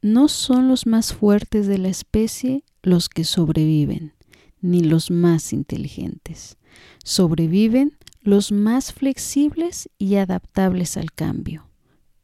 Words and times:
no 0.00 0.28
son 0.28 0.68
los 0.68 0.86
más 0.86 1.12
fuertes 1.12 1.66
de 1.66 1.78
la 1.78 1.88
especie 1.88 2.64
los 2.82 3.08
que 3.08 3.24
sobreviven, 3.24 4.14
ni 4.60 4.82
los 4.82 5.10
más 5.10 5.52
inteligentes. 5.52 6.56
Sobreviven 7.04 7.96
los 8.22 8.52
más 8.52 8.92
flexibles 8.92 9.88
y 9.98 10.16
adaptables 10.16 10.96
al 10.96 11.12
cambio. 11.12 11.68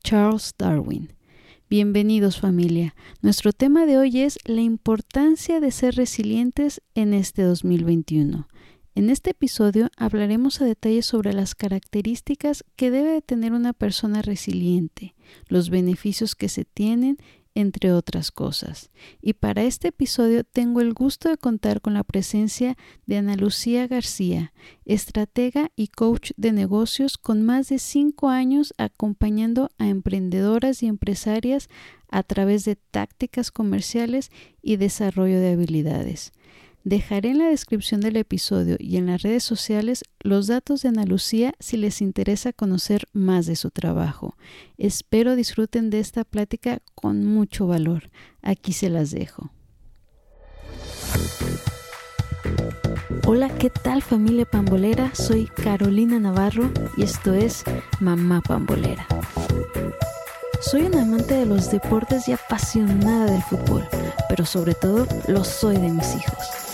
Charles 0.03 0.55
Darwin. 0.57 1.13
Bienvenidos 1.69 2.39
familia. 2.39 2.95
Nuestro 3.23 3.53
tema 3.53 3.87
de 3.87 3.99
hoy 3.99 4.21
es 4.21 4.39
la 4.45 4.61
importancia 4.61 5.61
de 5.61 5.71
ser 5.71 5.97
resilientes 5.97 6.83
en 6.95 7.15
este 7.15 7.43
2021. 7.43 8.47
En 8.95 9.11
este 9.11 9.31
episodio 9.31 9.89
hablaremos 9.97 10.61
a 10.61 10.67
detalle 10.67 11.03
sobre 11.03 11.33
las 11.33 11.57
características 11.57 12.65
que 12.77 12.93
debe 12.93 13.11
de 13.11 13.23
tener 13.23 13.53
una 13.53 13.73
persona 13.73 14.23
resiliente, 14.23 15.17
los 15.49 15.69
beneficios 15.69 16.37
que 16.37 16.49
se 16.49 16.65
tienen 16.65 17.19
entre 17.55 17.93
otras 17.93 18.31
cosas. 18.31 18.91
Y 19.21 19.35
para 19.35 19.63
este 19.63 19.89
episodio 19.89 20.45
tengo 20.45 20.81
el 20.81 20.93
gusto 20.93 21.29
de 21.29 21.37
contar 21.37 21.81
con 21.81 21.95
la 21.95 22.05
presencia 22.05 22.77
de 23.07 23.19
Ana 23.19 23.37
Lucía 23.37 23.87
García, 23.87 24.53
estratega 24.85 25.71
y 25.77 25.89
coach 25.89 26.33
de 26.37 26.53
negocios 26.53 27.17
con 27.17 27.43
más 27.43 27.69
de 27.69 27.79
cinco 27.79 28.29
años 28.29 28.75
acompañando 28.79 29.71
a 29.79 29.89
emprendedoras 29.89 30.83
y 30.83 30.87
empresarias 30.87 31.69
a 32.09 32.23
través 32.23 32.65
de 32.65 32.77
tácticas 32.77 33.51
comerciales 33.51 34.31
y 34.63 34.77
desarrollo 34.77 35.41
de 35.41 35.53
habilidades. 35.53 36.33
Dejaré 36.85 37.31
en 37.31 37.39
la 37.39 37.49
descripción 37.49 38.03
del 38.03 38.19
episodio 38.19 38.77
y 38.79 38.99
en 38.99 39.07
las 39.07 39.23
redes 39.23 39.43
sociales 39.43 40.05
los 40.21 40.49
datos 40.49 40.83
de 40.83 40.91
Ana 40.91 41.07
Lucía 41.07 41.55
si 41.59 41.79
les 41.79 42.03
interesa 42.03 42.53
conocer 42.53 43.09
más 43.15 43.47
de 43.47 43.57
su 43.57 43.71
trabajo. 43.71 44.37
Espero 44.77 45.35
disfruten 45.35 45.89
de 45.89 46.01
esta 46.01 46.25
plática 46.25 46.83
con 46.95 47.25
mucho 47.25 47.67
valor. 47.67 48.11
Aquí 48.43 48.75
se 48.75 48.91
las 48.91 49.11
dejo. 49.13 49.51
Hola, 53.27 53.49
¿qué 53.57 53.71
tal 53.71 54.03
familia 54.03 54.45
pambolera? 54.45 55.15
Soy 55.15 55.47
Carolina 55.47 56.21
Navarro 56.21 56.71
y 56.99 57.05
esto 57.05 57.33
es 57.33 57.65
Mamá 57.99 58.43
Pambolera. 58.43 59.07
Soy 60.61 60.83
una 60.83 61.01
amante 61.01 61.33
de 61.33 61.47
los 61.47 61.71
deportes 61.71 62.29
y 62.29 62.33
apasionada 62.33 63.25
del 63.25 63.43
fútbol, 63.43 63.89
pero 64.29 64.45
sobre 64.45 64.75
todo 64.75 65.07
lo 65.29 65.45
soy 65.45 65.79
de 65.79 65.89
mis 65.89 66.15
hijos. 66.15 66.74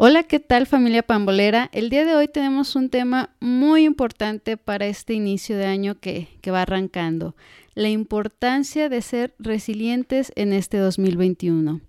Hola, 0.00 0.22
¿qué 0.22 0.38
tal 0.38 0.68
familia 0.68 1.02
pambolera? 1.02 1.70
El 1.72 1.90
día 1.90 2.04
de 2.04 2.14
hoy 2.14 2.28
tenemos 2.28 2.76
un 2.76 2.88
tema 2.88 3.30
muy 3.40 3.82
importante 3.82 4.56
para 4.56 4.86
este 4.86 5.12
inicio 5.12 5.56
de 5.56 5.66
año 5.66 5.98
que, 5.98 6.28
va 6.52 6.62
arrancando, 6.62 7.34
la 7.74 7.88
importancia 7.88 8.88
de 8.88 9.02
ser 9.02 9.34
resilientes 9.40 10.30
en 10.36 10.52
este 10.52 10.78
2021. 10.78 11.80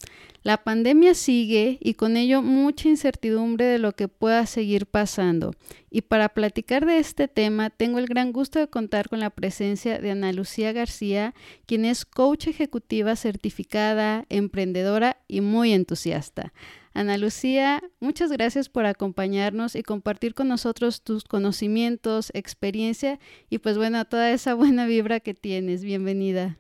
La 0.41 0.63
pandemia 0.63 1.13
sigue 1.13 1.77
y 1.80 1.93
con 1.93 2.17
ello 2.17 2.41
mucha 2.41 2.89
incertidumbre 2.89 3.65
de 3.65 3.77
lo 3.77 3.91
que 3.91 4.07
pueda 4.07 4.47
seguir 4.47 4.87
pasando. 4.87 5.53
Y 5.91 6.02
para 6.02 6.30
platicar 6.30 6.87
de 6.87 6.97
este 6.97 7.27
tema, 7.27 7.69
tengo 7.69 7.99
el 7.99 8.08
gran 8.08 8.31
gusto 8.31 8.58
de 8.58 8.69
contar 8.69 9.08
con 9.08 9.19
la 9.19 9.30
presencia 9.30 9.99
de 9.99 10.09
Ana 10.09 10.33
Lucía 10.33 10.71
García, 10.73 11.36
quien 11.67 11.86
es 11.86 12.05
coach 12.05 12.48
ejecutiva 12.48 13.15
certificada, 13.15 14.25
emprendedora 14.30 15.17
y 15.27 15.42
muy 15.42 15.73
entusiasta. 15.73 16.53
Ana 16.99 17.17
Lucía, 17.17 17.82
muchas 18.02 18.30
gracias 18.30 18.67
por 18.67 18.86
acompañarnos 18.86 19.77
y 19.77 19.83
compartir 19.83 20.36
con 20.36 20.49
nosotros 20.49 21.02
tus 21.02 21.23
conocimientos, 21.23 22.30
experiencia 22.33 23.20
y 23.49 23.60
pues 23.60 23.77
bueno, 23.77 24.04
toda 24.04 24.32
esa 24.32 24.54
buena 24.54 24.86
vibra 24.86 25.21
que 25.21 25.33
tienes. 25.33 25.82
Bienvenida. 25.82 26.58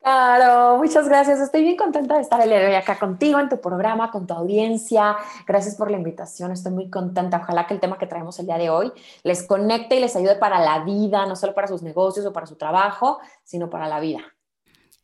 Claro, 0.00 0.78
muchas 0.78 1.08
gracias. 1.08 1.40
Estoy 1.40 1.64
bien 1.64 1.76
contenta 1.76 2.14
de 2.14 2.20
estar 2.20 2.40
el 2.40 2.48
día 2.48 2.60
de 2.60 2.66
hoy 2.68 2.74
acá 2.74 2.96
contigo 2.96 3.40
en 3.40 3.48
tu 3.48 3.60
programa, 3.60 4.12
con 4.12 4.24
tu 4.28 4.34
audiencia. 4.34 5.16
Gracias 5.48 5.74
por 5.74 5.90
la 5.90 5.96
invitación. 5.96 6.52
Estoy 6.52 6.70
muy 6.70 6.88
contenta. 6.88 7.38
Ojalá 7.42 7.66
que 7.66 7.74
el 7.74 7.80
tema 7.80 7.98
que 7.98 8.06
traemos 8.06 8.38
el 8.38 8.46
día 8.46 8.58
de 8.58 8.70
hoy 8.70 8.92
les 9.24 9.42
conecte 9.42 9.96
y 9.96 10.00
les 10.00 10.14
ayude 10.14 10.36
para 10.36 10.60
la 10.60 10.84
vida, 10.84 11.26
no 11.26 11.34
solo 11.34 11.54
para 11.54 11.66
sus 11.66 11.82
negocios 11.82 12.24
o 12.24 12.32
para 12.32 12.46
su 12.46 12.54
trabajo, 12.54 13.18
sino 13.42 13.68
para 13.68 13.88
la 13.88 13.98
vida. 13.98 14.35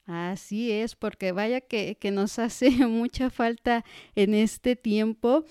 Así 0.07 0.73
es, 0.73 0.97
porque 0.97 1.33
vaya 1.33 1.61
que, 1.61 1.97
nos 2.13 2.39
hace 2.39 2.71
mucha 2.87 3.31
falta 3.31 3.85
en 4.15 4.35
este 4.35 4.77
tiempo. 4.77 5.45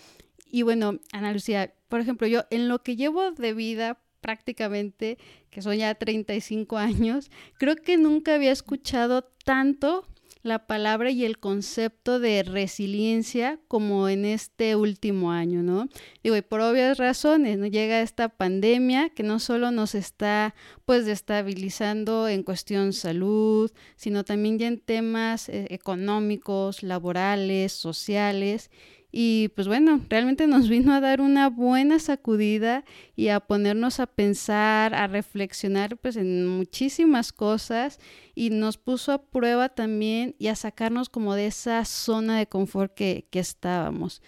Y 0.46 0.64
bueno, 0.64 1.00
Ana 1.14 1.32
Lucía, 1.32 1.74
por 1.88 2.02
ejemplo, 2.02 2.28
yo 2.28 2.44
en 2.50 2.68
lo 2.68 2.84
que 2.84 2.96
llevo 2.96 3.32
de 3.32 3.54
vida 3.54 4.02
prácticamente, 4.20 5.18
que 5.50 5.62
son 5.62 5.76
ya 5.76 5.96
35 5.96 6.78
años, 6.78 7.32
creo 7.58 7.76
que 7.76 7.98
nunca 7.98 8.36
había 8.36 8.52
escuchado 8.52 9.24
tanto 9.44 10.06
la 10.44 10.66
palabra 10.68 11.12
y 11.12 11.26
el 11.26 11.40
concepto 11.40 12.20
de 12.20 12.44
resiliencia 12.44 13.60
como 13.68 14.10
en 14.10 14.26
este 14.26 14.76
último 14.76 15.32
año, 15.32 15.62
¿no? 15.64 15.88
Digo, 16.24 16.36
y 16.36 16.42
por 16.42 16.62
obvias 16.62 16.98
razones, 16.98 17.58
¿no? 17.58 17.68
Llega 17.68 18.02
esta 18.02 18.30
pandemia 18.30 19.10
que 19.10 19.24
no 19.24 19.40
solo 19.40 19.72
nos 19.72 19.96
está 19.96 20.56
pues 20.86 21.06
destabilizando 21.06 22.28
en 22.28 22.44
cuestión 22.44 22.94
salud, 22.94 23.72
sino 23.96 24.24
también 24.24 24.58
ya 24.58 24.68
en 24.68 24.80
temas 24.80 25.50
eh, 25.50 25.68
económicos, 25.70 26.84
laborales, 26.84 27.72
sociales 27.72 28.70
y 29.12 29.50
pues 29.56 29.68
bueno, 29.68 30.02
realmente 30.10 30.48
nos 30.48 30.70
vino 30.70 30.94
a 30.94 31.02
dar 31.02 31.22
una 31.22 31.50
buena 31.50 32.00
sacudida 32.00 32.86
y 33.16 33.28
a 33.28 33.40
ponernos 33.40 34.00
a 34.00 34.08
pensar, 34.08 34.96
a 34.96 35.08
reflexionar 35.08 35.98
pues 35.98 36.16
en 36.16 36.48
muchísimas 36.48 37.34
cosas 37.34 38.00
y 38.36 38.50
nos 38.50 38.78
puso 38.78 39.12
a 39.12 39.24
prueba 39.24 39.70
también 39.70 40.36
y 40.40 40.48
a 40.48 40.56
sacarnos 40.56 41.10
como 41.10 41.36
de 41.36 41.48
esa 41.48 41.84
zona 41.86 42.38
de 42.38 42.48
confort 42.48 42.94
que, 42.94 43.28
que 43.30 43.40
estábamos. 43.40 44.22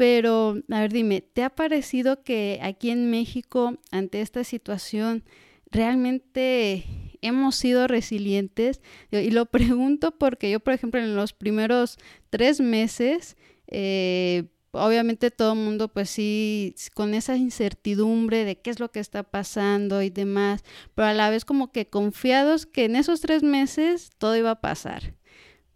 Pero, 0.00 0.56
a 0.70 0.80
ver, 0.80 0.92
dime, 0.94 1.20
¿te 1.20 1.42
ha 1.42 1.50
parecido 1.50 2.22
que 2.22 2.58
aquí 2.62 2.88
en 2.88 3.10
México, 3.10 3.78
ante 3.90 4.22
esta 4.22 4.44
situación, 4.44 5.24
realmente 5.70 6.86
hemos 7.20 7.56
sido 7.56 7.86
resilientes? 7.86 8.80
Y 9.10 9.30
lo 9.30 9.44
pregunto 9.50 10.16
porque 10.16 10.50
yo, 10.50 10.60
por 10.60 10.72
ejemplo, 10.72 11.00
en 11.00 11.16
los 11.16 11.34
primeros 11.34 11.98
tres 12.30 12.60
meses, 12.62 13.36
eh, 13.70 14.44
obviamente 14.72 15.30
todo 15.30 15.52
el 15.52 15.58
mundo 15.58 15.88
pues 15.88 16.10
sí, 16.10 16.74
con 16.94 17.14
esa 17.14 17.36
incertidumbre 17.36 18.44
de 18.44 18.60
qué 18.60 18.70
es 18.70 18.80
lo 18.80 18.90
que 18.90 19.00
está 19.00 19.22
pasando 19.22 20.02
y 20.02 20.10
demás, 20.10 20.64
pero 20.94 21.08
a 21.08 21.14
la 21.14 21.30
vez 21.30 21.44
como 21.44 21.72
que 21.72 21.88
confiados 21.88 22.66
que 22.66 22.84
en 22.84 22.96
esos 22.96 23.20
tres 23.20 23.42
meses 23.42 24.10
todo 24.18 24.36
iba 24.36 24.50
a 24.50 24.60
pasar. 24.60 25.14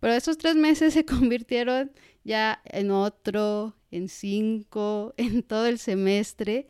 Pero 0.00 0.14
esos 0.14 0.38
tres 0.38 0.56
meses 0.56 0.94
se 0.94 1.04
convirtieron 1.06 1.92
ya 2.24 2.60
en 2.64 2.90
otro, 2.90 3.76
en 3.90 4.08
cinco, 4.08 5.14
en 5.16 5.42
todo 5.42 5.66
el 5.66 5.78
semestre 5.78 6.68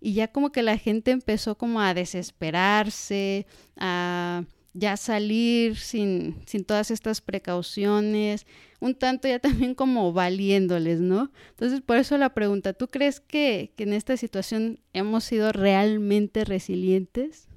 y 0.00 0.12
ya 0.14 0.28
como 0.28 0.52
que 0.52 0.62
la 0.62 0.76
gente 0.76 1.12
empezó 1.12 1.56
como 1.56 1.80
a 1.80 1.94
desesperarse, 1.94 3.46
a 3.76 4.44
ya 4.74 4.96
salir 4.96 5.78
sin, 5.78 6.42
sin 6.46 6.64
todas 6.64 6.90
estas 6.90 7.20
precauciones, 7.20 8.44
un 8.84 8.94
tanto 8.94 9.26
ya 9.26 9.38
también 9.40 9.74
como 9.74 10.12
valiéndoles, 10.12 11.00
¿no? 11.00 11.30
Entonces, 11.50 11.80
por 11.80 11.96
eso 11.96 12.18
la 12.18 12.34
pregunta, 12.34 12.74
¿tú 12.74 12.88
crees 12.88 13.20
que, 13.20 13.72
en 13.78 13.92
esta 13.92 14.16
situación 14.16 14.78
hemos 14.92 15.24
sido 15.24 15.52
realmente 15.52 16.44
resilientes? 16.44 17.48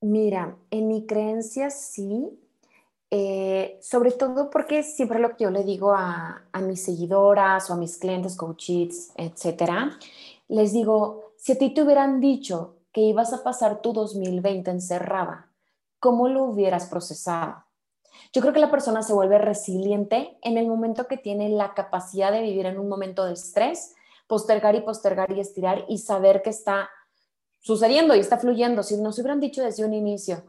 Mira, 0.00 0.56
en 0.70 0.88
mi 0.88 1.04
creencia 1.06 1.70
sí, 1.70 2.30
eh, 3.10 3.78
sobre 3.82 4.12
todo 4.12 4.50
porque 4.50 4.82
siempre 4.82 5.18
lo 5.18 5.36
que 5.36 5.44
yo 5.44 5.50
le 5.50 5.64
digo 5.64 5.92
a, 5.92 6.44
a 6.52 6.60
mis 6.60 6.84
seguidoras 6.84 7.68
o 7.68 7.74
a 7.74 7.76
mis 7.76 7.98
clientes, 7.98 8.36
coaches, 8.36 9.12
etcétera, 9.16 9.98
les 10.48 10.72
digo, 10.72 11.34
si 11.36 11.52
a 11.52 11.58
ti 11.58 11.70
te 11.70 11.82
hubieran 11.82 12.20
dicho 12.20 12.76
que 12.92 13.00
ibas 13.00 13.32
a 13.32 13.42
pasar 13.42 13.82
tu 13.82 13.92
2020 13.92 14.70
encerrada, 14.70 15.50
¿cómo 15.98 16.28
lo 16.28 16.44
hubieras 16.44 16.86
procesado? 16.86 17.64
Yo 18.32 18.40
creo 18.40 18.52
que 18.52 18.60
la 18.60 18.70
persona 18.70 19.02
se 19.02 19.12
vuelve 19.12 19.38
resiliente 19.38 20.38
en 20.42 20.58
el 20.58 20.66
momento 20.66 21.06
que 21.06 21.16
tiene 21.16 21.48
la 21.48 21.74
capacidad 21.74 22.32
de 22.32 22.42
vivir 22.42 22.66
en 22.66 22.78
un 22.78 22.88
momento 22.88 23.24
de 23.24 23.34
estrés, 23.34 23.94
postergar 24.26 24.74
y 24.74 24.80
postergar 24.80 25.30
y 25.32 25.40
estirar 25.40 25.84
y 25.88 25.98
saber 25.98 26.42
que 26.42 26.50
está 26.50 26.90
sucediendo 27.60 28.14
y 28.14 28.20
está 28.20 28.38
fluyendo. 28.38 28.82
Si 28.82 28.96
nos 28.96 29.18
hubieran 29.18 29.40
dicho 29.40 29.62
desde 29.62 29.84
un 29.84 29.94
inicio, 29.94 30.44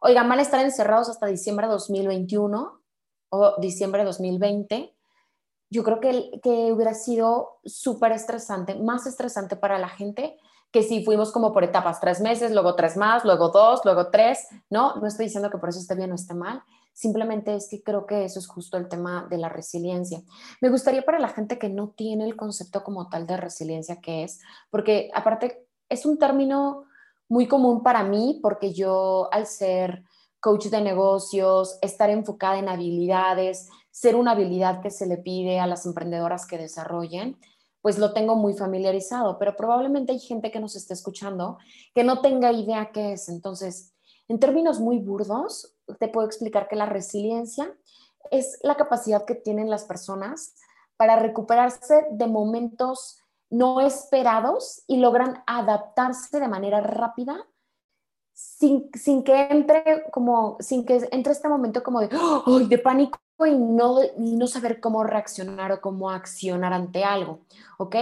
oiga, 0.00 0.24
mal 0.24 0.40
estar 0.40 0.64
encerrados 0.64 1.08
hasta 1.08 1.26
diciembre 1.26 1.66
de 1.66 1.72
2021 1.72 2.80
o 3.30 3.54
diciembre 3.60 4.00
de 4.00 4.06
2020, 4.06 4.94
yo 5.70 5.84
creo 5.84 6.00
que, 6.00 6.40
que 6.42 6.72
hubiera 6.72 6.94
sido 6.94 7.60
súper 7.64 8.12
estresante, 8.12 8.74
más 8.74 9.06
estresante 9.06 9.56
para 9.56 9.78
la 9.78 9.88
gente 9.88 10.38
que 10.70 10.82
si 10.82 11.04
fuimos 11.04 11.32
como 11.32 11.52
por 11.52 11.64
etapas, 11.64 12.00
tres 12.00 12.20
meses, 12.20 12.52
luego 12.52 12.74
tres 12.74 12.96
más, 12.96 13.24
luego 13.24 13.48
dos, 13.48 13.80
luego 13.84 14.08
tres, 14.10 14.46
¿no? 14.68 14.96
No 14.96 15.06
estoy 15.06 15.26
diciendo 15.26 15.50
que 15.50 15.58
por 15.58 15.70
eso 15.70 15.78
esté 15.78 15.94
bien 15.94 16.12
o 16.12 16.14
esté 16.14 16.34
mal, 16.34 16.62
simplemente 16.98 17.54
es 17.54 17.68
que 17.68 17.80
creo 17.80 18.06
que 18.06 18.24
eso 18.24 18.40
es 18.40 18.48
justo 18.48 18.76
el 18.76 18.88
tema 18.88 19.28
de 19.30 19.38
la 19.38 19.48
resiliencia. 19.48 20.20
Me 20.60 20.68
gustaría 20.68 21.02
para 21.02 21.20
la 21.20 21.28
gente 21.28 21.56
que 21.56 21.68
no 21.68 21.90
tiene 21.90 22.24
el 22.24 22.34
concepto 22.34 22.82
como 22.82 23.08
tal 23.08 23.24
de 23.24 23.36
resiliencia 23.36 24.00
que 24.00 24.24
es, 24.24 24.40
porque 24.68 25.08
aparte 25.14 25.64
es 25.88 26.04
un 26.04 26.18
término 26.18 26.86
muy 27.28 27.46
común 27.46 27.84
para 27.84 28.02
mí, 28.02 28.40
porque 28.42 28.72
yo 28.72 29.28
al 29.30 29.46
ser 29.46 30.02
coach 30.40 30.66
de 30.66 30.80
negocios, 30.80 31.78
estar 31.82 32.10
enfocada 32.10 32.58
en 32.58 32.68
habilidades, 32.68 33.68
ser 33.92 34.16
una 34.16 34.32
habilidad 34.32 34.80
que 34.80 34.90
se 34.90 35.06
le 35.06 35.18
pide 35.18 35.60
a 35.60 35.68
las 35.68 35.86
emprendedoras 35.86 36.46
que 36.48 36.58
desarrollen, 36.58 37.38
pues 37.80 37.96
lo 37.98 38.12
tengo 38.12 38.34
muy 38.34 38.54
familiarizado, 38.54 39.38
pero 39.38 39.54
probablemente 39.54 40.10
hay 40.10 40.18
gente 40.18 40.50
que 40.50 40.58
nos 40.58 40.74
esté 40.74 40.94
escuchando 40.94 41.58
que 41.94 42.02
no 42.02 42.20
tenga 42.22 42.50
idea 42.50 42.90
qué 42.92 43.12
es. 43.12 43.28
Entonces, 43.28 43.92
en 44.28 44.38
términos 44.38 44.80
muy 44.80 44.98
burdos, 44.98 45.74
te 45.98 46.08
puedo 46.08 46.26
explicar 46.26 46.68
que 46.68 46.76
la 46.76 46.86
resiliencia 46.86 47.74
es 48.30 48.58
la 48.62 48.76
capacidad 48.76 49.24
que 49.24 49.34
tienen 49.34 49.70
las 49.70 49.84
personas 49.84 50.54
para 50.96 51.16
recuperarse 51.16 52.06
de 52.10 52.26
momentos 52.26 53.18
no 53.50 53.80
esperados 53.80 54.82
y 54.86 54.98
logran 54.98 55.42
adaptarse 55.46 56.38
de 56.38 56.48
manera 56.48 56.80
rápida 56.80 57.46
sin, 58.34 58.90
que 59.24 59.48
entre 59.50 60.04
como, 60.12 60.58
sin 60.60 60.84
que 60.84 61.08
entre 61.10 61.32
este 61.32 61.48
momento 61.48 61.82
como 61.82 62.00
de, 62.00 62.08
de 62.68 62.78
pánico 62.78 63.18
y 63.46 63.56
no, 63.56 63.98
no 64.16 64.46
saber 64.46 64.80
cómo 64.80 65.02
reaccionar 65.04 65.72
o 65.72 65.80
cómo 65.80 66.10
accionar 66.10 66.72
ante 66.72 67.04
algo, 67.04 67.40
¿ok? 67.78 67.96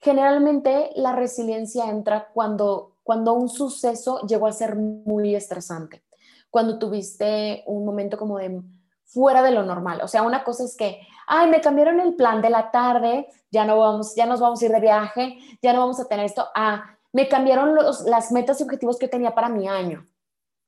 Generalmente 0.00 0.90
la 0.96 1.14
resiliencia 1.14 1.88
entra 1.88 2.28
cuando, 2.32 2.93
cuando 3.04 3.34
un 3.34 3.48
suceso 3.48 4.20
llegó 4.26 4.48
a 4.48 4.52
ser 4.52 4.74
muy 4.74 5.36
estresante, 5.36 6.02
cuando 6.50 6.78
tuviste 6.78 7.62
un 7.66 7.84
momento 7.84 8.16
como 8.16 8.38
de 8.38 8.60
fuera 9.04 9.42
de 9.42 9.52
lo 9.52 9.62
normal. 9.62 10.00
O 10.02 10.08
sea, 10.08 10.22
una 10.22 10.42
cosa 10.42 10.64
es 10.64 10.76
que, 10.76 11.00
ay, 11.28 11.48
me 11.48 11.60
cambiaron 11.60 12.00
el 12.00 12.16
plan 12.16 12.42
de 12.42 12.50
la 12.50 12.72
tarde, 12.72 13.28
ya 13.50 13.64
no 13.64 13.78
vamos, 13.78 14.14
ya 14.16 14.26
nos 14.26 14.40
vamos 14.40 14.60
a 14.60 14.64
ir 14.64 14.72
de 14.72 14.80
viaje, 14.80 15.38
ya 15.62 15.72
no 15.72 15.80
vamos 15.80 16.00
a 16.00 16.08
tener 16.08 16.24
esto. 16.24 16.48
Ah, 16.56 16.96
me 17.12 17.28
cambiaron 17.28 17.74
los, 17.74 18.02
las 18.02 18.32
metas 18.32 18.60
y 18.60 18.64
objetivos 18.64 18.98
que 18.98 19.06
tenía 19.06 19.34
para 19.34 19.48
mi 19.48 19.68
año. 19.68 20.08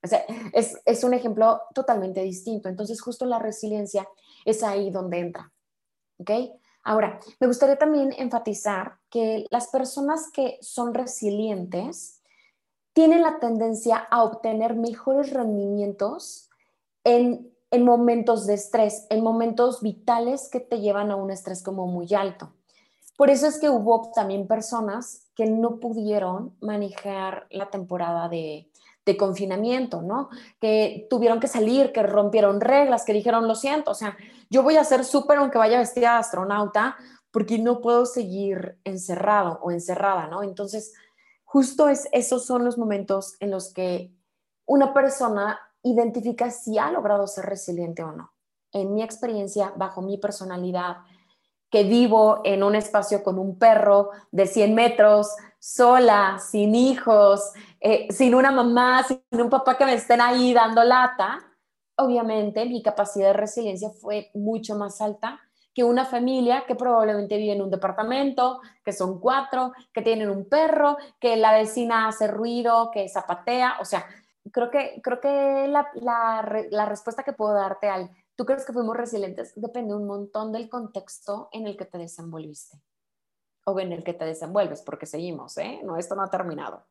O 0.05 0.06
sea, 0.06 0.25
es, 0.53 0.81
es 0.85 1.03
un 1.03 1.15
ejemplo 1.15 1.62
totalmente 1.75 2.23
distinto. 2.23 2.69
Entonces, 2.69 3.00
justo 3.00 3.25
la 3.25 3.41
resiliencia 3.41 4.06
es 4.44 4.62
ahí 4.62 4.91
donde 4.91 5.19
entra. 5.19 5.53
¿Ok? 6.19 6.31
Ahora, 6.85 7.19
me 7.41 7.49
gustaría 7.49 7.77
también 7.77 8.15
enfatizar 8.17 8.99
que 9.11 9.44
las 9.50 9.69
personas 9.69 10.31
que 10.33 10.59
son 10.61 10.94
resilientes 10.94 12.23
tienen 12.97 13.21
la 13.21 13.39
tendencia 13.41 13.99
a 14.11 14.23
obtener 14.23 14.75
mejores 14.75 15.31
rendimientos 15.31 16.49
en, 17.05 17.53
en 17.71 17.85
momentos 17.85 18.47
de 18.47 18.55
estrés, 18.55 19.07
en 19.11 19.23
momentos 19.23 19.83
vitales 19.83 20.49
que 20.49 20.61
te 20.61 20.81
llevan 20.81 21.11
a 21.11 21.17
un 21.17 21.31
estrés 21.31 21.63
como 21.63 21.87
muy 21.87 22.15
alto. 22.15 22.55
Por 23.19 23.29
eso 23.29 23.49
es 23.49 23.59
que 23.61 23.69
hubo 23.69 24.11
también 24.15 24.47
personas 24.47 25.27
que 25.35 25.45
no 25.45 25.79
pudieron 25.79 26.57
manejar 26.63 27.47
la 27.51 27.69
temporada 27.69 28.31
de, 28.31 28.71
de 29.05 29.17
confinamiento, 29.19 30.01
¿no? 30.01 30.31
Que 30.59 31.07
tuvieron 31.11 31.39
que 31.39 31.49
salir, 31.49 31.93
que 31.93 32.03
rompieron 32.03 32.63
reglas, 32.63 33.05
que 33.05 33.13
dijeron, 33.13 33.47
lo 33.47 33.57
siento, 33.57 33.91
o 33.91 33.95
sea, 33.95 34.17
yo 34.49 34.63
voy 34.63 34.79
a 34.79 34.85
ser 34.85 35.05
súper 35.05 35.37
aunque 35.37 35.59
vaya 35.59 35.77
vestida 35.79 36.13
de 36.13 36.21
astronauta 36.21 36.97
porque 37.31 37.59
no 37.59 37.83
puedo 37.83 38.07
seguir 38.07 38.79
encerrado 38.85 39.59
o 39.63 39.71
encerrada, 39.71 40.29
¿no? 40.29 40.43
Entonces, 40.43 40.95
justo 41.47 41.89
es, 41.89 42.09
esos 42.13 42.45
son 42.45 42.65
los 42.65 42.77
momentos 42.77 43.37
en 43.41 43.51
los 43.51 43.73
que 43.73 44.13
una 44.67 44.93
persona 44.93 45.59
identifica 45.83 46.51
si 46.51 46.77
ha 46.77 46.91
logrado 46.91 47.27
ser 47.27 47.47
resiliente 47.47 48.03
o 48.03 48.13
no. 48.13 48.35
En 48.73 48.93
mi 48.93 49.03
experiencia, 49.03 49.73
bajo 49.77 50.03
mi 50.03 50.19
personalidad, 50.19 50.99
que 51.71 51.85
vivo 51.85 52.43
en 52.45 52.63
un 52.63 52.75
espacio 52.75 53.23
con 53.23 53.39
un 53.39 53.59
perro 53.59 54.11
de 54.33 54.47
100 54.47 54.75
metros, 54.75 55.31
sola, 55.59 56.39
sin 56.39 56.75
hijos, 56.75 57.53
eh, 57.81 58.09
sin 58.11 58.35
una 58.35 58.51
mamá, 58.51 59.05
sin 59.05 59.23
un 59.33 59.49
papá 59.49 59.79
que 59.79 59.87
me 59.87 59.95
estén 59.95 60.21
ahí 60.21 60.53
dando 60.53 60.83
lata, 60.83 61.39
obviamente 61.97 62.67
mi 62.67 62.83
capacidad 62.83 63.29
de 63.29 63.33
resiliencia 63.35 63.91
fue 63.91 64.31
mucho 64.35 64.77
más 64.77 65.01
alta 65.01 65.41
que 65.76 65.84
una 65.84 66.06
familia 66.06 66.64
que 66.67 66.75
probablemente 66.75 67.37
vive 67.37 67.52
en 67.52 67.61
un 67.61 67.70
departamento, 67.70 68.62
que 68.82 68.94
son 68.94 69.20
cuatro, 69.20 69.75
que 69.93 70.00
tienen 70.00 70.31
un 70.31 70.49
perro, 70.49 70.96
que 71.20 71.37
la 71.37 71.52
vecina 71.52 72.08
hace 72.08 72.28
ruido, 72.28 72.90
que 72.90 73.06
zapatea, 73.11 73.76
o 73.78 73.84
sea, 73.84 74.06
creo 74.50 74.70
que, 74.70 75.02
creo 75.02 75.20
que 75.20 75.69
la, 75.69 75.87
la, 75.96 76.64
la 76.70 76.87
respuesta 76.87 77.23
que 77.23 77.34
puedo 77.34 77.52
darte 77.52 77.90
al 77.90 78.11
¿Tú 78.37 78.44
crees 78.44 78.67
que 78.67 78.73
fuimos 78.75 78.96
resilientes? 78.96 79.52
Depende 79.56 79.94
un 79.94 80.06
montón 80.06 80.52
del 80.52 80.69
contexto 80.69 81.49
en 81.52 81.67
el 81.67 81.76
que 81.76 81.87
te 81.87 81.96
desenvolviste 81.96 82.78
o 83.64 83.81
en 83.81 83.93
el 83.93 84.05
que 84.05 84.12
te 84.12 84.26
desenvuelves, 84.26 84.82
porque 84.82 85.06
seguimos, 85.06 85.56
¿eh? 85.56 85.81
No, 85.82 85.96
esto 85.96 86.14
no 86.14 86.23
ha 86.23 86.31
terminado. 86.31 86.87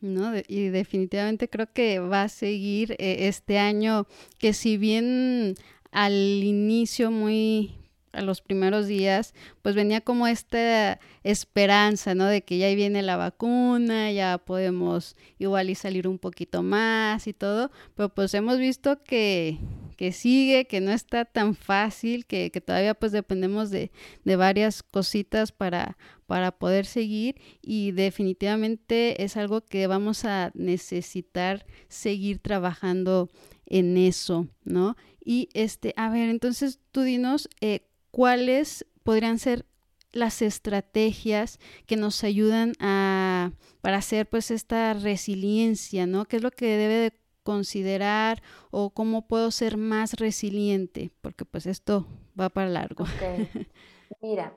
No, 0.00 0.32
y 0.46 0.68
definitivamente 0.68 1.48
creo 1.48 1.72
que 1.72 2.00
va 2.00 2.22
a 2.22 2.28
seguir 2.28 2.92
eh, 2.98 3.28
este 3.28 3.58
año, 3.58 4.06
que 4.38 4.52
si 4.52 4.76
bien 4.76 5.54
al 5.92 6.12
inicio 6.12 7.10
muy 7.10 7.85
a 8.16 8.22
los 8.22 8.40
primeros 8.40 8.86
días, 8.86 9.34
pues 9.62 9.74
venía 9.74 10.00
como 10.00 10.26
esta 10.26 10.98
esperanza, 11.22 12.14
¿no? 12.14 12.26
De 12.26 12.42
que 12.42 12.58
ya 12.58 12.66
ahí 12.66 12.74
viene 12.74 13.02
la 13.02 13.16
vacuna, 13.16 14.10
ya 14.10 14.38
podemos 14.38 15.16
igual 15.38 15.70
y 15.70 15.74
salir 15.74 16.08
un 16.08 16.18
poquito 16.18 16.62
más 16.62 17.26
y 17.26 17.32
todo, 17.32 17.70
pero 17.94 18.08
pues 18.08 18.34
hemos 18.34 18.58
visto 18.58 19.02
que, 19.04 19.58
que 19.96 20.12
sigue, 20.12 20.66
que 20.66 20.80
no 20.80 20.92
está 20.92 21.24
tan 21.24 21.54
fácil, 21.54 22.26
que, 22.26 22.50
todavía 22.64 22.94
pues 22.94 23.12
dependemos 23.12 23.70
de, 23.70 23.90
varias 24.24 24.82
cositas 24.82 25.52
para, 25.52 25.96
para 26.26 26.52
poder 26.52 26.86
seguir 26.86 27.36
y 27.62 27.92
definitivamente 27.92 29.22
es 29.24 29.36
algo 29.36 29.64
que 29.64 29.86
vamos 29.86 30.24
a 30.24 30.52
necesitar 30.54 31.66
seguir 31.88 32.38
trabajando 32.38 33.30
en 33.66 33.96
eso, 33.96 34.48
¿no? 34.64 34.96
Y 35.24 35.48
este, 35.54 35.92
a 35.96 36.08
ver, 36.10 36.28
entonces 36.28 36.78
tú 36.92 37.02
dinos 37.02 37.48
eh, 37.60 37.80
cuáles 38.16 38.86
podrían 39.02 39.38
ser 39.38 39.66
las 40.10 40.40
estrategias 40.40 41.58
que 41.84 41.96
nos 41.96 42.24
ayudan 42.24 42.72
a 42.80 43.52
para 43.82 43.98
hacer 43.98 44.26
pues 44.26 44.50
esta 44.50 44.94
resiliencia, 44.94 46.06
¿no? 46.06 46.24
¿Qué 46.24 46.36
es 46.36 46.42
lo 46.42 46.50
que 46.50 46.78
debe 46.78 46.94
de 46.94 47.12
considerar 47.42 48.42
o 48.70 48.88
cómo 48.88 49.28
puedo 49.28 49.50
ser 49.50 49.76
más 49.76 50.14
resiliente? 50.14 51.12
Porque 51.20 51.44
pues 51.44 51.66
esto 51.66 52.06
va 52.40 52.48
para 52.48 52.70
largo. 52.70 53.04
Mira, 54.22 54.56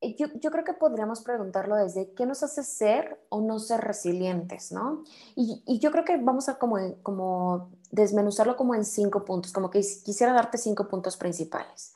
eh, 0.00 0.16
yo, 0.18 0.28
yo, 0.40 0.50
creo 0.50 0.64
que 0.64 0.72
podríamos 0.72 1.20
preguntarlo 1.20 1.76
desde 1.76 2.14
qué 2.14 2.24
nos 2.24 2.42
hace 2.42 2.62
ser 2.62 3.20
o 3.28 3.42
no 3.42 3.58
ser 3.58 3.82
resilientes, 3.82 4.72
¿no? 4.72 5.04
Y, 5.36 5.62
y 5.66 5.78
yo 5.78 5.90
creo 5.90 6.06
que 6.06 6.16
vamos 6.16 6.48
a 6.48 6.58
como, 6.58 6.78
como 7.02 7.70
desmenuzarlo 7.90 8.56
como 8.56 8.74
en 8.74 8.86
cinco 8.86 9.26
puntos, 9.26 9.52
como 9.52 9.68
que 9.68 9.80
quisiera 9.80 10.32
darte 10.32 10.56
cinco 10.56 10.88
puntos 10.88 11.18
principales. 11.18 11.93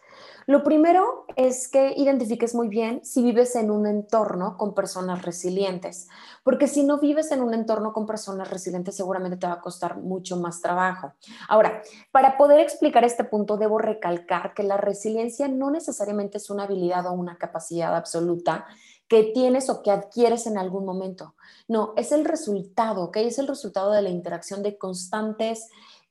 Lo 0.49 0.65
primero 0.65 1.27
es 1.37 1.69
que 1.69 1.93
identifiques 1.95 2.55
muy 2.55 2.69
bien 2.69 3.05
si 3.05 3.23
vives 3.23 3.55
en 3.55 3.71
un 3.71 3.87
entorno 3.87 4.57
con 4.57 4.73
personas 4.73 5.21
resilientes, 5.21 6.09
porque 6.43 6.69
si 6.69 6.85
no 6.85 6.99
vives 6.99 7.33
en 7.33 7.43
un 7.43 7.53
entorno 7.53 7.93
con 7.93 8.07
personas 8.07 8.49
resilientes 8.49 8.97
seguramente 8.97 9.37
te 9.37 9.47
va 9.47 9.53
a 9.53 9.61
costar 9.61 9.99
mucho 9.99 10.39
más 10.39 10.63
trabajo. 10.63 11.13
Ahora, 11.51 11.83
para 12.13 12.39
poder 12.39 12.61
explicar 12.61 13.05
este 13.05 13.25
punto, 13.25 13.59
debo 13.59 13.77
recalcar 13.77 14.55
que 14.55 14.63
la 14.63 14.79
resiliencia 14.79 15.49
no 15.49 15.71
necesariamente 15.71 16.39
es 16.39 16.49
una 16.49 16.63
habilidad 16.63 17.05
o 17.09 17.13
una 17.13 17.37
capacidad 17.37 17.95
absoluta 17.95 18.65
que 19.07 19.25
tienes 19.25 19.69
o 19.69 19.83
que 19.83 19.91
adquieres 19.91 20.47
en 20.47 20.57
algún 20.57 20.87
momento. 20.87 21.35
No, 21.67 21.93
es 21.99 22.11
el 22.11 22.25
resultado, 22.25 23.05
¿ok? 23.05 23.19
Es 23.19 23.39
el 23.39 23.49
resultado 23.49 23.93
de 23.93 24.01
la 24.01 24.09
interacción 24.09 24.63
de 24.63 24.79
constantes 24.79 25.69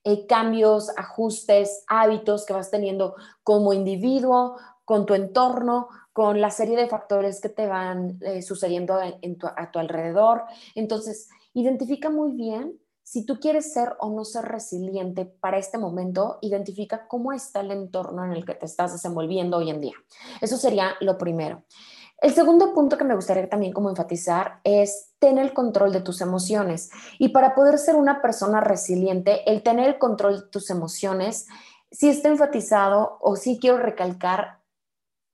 eh, 0.07 0.25
cambios, 0.25 0.89
ajustes, 0.95 1.83
hábitos 1.87 2.45
que 2.45 2.53
vas 2.53 2.71
teniendo 2.71 3.15
como 3.43 3.73
individuo, 3.73 4.55
con 4.85 5.05
tu 5.05 5.13
entorno, 5.15 5.89
con 6.13 6.39
la 6.39 6.49
serie 6.49 6.77
de 6.77 6.87
factores 6.87 7.41
que 7.41 7.49
te 7.49 7.67
van 7.67 8.17
eh, 8.21 8.41
sucediendo 8.41 8.93
a 8.95 9.71
tu 9.71 9.79
alrededor. 9.79 10.43
Entonces, 10.75 11.27
identifica 11.53 12.09
muy 12.09 12.31
bien 12.31 12.79
si 13.03 13.25
tú 13.25 13.41
quieres 13.41 13.73
ser 13.73 13.97
o 13.99 14.09
no 14.09 14.23
ser 14.23 14.45
resiliente 14.45 15.25
para 15.25 15.57
este 15.57 15.77
momento, 15.77 16.39
identifica 16.41 17.05
cómo 17.09 17.33
está 17.33 17.59
el 17.59 17.71
entorno 17.71 18.23
en 18.23 18.31
el 18.31 18.45
que 18.45 18.55
te 18.55 18.65
estás 18.65 18.93
desenvolviendo 18.93 19.57
hoy 19.57 19.71
en 19.71 19.81
día. 19.81 19.95
Eso 20.39 20.55
sería 20.55 20.93
lo 21.01 21.17
primero. 21.17 21.63
El 22.19 22.33
segundo 22.33 22.73
punto 22.73 22.97
que 22.97 23.03
me 23.03 23.15
gustaría 23.15 23.47
también 23.47 23.73
como 23.73 23.89
enfatizar 23.89 24.59
es 24.63 25.13
tener 25.19 25.45
el 25.45 25.53
control 25.53 25.91
de 25.93 26.01
tus 26.01 26.21
emociones. 26.21 26.89
Y 27.19 27.29
para 27.29 27.53
poder 27.53 27.77
ser 27.77 27.95
una 27.95 28.21
persona 28.21 28.59
resiliente, 28.59 29.49
el 29.51 29.61
tener 29.61 29.87
el 29.87 29.99
control 29.99 30.41
de 30.41 30.47
tus 30.47 30.69
emociones, 30.71 31.47
sí 31.91 32.09
está 32.09 32.29
enfatizado 32.29 33.17
o 33.21 33.35
sí 33.35 33.59
quiero 33.61 33.77
recalcar 33.77 34.57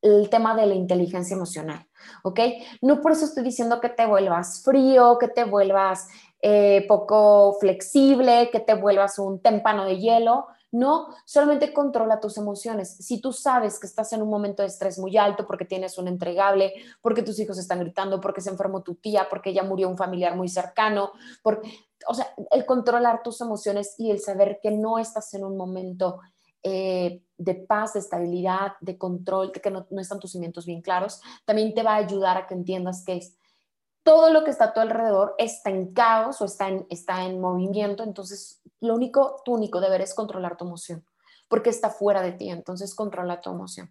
el 0.02 0.30
tema 0.30 0.56
de 0.56 0.66
la 0.66 0.76
inteligencia 0.76 1.36
emocional, 1.36 1.88
¿ok? 2.24 2.40
No 2.82 3.02
por 3.02 3.14
eso 3.14 3.24
estoy 3.24 3.44
diciendo 3.44 3.80
que 3.80 3.88
te 3.88 4.06
vuelvas 4.06 4.62
frío, 4.62 5.18
que 5.18 5.30
te 5.30 5.46
vuelvas 5.46 6.10
eh, 6.42 6.86
poco 6.90 7.58
flexible, 7.62 8.50
que 8.52 8.60
te 8.60 8.74
vuelvas 8.74 9.18
un 9.18 9.42
témpano 9.42 9.86
de 9.86 9.98
hielo. 9.98 10.48
No, 10.74 11.10
solamente 11.24 11.72
controla 11.72 12.20
tus 12.20 12.36
emociones. 12.40 12.98
Si 12.98 13.22
tú 13.22 13.32
sabes 13.32 13.80
que 13.80 13.86
estás 13.86 14.12
en 14.12 14.24
un 14.24 14.30
momento 14.30 14.64
de 14.64 14.70
estrés 14.70 14.98
muy 14.98 15.16
alto 15.18 15.46
porque 15.46 15.66
tienes 15.66 16.00
un 16.00 16.08
entregable, 16.08 16.74
porque 17.00 17.22
tus 17.22 17.38
hijos 17.38 17.60
están 17.60 17.80
gritando, 17.80 18.20
porque 18.20 18.42
se 18.42 18.50
enfermó 18.50 18.82
tu 18.82 18.96
tía, 18.96 19.28
porque 19.30 19.54
ya 19.54 19.62
murió 19.62 19.88
un 19.88 19.98
familiar 19.98 20.36
muy 20.36 20.50
cercano, 20.50 21.12
porque, 21.44 21.72
o 22.08 22.16
sea, 22.16 22.34
el 22.50 22.66
controlar 22.66 23.22
tus 23.22 23.40
emociones 23.42 23.94
y 24.00 24.10
el 24.10 24.20
saber 24.20 24.60
que 24.64 24.72
no 24.72 24.98
estás 24.98 25.32
en 25.36 25.44
un 25.46 25.58
momento 25.58 26.22
eh, 26.64 27.22
de 27.38 27.54
paz, 27.54 27.94
de 27.94 28.00
estabilidad, 28.00 28.72
de 28.82 28.98
control, 28.98 29.52
que 29.52 29.70
no, 29.70 29.86
no 29.92 30.02
están 30.02 30.20
tus 30.20 30.32
cimientos 30.32 30.66
bien 30.66 30.82
claros, 30.82 31.22
también 31.46 31.76
te 31.76 31.84
va 31.84 31.94
a 31.94 31.98
ayudar 31.98 32.36
a 32.36 32.48
que 32.48 32.56
entiendas 32.56 33.04
que 33.06 33.18
es 33.18 33.38
todo 34.04 34.32
lo 34.32 34.44
que 34.44 34.52
está 34.52 34.66
a 34.66 34.74
tu 34.74 34.82
alrededor 34.82 35.34
está 35.38 35.70
en 35.70 35.94
caos 35.94 36.42
o 36.42 36.46
está 36.46 36.68
en, 36.68 36.86
está 36.90 37.24
en 37.24 37.40
movimiento, 37.40 38.04
entonces 38.04 38.62
lo 38.80 38.96
único, 38.96 39.42
tu 39.46 39.54
único 39.54 39.80
deber 39.80 40.02
es 40.02 40.14
controlar 40.14 40.58
tu 40.58 40.66
emoción, 40.66 41.06
porque 41.48 41.70
está 41.70 41.90
fuera 41.90 42.22
de 42.22 42.34
ti, 42.34 42.50
entonces 42.50 42.94
controla 42.94 43.42
tu 43.42 43.50
emoción. 43.50 43.90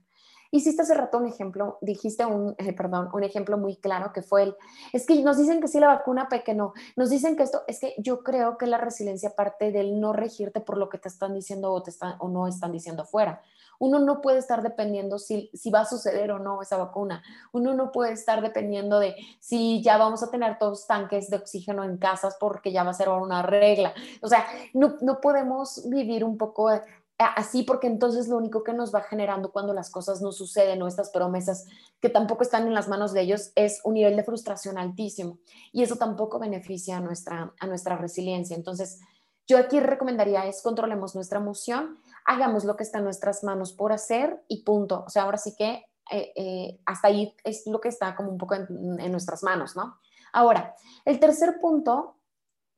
Hiciste 0.55 0.83
hace 0.83 0.93
rato 0.93 1.17
un 1.17 1.27
ejemplo, 1.27 1.79
dijiste 1.81 2.27
un, 2.27 2.55
eh, 2.59 2.75
perdón, 2.75 3.09
un 3.15 3.25
ejemplo 3.25 3.57
muy 3.57 3.77
claro 3.77 4.13
que 4.13 4.21
fue 4.21 4.43
el, 4.43 4.57
es 4.93 5.07
que 5.07 5.19
nos 5.23 5.39
dicen 5.39 5.63
que 5.63 5.69
sí 5.69 5.81
la 5.81 5.87
vacuna, 5.87 6.27
pero 6.29 6.45
que 6.45 6.53
no, 6.53 6.75
nos 6.95 7.09
dicen 7.09 7.37
que 7.37 7.45
esto, 7.45 7.63
es 7.67 7.81
que 7.81 7.95
yo 7.97 8.23
creo 8.23 8.59
que 8.59 8.67
la 8.67 8.77
resiliencia 8.77 9.35
parte 9.35 9.73
del 9.73 9.99
no 9.99 10.13
regirte 10.13 10.61
por 10.61 10.77
lo 10.77 10.91
que 10.91 10.99
te 10.99 11.09
están 11.09 11.33
diciendo 11.33 11.73
o, 11.73 11.83
te 11.83 11.89
están, 11.89 12.17
o 12.19 12.29
no 12.29 12.47
están 12.49 12.71
diciendo 12.71 13.05
afuera. 13.05 13.41
Uno 13.79 13.99
no 13.99 14.21
puede 14.21 14.39
estar 14.39 14.63
dependiendo 14.63 15.19
si, 15.19 15.51
si 15.55 15.71
va 15.71 15.81
a 15.81 15.85
suceder 15.87 16.31
o 16.33 16.39
no 16.39 16.63
esa 16.63 16.77
vacuna. 16.77 17.23
Uno 17.53 17.75
no 17.75 17.93
puede 17.93 18.13
estar 18.13 18.43
dependiendo 18.43 18.99
de 18.99 19.17
si 19.41 19.83
ya 19.83 19.99
vamos 19.99 20.23
a 20.23 20.31
tener 20.31 20.59
todos 20.59 20.87
tanques 20.87 21.31
de 21.31 21.37
oxígeno 21.37 21.85
en 21.85 21.99
casas 21.99 22.37
porque 22.39 22.73
ya 22.73 22.85
va 22.85 22.91
a 22.91 22.95
ser 22.95 23.09
una 23.09 23.43
regla. 23.43 23.93
O 24.21 24.29
sea, 24.29 24.47
no, 24.75 24.97
no 25.01 25.21
podemos 25.21 25.89
vivir 25.89 26.25
un 26.25 26.39
poco 26.39 26.71
así 27.19 27.63
porque 27.63 27.87
entonces 27.87 28.29
lo 28.29 28.37
único 28.37 28.63
que 28.63 28.73
nos 28.73 28.95
va 28.95 29.03
generando 29.03 29.53
cuando 29.53 29.73
las 29.73 29.91
cosas 29.91 30.21
no 30.23 30.33
suceden 30.33 30.83
o 30.83 30.89
estas 30.89 31.11
promesas 31.11 31.67
que 32.01 32.09
tampoco 32.09 32.43
están 32.43 32.67
en 32.67 32.75
las 32.75 32.89
manos 32.89 33.13
de 33.13 33.23
ellos 33.23 33.53
es 33.55 33.81
un 33.85 33.95
nivel 33.95 34.17
de 34.17 34.25
frustración 34.25 34.79
altísimo 34.79 35.39
y 35.73 35.83
eso 35.83 35.97
tampoco 35.97 36.39
beneficia 36.39 36.97
a 36.97 37.01
nuestra, 37.01 37.53
nuestra 37.67 37.97
resiliencia. 37.97 38.57
Entonces, 38.57 39.01
yo 39.47 39.59
aquí 39.59 39.81
recomendaría 39.81 40.47
es 40.47 40.63
controlemos 40.63 41.15
nuestra 41.15 41.39
emoción, 41.39 41.99
hagamos 42.25 42.65
lo 42.65 42.77
que 42.77 42.83
está 42.83 42.99
en 42.99 43.05
nuestras 43.05 43.45
manos 43.45 43.73
por 43.73 43.93
hacer 43.93 44.45
y 44.49 44.63
punto. 44.63 45.05
O 45.07 45.11
sea, 45.11 45.23
ahora 45.23 45.39
sí 45.39 45.55
que 45.57 45.85
eh, 46.11 46.33
eh, 46.37 46.81
hasta 46.85 47.09
ahí 47.09 47.35
es 47.45 47.67
lo 47.67 47.81
que 47.81 47.89
está 47.89 48.15
como 48.15 48.31
un 48.31 48.39
poco 48.39 48.55
en, 48.55 48.67
nuestras 49.11 49.43
manos, 49.43 49.77
¿no? 49.77 49.99
Ahora, 50.33 50.75
el 51.05 51.19
tercer 51.19 51.61
punto 51.61 52.17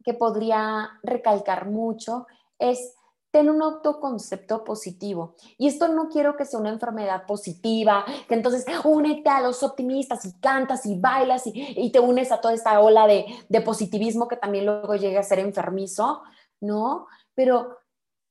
que 0.04 0.14
podría 0.14 0.90
recalcar 1.02 1.66
mucho 1.66 2.26
es 2.58 2.94
ten 3.30 3.50
un 3.50 3.62
autoconcepto 3.62 4.62
positivo. 4.62 5.34
Y 5.58 5.66
esto 5.66 5.88
no 5.88 6.08
quiero 6.08 6.36
que 6.36 6.44
sea 6.44 6.60
una 6.60 6.70
enfermedad 6.70 7.26
positiva, 7.26 8.04
que 8.28 8.34
entonces 8.34 8.64
únete 8.84 9.28
a 9.28 9.40
los 9.40 9.64
optimistas 9.64 10.24
y 10.24 10.38
cantas 10.38 10.86
y 10.86 11.00
bailas 11.00 11.42
y, 11.46 11.90
te 11.90 11.98
unes 11.98 12.30
a 12.30 12.40
toda 12.40 12.54
esta 12.54 12.78
ola 12.78 13.08
de, 13.08 13.26
de, 13.48 13.60
positivismo 13.60 14.28
que 14.28 14.36
también 14.36 14.66
luego 14.66 14.94
llegue 14.94 15.18
a 15.18 15.24
ser 15.24 15.40
enfermizo, 15.40 16.22
¿no? 16.60 17.08
Pero 17.34 17.78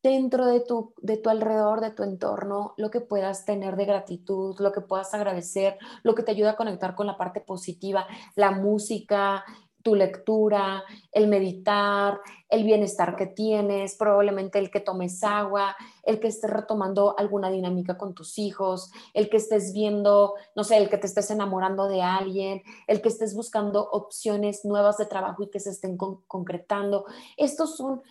dentro 0.03 0.45
de 0.45 0.60
tu, 0.60 0.93
de 1.01 1.17
tu 1.17 1.29
alrededor, 1.29 1.79
de 1.79 1.91
tu 1.91 2.03
entorno, 2.03 2.74
lo 2.77 2.91
que 2.91 3.00
puedas 3.00 3.45
tener 3.45 3.77
de 3.77 3.86
gratitud, 3.86 4.60
lo 4.60 4.74
que 4.74 4.81
puedas 4.81 5.13
agradecer, 5.13 5.77
lo 6.03 6.13
que 6.13 6.24
te 6.24 6.31
ayuda 6.31 6.51
a 6.51 6.55
conectar 6.57 6.93
con 6.93 7.07
la 7.07 7.17
parte 7.17 7.39
positiva, 7.39 8.05
la 8.36 8.51
música, 8.51 9.45
tu 9.84 9.96
lectura, 9.96 10.84
el 11.12 11.28
meditar, 11.28 12.20
el 12.50 12.63
bienestar 12.63 13.16
que 13.16 13.25
tienes, 13.25 13.96
probablemente 13.96 14.58
el 14.58 14.72
que 14.72 14.80
tomes 14.80 15.24
agua, 15.24 15.75
el 16.04 16.20
que 16.20 16.30
estés 16.30 16.50
retomando 16.50 17.16
alguna 17.18 17.50
dinámica 17.50 17.98
con 17.98 18.13
tus 18.13 18.40
hijos, 18.40 18.92
el 19.13 19.30
que 19.30 19.38
estés 19.38 19.74
viendo, 19.74 20.36
no 20.56 20.63
sé, 20.63 20.78
el 20.78 20.90
que 20.90 20.98
te 20.98 21.08
estés 21.08 21.30
enamorando 21.32 21.88
de 21.88 22.02
alguien, 22.02 22.63
el 22.88 23.02
que 23.02 23.10
estés 23.10 23.36
buscando 23.36 23.90
opciones 23.92 24.63
nuevas 24.63 24.98
de 24.98 25.06
trabajo 25.06 25.44
y 25.44 25.50
que 25.50 25.60
se 25.60 25.72
estén 25.72 25.98
concretando. 25.98 27.06
Estos 27.36 27.75
son 27.75 28.02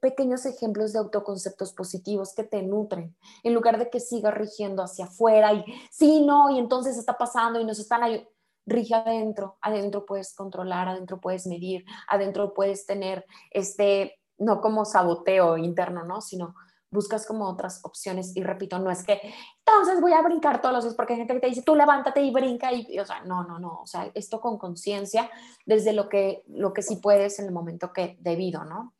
pequeños 0.00 0.44
ejemplos 0.44 0.92
de 0.92 0.98
autoconceptos 0.98 1.72
positivos 1.72 2.34
que 2.34 2.44
te 2.44 2.62
nutren, 2.62 3.16
en 3.42 3.54
lugar 3.54 3.78
de 3.78 3.88
que 3.88 4.00
sigas 4.00 4.34
rigiendo 4.34 4.82
hacia 4.82 5.06
afuera 5.06 5.54
y 5.54 5.64
sí, 5.90 6.20
no, 6.20 6.50
y 6.50 6.58
entonces 6.58 6.98
está 6.98 7.16
pasando 7.16 7.60
y 7.60 7.64
nos 7.64 7.78
están 7.78 8.02
ayudando 8.02 8.35
rige 8.66 8.94
adentro, 8.94 9.58
adentro 9.60 10.04
puedes 10.04 10.34
controlar, 10.34 10.88
adentro 10.88 11.20
puedes 11.20 11.46
medir, 11.46 11.84
adentro 12.08 12.52
puedes 12.52 12.84
tener 12.84 13.24
este, 13.50 14.18
no 14.38 14.60
como 14.60 14.84
saboteo 14.84 15.56
interno, 15.56 16.04
¿no? 16.04 16.20
Sino 16.20 16.54
buscas 16.90 17.26
como 17.26 17.46
otras 17.48 17.84
opciones 17.84 18.36
y 18.36 18.42
repito, 18.42 18.78
no 18.78 18.90
es 18.90 19.04
que 19.04 19.20
entonces 19.64 20.00
voy 20.00 20.12
a 20.12 20.22
brincar 20.22 20.60
todos 20.60 20.74
los 20.74 20.84
días 20.84 20.94
porque 20.94 21.12
hay 21.12 21.18
gente 21.18 21.34
que 21.34 21.40
te 21.40 21.48
dice, 21.48 21.62
tú 21.62 21.74
levántate 21.74 22.22
y 22.22 22.32
brinca 22.32 22.72
y, 22.72 22.98
o 22.98 23.04
sea, 23.04 23.20
no, 23.24 23.44
no, 23.44 23.58
no, 23.58 23.80
o 23.82 23.86
sea, 23.86 24.10
esto 24.14 24.40
con 24.40 24.56
conciencia 24.56 25.30
desde 25.66 25.92
lo 25.92 26.08
que, 26.08 26.42
lo 26.46 26.72
que 26.72 26.82
sí 26.82 26.96
puedes 26.96 27.38
en 27.38 27.46
el 27.46 27.52
momento 27.52 27.92
que 27.92 28.16
debido, 28.20 28.64
¿no? 28.64 28.94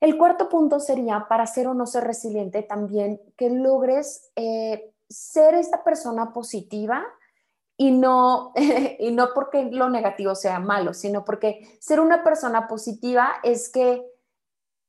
El 0.00 0.18
cuarto 0.18 0.48
punto 0.48 0.80
sería, 0.80 1.26
para 1.28 1.46
ser 1.46 1.66
o 1.66 1.74
no 1.74 1.86
ser 1.86 2.04
resiliente, 2.04 2.62
también 2.62 3.20
que 3.36 3.48
logres 3.48 4.30
eh, 4.36 4.92
ser 5.08 5.54
esta 5.54 5.82
persona 5.82 6.32
positiva, 6.32 7.04
y 7.76 7.90
no, 7.90 8.52
y 8.98 9.10
no 9.10 9.28
porque 9.34 9.64
lo 9.64 9.88
negativo 9.88 10.34
sea 10.34 10.58
malo, 10.58 10.94
sino 10.94 11.24
porque 11.24 11.78
ser 11.80 12.00
una 12.00 12.22
persona 12.22 12.68
positiva 12.68 13.34
es 13.42 13.70
que 13.70 14.04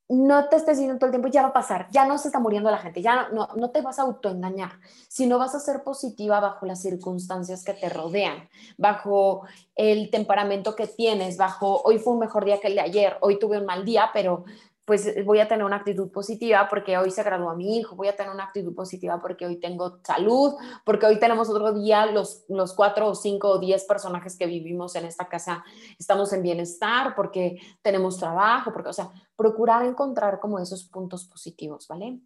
no 0.07 0.49
te 0.49 0.57
estés 0.57 0.77
diciendo 0.77 0.99
todo 0.99 1.07
el 1.07 1.13
tiempo, 1.13 1.29
ya 1.29 1.41
va 1.41 1.47
a 1.47 1.53
pasar, 1.53 1.87
ya 1.89 2.05
no 2.05 2.19
se 2.19 2.27
está 2.27 2.39
muriendo 2.39 2.69
la 2.69 2.77
gente, 2.77 3.01
ya 3.01 3.29
no, 3.29 3.47
no 3.55 3.71
te 3.71 3.81
vas 3.81 3.97
a 3.97 4.03
autoengañar, 4.03 4.73
sino 5.07 5.39
vas 5.39 5.55
a 5.55 5.59
ser 5.59 5.83
positiva 5.83 6.39
bajo 6.39 6.67
las 6.67 6.81
circunstancias 6.81 7.63
que 7.63 7.73
te 7.73 7.89
rodean, 7.89 8.47
bajo 8.77 9.47
el 9.75 10.11
temperamento 10.11 10.75
que 10.75 10.85
tienes, 10.85 11.37
bajo 11.37 11.81
hoy 11.83 11.97
fue 11.97 12.13
un 12.13 12.19
mejor 12.19 12.45
día 12.45 12.59
que 12.59 12.67
el 12.67 12.75
de 12.75 12.81
ayer, 12.81 13.17
hoy 13.21 13.39
tuve 13.39 13.57
un 13.57 13.65
mal 13.65 13.83
día, 13.83 14.11
pero 14.13 14.45
pues 14.85 15.07
eh, 15.07 15.23
voy 15.23 15.39
a 15.39 15.47
tener 15.47 15.65
una 15.65 15.77
actitud 15.77 16.11
positiva 16.11 16.67
porque 16.69 16.97
hoy 16.97 17.11
se 17.11 17.23
graduó 17.23 17.55
mi 17.55 17.77
hijo, 17.77 17.95
voy 17.95 18.07
a 18.07 18.15
tener 18.15 18.31
una 18.31 18.45
actitud 18.45 18.73
positiva 18.73 19.19
porque 19.19 19.45
hoy 19.45 19.59
tengo 19.59 19.99
salud, 20.03 20.53
porque 20.85 21.07
hoy 21.07 21.19
tenemos 21.19 21.49
otro 21.49 21.73
día, 21.73 22.05
los, 22.05 22.43
los 22.47 22.73
cuatro 22.73 23.09
o 23.09 23.15
cinco 23.15 23.49
o 23.49 23.59
diez 23.59 23.83
personajes 23.85 24.37
que 24.37 24.45
vivimos 24.45 24.95
en 24.95 25.05
esta 25.05 25.27
casa 25.27 25.63
estamos 25.97 26.31
en 26.33 26.43
bienestar, 26.43 27.15
porque 27.15 27.59
tenemos 27.81 28.17
trabajo, 28.17 28.71
porque, 28.71 28.89
o 28.89 28.93
sea, 28.93 29.09
procurar 29.35 29.83
encontrar 29.85 30.39
como 30.39 30.59
esos 30.59 30.85
puntos 30.85 31.25
positivos, 31.25 31.87
¿vale? 31.87 32.19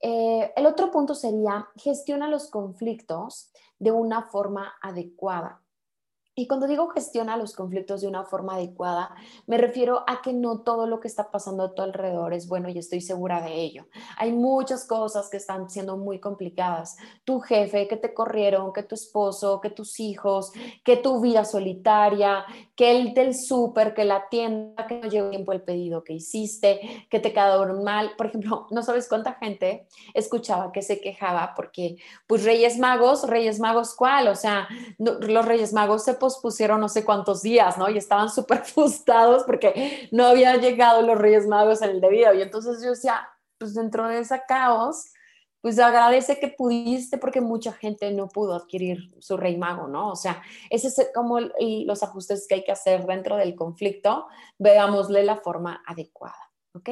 Eh, 0.00 0.52
el 0.56 0.66
otro 0.66 0.90
punto 0.90 1.14
sería 1.14 1.68
gestiona 1.76 2.28
los 2.28 2.50
conflictos 2.50 3.52
de 3.78 3.92
una 3.92 4.22
forma 4.22 4.74
adecuada. 4.82 5.61
Y 6.34 6.46
cuando 6.46 6.66
digo 6.66 6.88
gestiona 6.88 7.36
los 7.36 7.54
conflictos 7.54 8.00
de 8.00 8.08
una 8.08 8.24
forma 8.24 8.54
adecuada, 8.54 9.14
me 9.46 9.58
refiero 9.58 10.02
a 10.06 10.22
que 10.22 10.32
no 10.32 10.60
todo 10.60 10.86
lo 10.86 10.98
que 10.98 11.06
está 11.06 11.30
pasando 11.30 11.62
a 11.62 11.74
tu 11.74 11.82
alrededor 11.82 12.32
es 12.32 12.48
bueno 12.48 12.70
y 12.70 12.78
estoy 12.78 13.02
segura 13.02 13.42
de 13.42 13.52
ello. 13.52 13.86
Hay 14.16 14.32
muchas 14.32 14.86
cosas 14.86 15.28
que 15.28 15.36
están 15.36 15.68
siendo 15.68 15.98
muy 15.98 16.20
complicadas. 16.20 16.96
Tu 17.24 17.38
jefe, 17.40 17.86
que 17.86 17.98
te 17.98 18.14
corrieron, 18.14 18.72
que 18.72 18.82
tu 18.82 18.94
esposo, 18.94 19.60
que 19.60 19.68
tus 19.68 20.00
hijos, 20.00 20.52
que 20.82 20.96
tu 20.96 21.20
vida 21.20 21.44
solitaria, 21.44 22.46
que 22.74 22.92
el 22.92 23.12
del 23.12 23.34
súper, 23.34 23.92
que 23.92 24.06
la 24.06 24.30
tienda, 24.30 24.86
que 24.86 25.00
no 25.00 25.08
llegó 25.10 25.28
tiempo 25.28 25.52
el 25.52 25.60
pedido 25.60 26.02
que 26.02 26.14
hiciste, 26.14 27.06
que 27.10 27.20
te 27.20 27.34
quedaron 27.34 27.84
mal. 27.84 28.12
Por 28.16 28.28
ejemplo, 28.28 28.68
no 28.70 28.82
sabes 28.82 29.06
cuánta 29.06 29.34
gente 29.34 29.86
escuchaba 30.14 30.72
que 30.72 30.80
se 30.80 30.98
quejaba 30.98 31.52
porque, 31.54 31.96
pues 32.26 32.42
Reyes 32.42 32.78
Magos, 32.78 33.28
Reyes 33.28 33.60
Magos, 33.60 33.94
¿cuál? 33.94 34.28
O 34.28 34.34
sea, 34.34 34.66
los 34.96 35.44
Reyes 35.44 35.74
Magos 35.74 36.04
se 36.04 36.21
pusieron 36.40 36.80
no 36.80 36.88
sé 36.88 37.04
cuántos 37.04 37.42
días, 37.42 37.78
¿no? 37.78 37.88
Y 37.90 37.98
estaban 37.98 38.30
súper 38.30 38.58
frustrados 38.64 39.44
porque 39.44 40.08
no 40.12 40.26
habían 40.26 40.60
llegado 40.60 41.02
los 41.02 41.18
Reyes 41.18 41.46
Magos 41.46 41.82
en 41.82 41.90
el 41.90 42.00
debido. 42.00 42.32
Y 42.34 42.42
entonces 42.42 42.82
yo 42.82 42.90
decía, 42.90 43.28
pues 43.58 43.74
dentro 43.74 44.06
de 44.08 44.20
ese 44.20 44.40
caos, 44.46 45.12
pues 45.62 45.78
agradece 45.78 46.40
que 46.40 46.48
pudiste 46.48 47.18
porque 47.18 47.40
mucha 47.40 47.72
gente 47.72 48.10
no 48.10 48.28
pudo 48.28 48.54
adquirir 48.54 48.98
su 49.20 49.36
rey 49.36 49.56
mago, 49.56 49.86
¿no? 49.86 50.10
O 50.10 50.16
sea, 50.16 50.42
ese 50.70 50.88
es 50.88 51.10
como 51.14 51.38
los 51.40 52.02
ajustes 52.02 52.46
que 52.48 52.56
hay 52.56 52.64
que 52.64 52.72
hacer 52.72 53.06
dentro 53.06 53.36
del 53.36 53.54
conflicto, 53.54 54.26
veámosle 54.58 55.22
la 55.22 55.36
forma 55.36 55.82
adecuada, 55.86 56.50
¿ok? 56.74 56.88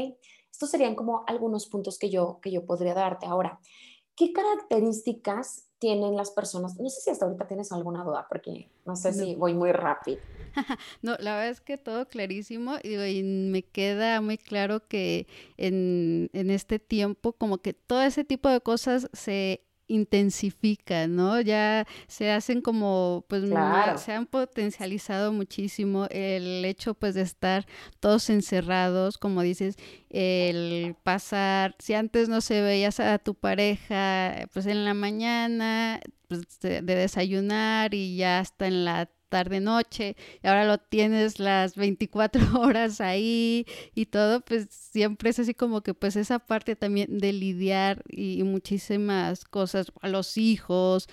Estos 0.53 0.71
serían 0.71 0.95
como 0.95 1.25
algunos 1.27 1.67
puntos 1.67 1.99
que 1.99 2.11
yo, 2.11 2.39
que 2.41 2.53
yo 2.53 2.65
podría 2.65 2.95
darte. 2.95 3.27
Ahora, 3.27 3.59
¿qué 4.15 4.33
características 4.33 5.70
tienen 5.81 6.17
las 6.17 6.31
personas? 6.31 6.79
No 6.79 6.89
sé 6.89 7.01
si 7.01 7.11
hasta 7.11 7.25
ahorita 7.25 7.49
tienes 7.49 7.73
alguna 7.73 8.05
duda, 8.05 8.27
porque 8.29 8.69
no 8.87 8.95
sé 8.95 9.13
si 9.13 9.35
voy 9.35 9.55
muy 9.55 9.73
rápido. 9.73 10.21
no, 11.03 11.17
la 11.19 11.35
verdad 11.35 11.49
es 11.49 11.61
que 11.61 11.79
todo 11.79 12.07
clarísimo 12.07 12.77
y, 12.83 13.23
me 13.23 13.63
queda 13.63 14.21
muy 14.21 14.39
claro 14.39 14.87
que 14.87 15.27
en, 15.57 16.31
en 16.33 16.51
este 16.51 16.79
tiempo 16.79 17.33
como 17.33 17.59
que 17.59 17.73
todo 17.73 18.03
ese 18.03 18.25
tipo 18.25 18.49
de 18.49 18.61
cosas 18.61 19.09
se 19.13 19.63
intensifican, 19.91 21.17
¿no? 21.17 21.41
Ya 21.41 21.87
se 22.07 22.31
hacen 22.31 22.63
como, 22.63 23.25
pues, 23.29 23.45
se 23.97 24.13
han 24.13 24.27
potencializado 24.27 25.33
muchísimo 25.33 26.07
el 26.11 26.65
hecho, 26.65 26.95
pues, 26.95 27.15
de 27.15 27.23
estar 27.23 27.67
todos 28.01 28.31
encerrados, 28.31 29.19
como 29.19 29.43
dices, 29.43 29.77
el 30.09 30.95
pasar, 31.03 31.75
si 31.79 31.95
antes 31.95 32.29
no 32.29 32.41
se 32.41 32.63
veías 32.63 33.01
a 33.01 33.19
tu 33.19 33.35
pareja, 33.35 34.47
pues, 34.53 34.67
en 34.67 34.85
la 34.85 34.95
mañana, 34.95 36.01
pues, 36.29 36.61
de, 36.61 36.83
de 36.83 36.95
desayunar 36.95 37.93
y 37.95 38.17
ya 38.17 38.39
hasta 38.39 38.67
en 38.67 38.85
la 38.85 39.11
tarde 39.31 39.61
noche 39.61 40.17
y 40.43 40.47
ahora 40.47 40.67
lo 40.67 40.77
tienes 40.77 41.39
las 41.39 41.77
24 41.77 42.41
horas 42.61 43.01
ahí 43.01 43.65
y 43.95 44.07
todo, 44.07 44.43
pues 44.43 44.67
siempre 44.71 45.31
es 45.31 45.39
así 45.39 45.55
como 45.55 45.81
que 45.83 45.95
pues 45.95 46.17
esa 46.17 46.39
parte 46.39 46.77
también 46.77 47.19
de 47.19 47.33
lidiar 47.33 48.03
y, 48.09 48.43
muchísimas 48.51 49.45
cosas 49.45 49.93
a 50.03 50.09
los 50.09 50.37
hijos, 50.37 51.09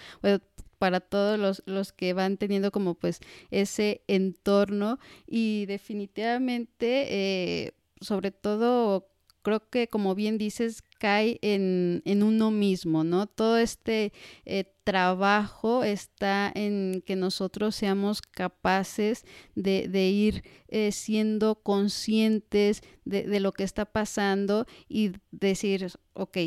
para 0.80 1.00
todos 1.00 1.40
los, 1.40 1.64
los, 1.66 1.92
que 1.92 2.14
van 2.14 2.38
teniendo 2.38 2.72
como 2.72 2.96
pues 2.96 3.20
ese 3.52 4.02
entorno 4.08 5.00
y 5.28 5.66
definitivamente 5.68 7.08
eh, 7.10 7.74
sobre 8.02 8.32
todo 8.32 9.10
creo 9.42 9.70
que 9.70 9.88
como 9.88 10.16
bien 10.16 10.38
dices 10.38 10.84
cae 11.00 11.40
en, 11.42 12.02
en 12.06 12.24
uno 12.24 12.52
mismo, 12.52 13.04
¿no? 13.04 13.28
Todo 13.28 13.58
este 13.58 14.12
eh, 14.46 14.66
trabajo 14.84 15.84
está 15.84 16.52
en 16.54 17.04
que 17.06 17.16
nosotros 17.16 17.76
seamos 17.76 18.22
capaces 18.22 19.26
de, 19.56 19.88
de 19.88 20.08
ir 20.10 20.44
eh, 20.70 20.92
siendo 20.92 21.56
conscientes 21.56 22.82
de, 23.06 23.24
de, 23.24 23.40
lo 23.40 23.52
que 23.52 23.64
está 23.64 23.86
pasando 23.86 24.66
y 24.90 25.12
decir, 25.32 25.92
ok, 26.14 26.38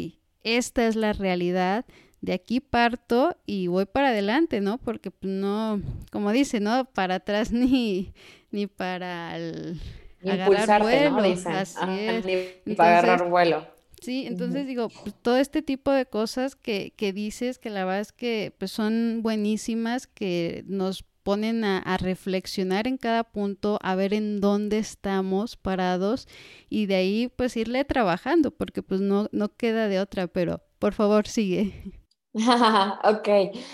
esta 0.42 0.87
es 0.87 0.97
la 0.97 1.12
realidad, 1.12 1.85
de 2.20 2.35
aquí 2.35 2.61
parto 2.61 3.37
y 3.47 3.66
voy 3.68 3.87
para 3.87 4.09
adelante, 4.09 4.61
¿no? 4.61 4.78
Porque 4.78 5.11
pues, 5.11 5.32
no, 5.32 5.80
como 6.12 6.32
dice, 6.32 6.61
¿no? 6.61 6.85
Para 6.85 7.16
atrás 7.16 7.52
ni, 7.52 8.12
ni 8.50 8.66
para 8.66 9.37
el, 9.37 9.80
agarrar 10.28 10.82
vuelo. 10.82 11.20
Ni 12.64 12.74
para 12.74 12.98
agarrar 12.98 13.28
vuelo. 13.28 13.66
Sí, 14.00 14.24
entonces 14.26 14.66
digo, 14.66 14.88
pues, 14.88 15.14
todo 15.20 15.36
este 15.36 15.60
tipo 15.62 15.90
de 15.90 16.06
cosas 16.06 16.56
que, 16.56 16.92
que 16.96 17.12
dices, 17.12 17.58
que 17.58 17.68
la 17.68 17.84
verdad 17.84 18.00
es 18.00 18.12
que 18.12 18.54
pues, 18.58 18.72
son 18.72 19.20
buenísimas, 19.22 20.06
que 20.06 20.64
nos 20.66 21.04
ponen 21.22 21.64
a, 21.64 21.78
a, 21.78 21.98
reflexionar 21.98 22.86
en 22.86 22.96
cada 22.96 23.24
punto, 23.24 23.78
a 23.82 23.94
ver 23.94 24.14
en 24.14 24.40
dónde 24.40 24.78
estamos 24.78 25.56
parados 25.56 26.28
y 26.70 26.86
de 26.86 26.94
ahí 26.94 27.28
pues 27.36 27.58
irle 27.58 27.84
trabajando, 27.84 28.52
porque 28.52 28.82
pues 28.82 29.02
no, 29.02 29.28
no 29.32 29.54
queda 29.54 29.88
de 29.88 30.00
otra, 30.00 30.28
pero 30.28 30.62
por 30.78 30.94
favor 30.94 31.28
sigue. 31.28 31.92
ok, 33.04 33.28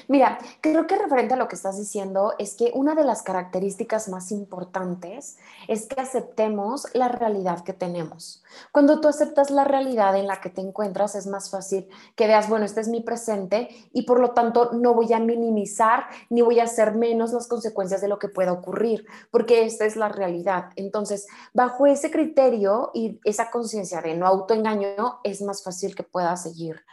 mira, 0.08 0.38
creo 0.62 0.86
que 0.86 0.96
referente 0.96 1.34
a 1.34 1.36
lo 1.36 1.46
que 1.46 1.56
estás 1.56 1.76
diciendo 1.76 2.32
es 2.38 2.54
que 2.54 2.70
una 2.72 2.94
de 2.94 3.04
las 3.04 3.22
características 3.22 4.08
más 4.08 4.32
importantes 4.32 5.36
es 5.68 5.86
que 5.86 6.00
aceptemos 6.00 6.86
la 6.94 7.08
realidad 7.08 7.64
que 7.64 7.74
tenemos. 7.74 8.42
Cuando 8.72 9.02
tú 9.02 9.08
aceptas 9.08 9.50
la 9.50 9.64
realidad 9.64 10.16
en 10.16 10.26
la 10.26 10.40
que 10.40 10.48
te 10.48 10.62
encuentras, 10.62 11.16
es 11.16 11.26
más 11.26 11.50
fácil 11.50 11.86
que 12.14 12.26
veas, 12.26 12.48
bueno, 12.48 12.64
este 12.64 12.80
es 12.80 12.88
mi 12.88 13.02
presente 13.02 13.68
y 13.92 14.02
por 14.04 14.20
lo 14.20 14.30
tanto 14.30 14.70
no 14.72 14.94
voy 14.94 15.12
a 15.12 15.20
minimizar 15.20 16.06
ni 16.30 16.40
voy 16.40 16.58
a 16.58 16.64
hacer 16.64 16.94
menos 16.94 17.34
las 17.34 17.48
consecuencias 17.48 18.00
de 18.00 18.08
lo 18.08 18.18
que 18.18 18.28
pueda 18.28 18.52
ocurrir, 18.52 19.04
porque 19.30 19.66
esta 19.66 19.84
es 19.84 19.96
la 19.96 20.08
realidad. 20.08 20.70
Entonces, 20.76 21.26
bajo 21.52 21.86
ese 21.86 22.10
criterio 22.10 22.90
y 22.94 23.20
esa 23.24 23.50
conciencia 23.50 24.00
de 24.00 24.14
no 24.14 24.26
autoengaño, 24.26 25.20
es 25.24 25.42
más 25.42 25.62
fácil 25.62 25.94
que 25.94 26.04
pueda 26.04 26.34
seguir 26.38 26.86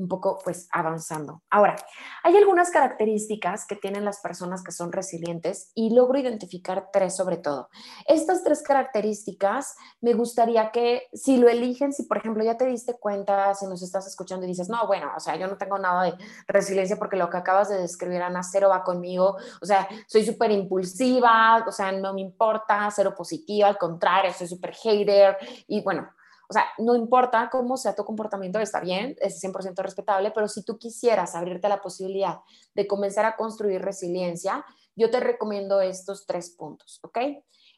un 0.00 0.08
poco 0.08 0.38
pues 0.42 0.68
avanzando. 0.72 1.42
Ahora, 1.50 1.76
hay 2.22 2.36
algunas 2.36 2.70
características 2.70 3.66
que 3.66 3.76
tienen 3.76 4.04
las 4.04 4.20
personas 4.20 4.62
que 4.62 4.72
son 4.72 4.92
resilientes 4.92 5.70
y 5.74 5.94
logro 5.94 6.18
identificar 6.18 6.88
tres 6.92 7.16
sobre 7.16 7.36
todo. 7.36 7.68
Estas 8.06 8.42
tres 8.42 8.62
características 8.62 9.76
me 10.00 10.14
gustaría 10.14 10.70
que 10.70 11.08
si 11.12 11.36
lo 11.36 11.48
eligen, 11.48 11.92
si 11.92 12.04
por 12.04 12.16
ejemplo 12.16 12.42
ya 12.42 12.56
te 12.56 12.66
diste 12.66 12.94
cuenta, 12.98 13.54
si 13.54 13.66
nos 13.66 13.82
estás 13.82 14.06
escuchando 14.06 14.46
y 14.46 14.48
dices, 14.48 14.68
no, 14.68 14.86
bueno, 14.86 15.10
o 15.16 15.20
sea, 15.20 15.36
yo 15.36 15.46
no 15.46 15.58
tengo 15.58 15.78
nada 15.78 16.04
de 16.04 16.14
resiliencia 16.46 16.96
porque 16.96 17.16
lo 17.16 17.28
que 17.28 17.36
acabas 17.36 17.68
de 17.68 17.78
describir, 17.78 18.22
Ana, 18.22 18.42
cero 18.42 18.68
va 18.70 18.82
conmigo, 18.82 19.36
o 19.60 19.66
sea, 19.66 19.88
soy 20.06 20.24
súper 20.24 20.50
impulsiva, 20.50 21.64
o 21.66 21.72
sea, 21.72 21.92
no 21.92 22.14
me 22.14 22.22
importa, 22.22 22.88
cero 22.90 23.14
positiva, 23.16 23.68
al 23.68 23.78
contrario, 23.78 24.32
soy 24.32 24.48
súper 24.48 24.74
hater 24.74 25.36
y 25.68 25.82
bueno, 25.82 26.08
o 26.50 26.52
sea, 26.52 26.64
no 26.78 26.96
importa 26.96 27.48
cómo 27.48 27.76
sea 27.76 27.94
tu 27.94 28.04
comportamiento, 28.04 28.58
está 28.58 28.80
bien, 28.80 29.14
es 29.20 29.40
100% 29.40 29.80
respetable, 29.84 30.32
pero 30.32 30.48
si 30.48 30.64
tú 30.64 30.78
quisieras 30.78 31.36
abrirte 31.36 31.68
la 31.68 31.80
posibilidad 31.80 32.40
de 32.74 32.88
comenzar 32.88 33.24
a 33.24 33.36
construir 33.36 33.80
resiliencia, 33.80 34.64
yo 34.96 35.10
te 35.10 35.20
recomiendo 35.20 35.80
estos 35.80 36.26
tres 36.26 36.50
puntos, 36.50 36.98
¿ok? 37.04 37.18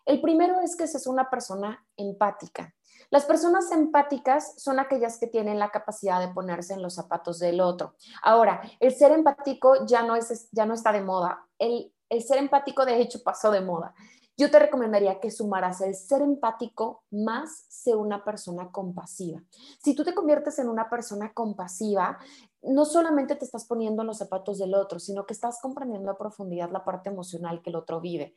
El 0.07 0.23
primero 0.23 0.59
es 0.61 0.75
que 0.75 0.87
seas 0.87 1.07
una 1.07 1.29
persona 1.29 1.87
empática. 1.99 2.75
Las 3.11 3.27
personas 3.27 3.71
empáticas 3.73 4.55
son 4.57 4.81
aquellas 4.81 5.19
que 5.19 5.27
tienen 5.27 5.59
la 5.59 5.71
capacidad 5.71 6.19
de 6.19 6.33
ponerse 6.33 6.73
en 6.73 6.81
los 6.81 6.95
zapatos 6.95 7.39
del 7.39 7.61
otro. 7.61 7.97
Ahora, 8.23 8.63
el 8.81 8.95
ser 8.95 9.13
empático 9.13 9.85
ya 9.85 10.03
no, 10.03 10.17
es, 10.17 10.49
ya 10.51 10.65
no 10.65 10.73
está 10.73 10.93
de 10.93 11.03
moda. 11.03 11.47
El, 11.59 11.93
el 12.09 12.23
ser 12.23 12.39
empático, 12.39 12.87
de 12.87 13.03
hecho, 13.03 13.23
pasó 13.23 13.51
de 13.51 13.61
moda 13.61 13.95
yo 14.43 14.51
te 14.51 14.59
recomendaría 14.59 15.21
que 15.21 15.31
sumaras 15.31 15.81
el 15.83 15.95
ser 15.95 16.21
empático 16.21 17.05
más 17.13 17.65
ser 17.69 17.97
una 17.97 18.25
persona 18.25 18.73
compasiva. 18.73 19.41
Si 19.85 19.95
tú 19.95 20.03
te 20.03 20.15
conviertes 20.15 20.59
en 20.59 20.69
una 20.69 20.91
persona 20.91 21.33
compasiva, 21.33 22.19
no 22.61 22.85
solamente 22.85 23.37
te 23.37 23.45
estás 23.45 23.67
poniendo 23.67 24.03
en 24.03 24.09
los 24.09 24.19
zapatos 24.19 24.59
del 24.59 24.75
otro, 24.75 24.99
sino 24.99 25.27
que 25.27 25.33
estás 25.33 25.61
comprendiendo 25.63 26.11
a 26.11 26.19
profundidad 26.19 26.73
la 26.73 26.85
parte 26.85 27.09
emocional 27.09 27.63
que 27.63 27.71
el 27.71 27.77
otro 27.77 28.01
vive. 28.01 28.35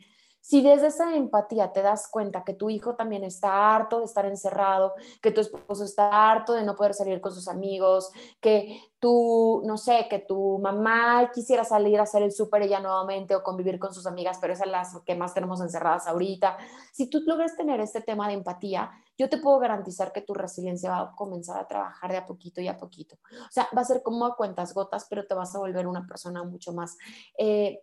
Si 0.47 0.61
desde 0.61 0.87
esa 0.87 1.15
empatía 1.15 1.73
te 1.73 1.81
das 1.81 2.07
cuenta 2.07 2.43
que 2.43 2.53
tu 2.53 2.69
hijo 2.69 2.93
también 2.93 3.23
está 3.23 3.75
harto 3.75 3.97
de 3.97 4.05
estar 4.05 4.27
encerrado, 4.27 4.93
que 5.19 5.31
tu 5.31 5.41
esposo 5.41 5.83
está 5.83 6.31
harto 6.31 6.53
de 6.53 6.63
no 6.63 6.75
poder 6.75 6.93
salir 6.93 7.19
con 7.19 7.33
sus 7.33 7.47
amigos, 7.47 8.11
que 8.39 8.79
tú, 8.99 9.63
no 9.65 9.75
sé, 9.75 10.05
que 10.07 10.19
tu 10.19 10.59
mamá 10.59 11.31
quisiera 11.33 11.63
salir 11.63 11.99
a 11.99 12.03
hacer 12.03 12.21
el 12.21 12.31
súper 12.31 12.61
ella 12.61 12.79
nuevamente 12.79 13.35
o 13.35 13.41
convivir 13.41 13.79
con 13.79 13.91
sus 13.91 14.05
amigas, 14.05 14.37
pero 14.39 14.53
esas 14.53 14.67
las 14.67 14.95
que 15.03 15.15
más 15.15 15.33
tenemos 15.33 15.61
encerradas 15.61 16.05
ahorita. 16.05 16.57
Si 16.93 17.09
tú 17.09 17.21
logras 17.25 17.57
tener 17.57 17.79
este 17.79 18.01
tema 18.01 18.27
de 18.27 18.35
empatía, 18.35 18.91
yo 19.17 19.27
te 19.29 19.39
puedo 19.39 19.57
garantizar 19.57 20.11
que 20.11 20.21
tu 20.21 20.35
resiliencia 20.35 20.91
va 20.91 20.99
a 20.99 21.15
comenzar 21.15 21.57
a 21.57 21.67
trabajar 21.67 22.11
de 22.11 22.17
a 22.17 22.25
poquito 22.27 22.61
y 22.61 22.67
a 22.67 22.77
poquito. 22.77 23.15
O 23.31 23.51
sea, 23.51 23.67
va 23.75 23.81
a 23.81 23.85
ser 23.85 24.03
como 24.03 24.27
a 24.27 24.35
cuentas 24.35 24.75
gotas, 24.75 25.07
pero 25.09 25.25
te 25.25 25.33
vas 25.33 25.55
a 25.55 25.57
volver 25.57 25.87
una 25.87 26.05
persona 26.05 26.43
mucho 26.43 26.71
más... 26.71 26.99
Eh, 27.35 27.81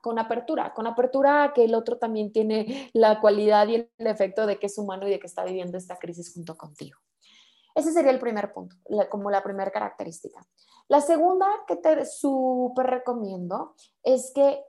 con 0.00 0.18
apertura, 0.18 0.72
con 0.74 0.86
apertura 0.86 1.52
que 1.54 1.64
el 1.64 1.74
otro 1.74 1.98
también 1.98 2.32
tiene 2.32 2.90
la 2.92 3.20
cualidad 3.20 3.68
y 3.68 3.74
el 3.76 3.90
efecto 3.98 4.46
de 4.46 4.58
que 4.58 4.66
es 4.66 4.78
humano 4.78 5.06
y 5.06 5.10
de 5.10 5.18
que 5.18 5.26
está 5.26 5.44
viviendo 5.44 5.78
esta 5.78 5.96
crisis 5.96 6.32
junto 6.34 6.56
contigo. 6.56 6.98
Ese 7.74 7.92
sería 7.92 8.10
el 8.10 8.18
primer 8.18 8.52
punto, 8.52 8.76
como 9.10 9.30
la 9.30 9.42
primera 9.42 9.70
característica. 9.70 10.46
La 10.88 11.00
segunda 11.00 11.46
que 11.66 11.76
te 11.76 12.04
súper 12.04 12.86
recomiendo 12.86 13.74
es 14.02 14.30
que 14.34 14.62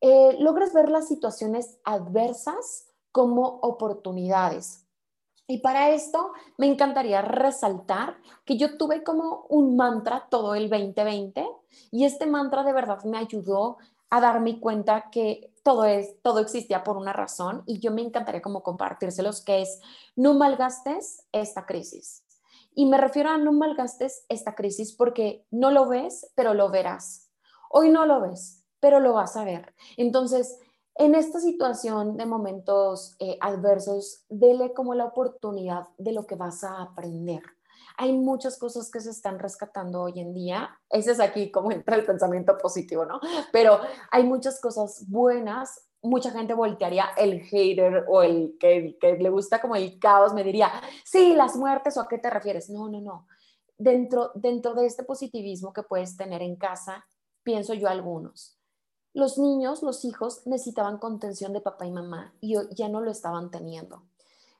eh, 0.00 0.36
logres 0.38 0.72
ver 0.72 0.88
las 0.88 1.08
situaciones 1.08 1.78
adversas 1.84 2.86
como 3.10 3.58
oportunidades. 3.62 4.84
Y 5.46 5.58
para 5.58 5.90
esto 5.90 6.32
me 6.56 6.66
encantaría 6.66 7.20
resaltar 7.20 8.16
que 8.44 8.56
yo 8.56 8.78
tuve 8.78 9.02
como 9.02 9.46
un 9.48 9.76
mantra 9.76 10.26
todo 10.30 10.54
el 10.54 10.70
2020 10.70 11.46
y 11.90 12.04
este 12.04 12.26
mantra 12.26 12.62
de 12.64 12.72
verdad 12.72 13.04
me 13.04 13.18
ayudó 13.18 13.76
a 14.10 14.20
darme 14.20 14.60
cuenta 14.60 15.10
que 15.10 15.52
todo 15.62 15.84
es, 15.84 16.20
todo 16.22 16.40
existía 16.40 16.84
por 16.84 16.96
una 16.96 17.12
razón 17.12 17.62
y 17.66 17.80
yo 17.80 17.90
me 17.90 18.02
encantaría 18.02 18.42
como 18.42 18.62
compartírselos 18.62 19.42
que 19.42 19.62
es 19.62 19.80
no 20.14 20.34
malgastes 20.34 21.26
esta 21.32 21.66
crisis. 21.66 22.24
Y 22.74 22.86
me 22.86 22.98
refiero 22.98 23.30
a 23.30 23.38
no 23.38 23.52
malgastes 23.52 24.26
esta 24.28 24.54
crisis 24.54 24.94
porque 24.94 25.46
no 25.50 25.70
lo 25.70 25.88
ves, 25.88 26.30
pero 26.34 26.54
lo 26.54 26.70
verás. 26.70 27.30
Hoy 27.70 27.88
no 27.88 28.04
lo 28.04 28.20
ves, 28.20 28.64
pero 28.80 29.00
lo 29.00 29.14
vas 29.14 29.36
a 29.36 29.44
ver. 29.44 29.74
Entonces, 29.96 30.58
en 30.96 31.14
esta 31.14 31.40
situación 31.40 32.16
de 32.16 32.26
momentos 32.26 33.16
eh, 33.18 33.38
adversos, 33.40 34.24
dele 34.28 34.72
como 34.74 34.94
la 34.94 35.06
oportunidad 35.06 35.88
de 35.98 36.12
lo 36.12 36.26
que 36.26 36.36
vas 36.36 36.62
a 36.62 36.82
aprender 36.82 37.42
hay 37.96 38.12
muchas 38.12 38.58
cosas 38.58 38.90
que 38.90 39.00
se 39.00 39.10
están 39.10 39.38
rescatando 39.38 40.02
hoy 40.02 40.20
en 40.20 40.34
día. 40.34 40.78
Ese 40.90 41.12
es 41.12 41.20
aquí 41.20 41.50
como 41.50 41.70
entra 41.70 41.96
el 41.96 42.04
pensamiento 42.04 42.56
positivo, 42.58 43.04
¿no? 43.04 43.20
Pero 43.52 43.80
hay 44.10 44.24
muchas 44.24 44.60
cosas 44.60 45.04
buenas. 45.08 45.88
Mucha 46.02 46.30
gente 46.30 46.54
voltearía 46.54 47.06
el 47.16 47.40
hater 47.40 48.04
o 48.08 48.22
el 48.22 48.56
que, 48.58 48.96
le 49.00 49.30
gusta 49.30 49.60
como 49.60 49.76
el 49.76 49.98
caos, 49.98 50.34
me 50.34 50.44
diría, 50.44 50.70
sí, 51.04 51.34
las 51.34 51.56
muertes 51.56 51.96
o 51.96 52.02
a 52.02 52.08
qué 52.08 52.18
te 52.18 52.30
refieres. 52.30 52.68
No, 52.68 52.88
no, 52.88 53.00
no. 53.00 53.26
Dentro, 53.78 54.30
dentro 54.34 54.74
de 54.74 54.86
este 54.86 55.04
positivismo 55.04 55.72
que 55.72 55.82
puedes 55.82 56.16
tener 56.16 56.42
en 56.42 56.56
casa, 56.56 57.06
pienso 57.42 57.74
yo 57.74 57.88
algunos. 57.88 58.58
Los 59.14 59.38
niños, 59.38 59.82
los 59.82 60.04
hijos 60.04 60.46
necesitaban 60.46 60.98
contención 60.98 61.52
de 61.52 61.60
papá 61.60 61.86
y 61.86 61.92
mamá 61.92 62.34
y 62.40 62.56
ya 62.74 62.88
no 62.88 63.00
lo 63.00 63.10
estaban 63.10 63.50
teniendo 63.50 64.02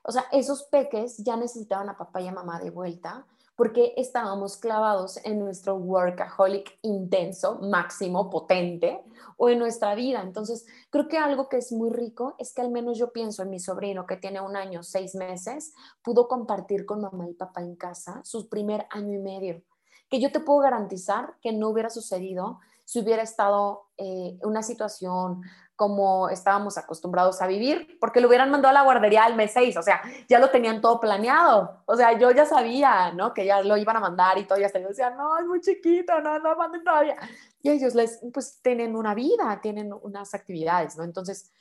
o 0.07 0.11
sea, 0.11 0.25
esos 0.31 0.63
peques 0.63 1.17
ya 1.17 1.35
necesitaban 1.35 1.89
a 1.89 1.97
papá 1.97 2.21
y 2.21 2.27
a 2.27 2.31
mamá 2.31 2.59
de 2.59 2.69
vuelta 2.69 3.25
porque 3.55 3.93
estábamos 3.95 4.57
clavados 4.57 5.17
en 5.23 5.39
nuestro 5.39 5.75
workaholic 5.75 6.77
intenso, 6.81 7.59
máximo, 7.61 8.29
potente, 8.29 9.01
o 9.37 9.49
en 9.49 9.59
nuestra 9.59 9.95
vida. 9.95 10.21
Entonces, 10.21 10.65
creo 10.89 11.07
que 11.07 11.17
algo 11.17 11.47
que 11.47 11.57
es 11.57 11.71
muy 11.71 11.89
rico 11.89 12.35
es 12.37 12.53
que 12.53 12.61
al 12.61 12.69
menos 12.69 12.97
yo 12.97 13.11
pienso 13.11 13.43
en 13.43 13.49
mi 13.49 13.59
sobrino 13.59 14.05
que 14.05 14.17
tiene 14.17 14.41
un 14.41 14.55
año, 14.55 14.83
seis 14.83 15.15
meses, 15.15 15.73
pudo 16.03 16.27
compartir 16.27 16.85
con 16.85 17.01
mamá 17.01 17.29
y 17.29 17.33
papá 17.33 17.61
en 17.61 17.75
casa 17.75 18.19
su 18.23 18.49
primer 18.49 18.85
año 18.89 19.13
y 19.13 19.19
medio, 19.19 19.63
que 20.09 20.19
yo 20.19 20.31
te 20.31 20.41
puedo 20.41 20.59
garantizar 20.59 21.35
que 21.41 21.53
no 21.53 21.69
hubiera 21.69 21.89
sucedido 21.89 22.59
si 22.83 22.99
hubiera 22.99 23.23
estado 23.23 23.87
eh, 23.97 24.37
una 24.43 24.61
situación 24.61 25.41
como 25.75 26.29
estábamos 26.29 26.77
acostumbrados 26.77 27.41
a 27.41 27.47
vivir, 27.47 27.97
porque 27.99 28.21
lo 28.21 28.27
hubieran 28.27 28.49
mandado 28.49 28.69
a 28.69 28.73
la 28.73 28.83
guardería 28.83 29.25
al 29.25 29.35
mes 29.35 29.51
6, 29.53 29.75
o 29.77 29.81
sea, 29.81 30.01
ya 30.29 30.39
lo 30.39 30.49
tenían 30.49 30.79
todo 30.79 30.99
planeado, 30.99 31.81
o 31.85 31.95
sea, 31.95 32.17
yo 32.17 32.31
ya 32.31 32.45
sabía, 32.45 33.11
¿no? 33.11 33.33
Que 33.33 33.45
ya 33.45 33.61
lo 33.61 33.75
iban 33.75 33.97
a 33.97 33.99
mandar 33.99 34.37
y 34.37 34.45
todo, 34.45 34.57
ya 34.57 34.69
se 34.69 34.79
decían, 34.79 35.17
no, 35.17 35.37
es 35.37 35.45
muy 35.45 35.59
chiquito, 35.59 36.19
no, 36.21 36.39
no 36.39 36.55
manden 36.55 36.83
todavía. 36.83 37.17
Y 37.61 37.69
ellos 37.69 37.93
les, 37.93 38.21
pues, 38.33 38.61
tienen 38.61 38.95
una 38.95 39.13
vida, 39.13 39.59
tienen 39.61 39.93
unas 40.01 40.33
actividades, 40.33 40.95
¿no? 40.97 41.03
Entonces, 41.03 41.51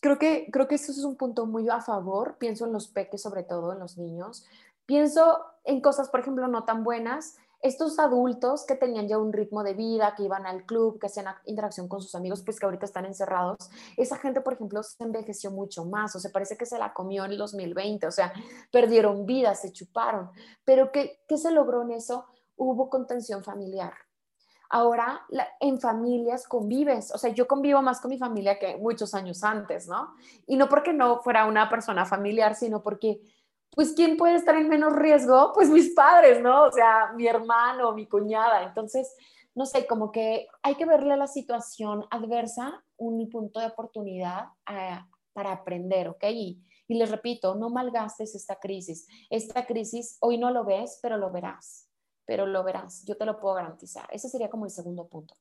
creo 0.00 0.18
que, 0.18 0.48
creo 0.52 0.68
que 0.68 0.74
eso 0.74 0.92
es 0.92 1.04
un 1.04 1.16
punto 1.16 1.46
muy 1.46 1.68
a 1.70 1.80
favor, 1.80 2.36
pienso 2.38 2.66
en 2.66 2.72
los 2.72 2.88
peques, 2.88 3.22
sobre 3.22 3.44
todo 3.44 3.72
en 3.72 3.78
los 3.78 3.96
niños, 3.96 4.46
pienso 4.84 5.44
en 5.64 5.80
cosas, 5.80 6.10
por 6.10 6.20
ejemplo, 6.20 6.48
no 6.48 6.64
tan 6.64 6.84
buenas, 6.84 7.36
estos 7.60 7.98
adultos 7.98 8.64
que 8.66 8.76
tenían 8.76 9.08
ya 9.08 9.18
un 9.18 9.32
ritmo 9.32 9.62
de 9.62 9.74
vida, 9.74 10.14
que 10.16 10.24
iban 10.24 10.46
al 10.46 10.64
club, 10.64 10.98
que 11.00 11.06
hacían 11.06 11.26
interacción 11.44 11.88
con 11.88 12.00
sus 12.00 12.14
amigos, 12.14 12.42
pues 12.44 12.58
que 12.60 12.66
ahorita 12.66 12.86
están 12.86 13.04
encerrados, 13.04 13.70
esa 13.96 14.16
gente, 14.16 14.40
por 14.40 14.54
ejemplo, 14.54 14.82
se 14.82 15.02
envejeció 15.02 15.50
mucho 15.50 15.84
más, 15.84 16.14
o 16.14 16.20
sea, 16.20 16.30
parece 16.30 16.56
que 16.56 16.66
se 16.66 16.78
la 16.78 16.92
comió 16.92 17.24
en 17.24 17.32
el 17.32 17.38
2020, 17.38 18.06
o 18.06 18.12
sea, 18.12 18.32
perdieron 18.70 19.26
vida, 19.26 19.54
se 19.54 19.72
chuparon. 19.72 20.30
Pero 20.64 20.92
¿qué, 20.92 21.20
qué 21.28 21.36
se 21.36 21.50
logró 21.50 21.82
en 21.82 21.92
eso? 21.92 22.26
Hubo 22.56 22.88
contención 22.88 23.42
familiar. 23.42 23.92
Ahora 24.70 25.22
en 25.60 25.80
familias 25.80 26.46
convives, 26.46 27.10
o 27.14 27.18
sea, 27.18 27.30
yo 27.30 27.48
convivo 27.48 27.80
más 27.80 28.00
con 28.00 28.10
mi 28.10 28.18
familia 28.18 28.58
que 28.58 28.76
muchos 28.76 29.14
años 29.14 29.42
antes, 29.42 29.88
¿no? 29.88 30.14
Y 30.46 30.56
no 30.56 30.68
porque 30.68 30.92
no 30.92 31.22
fuera 31.22 31.46
una 31.46 31.70
persona 31.70 32.04
familiar, 32.04 32.54
sino 32.54 32.82
porque 32.82 33.22
pues 33.78 33.92
¿quién 33.92 34.16
puede 34.16 34.34
estar 34.34 34.56
en 34.56 34.68
menos 34.68 34.92
riesgo? 34.92 35.52
Pues 35.54 35.70
mis 35.70 35.94
padres, 35.94 36.42
¿no? 36.42 36.64
O 36.64 36.72
sea, 36.72 37.12
mi 37.14 37.28
hermano, 37.28 37.92
mi 37.92 38.08
cuñada. 38.08 38.64
Entonces, 38.64 39.14
no 39.54 39.66
sé, 39.66 39.86
como 39.86 40.10
que 40.10 40.48
hay 40.64 40.74
que 40.74 40.84
verle 40.84 41.12
a 41.12 41.16
la 41.16 41.28
situación 41.28 42.04
adversa 42.10 42.84
un 42.96 43.30
punto 43.30 43.60
de 43.60 43.66
oportunidad 43.66 44.46
eh, 44.68 44.98
para 45.32 45.52
aprender, 45.52 46.08
¿ok? 46.08 46.24
Y, 46.24 46.60
y 46.88 46.94
les 46.96 47.08
repito, 47.08 47.54
no 47.54 47.70
malgastes 47.70 48.34
esta 48.34 48.56
crisis. 48.56 49.06
Esta 49.30 49.64
crisis 49.64 50.18
hoy 50.22 50.38
no 50.38 50.50
lo 50.50 50.64
ves, 50.64 50.98
pero 51.00 51.16
lo 51.16 51.30
verás, 51.30 51.88
pero 52.26 52.46
lo 52.46 52.64
verás, 52.64 53.04
yo 53.06 53.16
te 53.16 53.26
lo 53.26 53.38
puedo 53.38 53.54
garantizar. 53.54 54.08
Ese 54.10 54.28
sería 54.28 54.50
como 54.50 54.64
el 54.64 54.72
segundo 54.72 55.06
punto. 55.06 55.36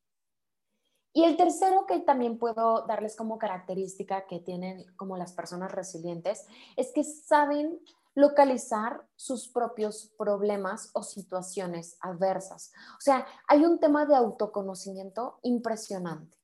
Y 1.11 1.23
el 1.23 1.37
tercero 1.37 1.87
que 1.87 2.01
también 2.01 2.37
puedo 2.37 2.85
darles 2.85 3.15
como 3.15 3.39
característica 3.39 4.27
que 4.27 4.39
tienen 4.39 4.85
como 4.95 5.17
las 5.17 5.33
personas 5.33 5.71
resilientes 5.71 6.45
es 6.75 6.91
que 6.93 7.03
saben 7.03 7.79
localizar 8.17 9.05
sus 9.15 9.47
propios 9.47 10.11
problemas 10.17 10.89
o 10.93 11.03
situaciones 11.03 11.97
adversas. 12.01 12.71
O 12.93 12.99
sea, 12.99 13.27
hay 13.47 13.63
un 13.63 13.79
tema 13.79 14.07
de 14.07 14.15
autoconocimiento 14.15 15.37
impresionante. 15.43 16.35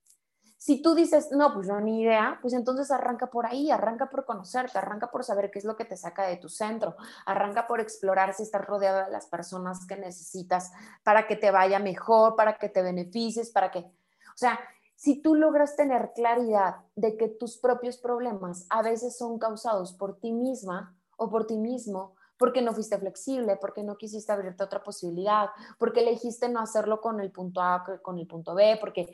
Si 0.56 0.84
tú 0.84 0.94
dices, 0.94 1.32
no, 1.32 1.52
pues 1.52 1.68
no, 1.68 1.82
ni 1.82 2.04
idea, 2.04 2.38
pues 2.44 2.54
entonces 2.54 2.92
arranca 2.92 3.32
por 3.32 3.48
ahí, 3.48 3.72
arranca 3.72 4.08
por 4.12 4.24
conocerte, 4.24 4.78
arranca 4.78 5.10
por 5.10 5.24
saber 5.24 5.50
qué 5.50 5.58
es 5.58 5.66
lo 5.66 5.76
que 5.76 5.84
te 5.84 5.98
saca 5.98 6.28
de 6.28 6.38
tu 6.38 6.48
centro, 6.48 6.96
arranca 7.26 7.66
por 7.66 7.82
explorar 7.82 8.36
si 8.36 8.44
estás 8.44 8.64
rodeado 8.68 9.06
de 9.06 9.12
las 9.12 9.26
personas 9.26 9.88
que 9.88 9.98
necesitas 9.98 10.72
para 11.04 11.26
que 11.26 11.38
te 11.38 11.50
vaya 11.50 11.80
mejor, 11.80 12.36
para 12.36 12.60
que 12.60 12.70
te 12.70 12.84
beneficies, 12.84 13.50
para 13.50 13.72
que, 13.72 13.80
o 13.80 14.38
sea, 14.38 14.60
si 14.96 15.24
tú 15.24 15.34
logras 15.34 15.76
tener 15.76 16.12
claridad 16.14 16.76
de 16.96 17.18
que 17.18 17.30
tus 17.30 17.58
propios 17.58 17.98
problemas 17.98 18.68
a 18.70 18.84
veces 18.84 19.18
son 19.18 19.40
causados 19.40 19.94
por 19.94 20.20
ti 20.20 20.32
misma, 20.34 20.96
o 21.24 21.30
por 21.30 21.46
ti 21.46 21.58
mismo, 21.58 22.16
porque 22.38 22.62
no 22.62 22.74
fuiste 22.74 22.98
flexible, 22.98 23.58
porque 23.58 23.84
no 23.84 23.98
quisiste 23.98 24.32
abrirte 24.32 24.64
otra 24.64 24.84
posibilidad, 24.84 25.50
porque 25.78 26.02
elegiste 26.02 26.50
no 26.50 26.60
hacerlo 26.60 27.00
con 27.00 27.20
el 27.20 27.32
punto 27.32 27.62
A, 27.62 27.86
con 28.02 28.18
el 28.20 28.28
punto 28.28 28.54
B, 28.56 28.78
porque 28.80 29.10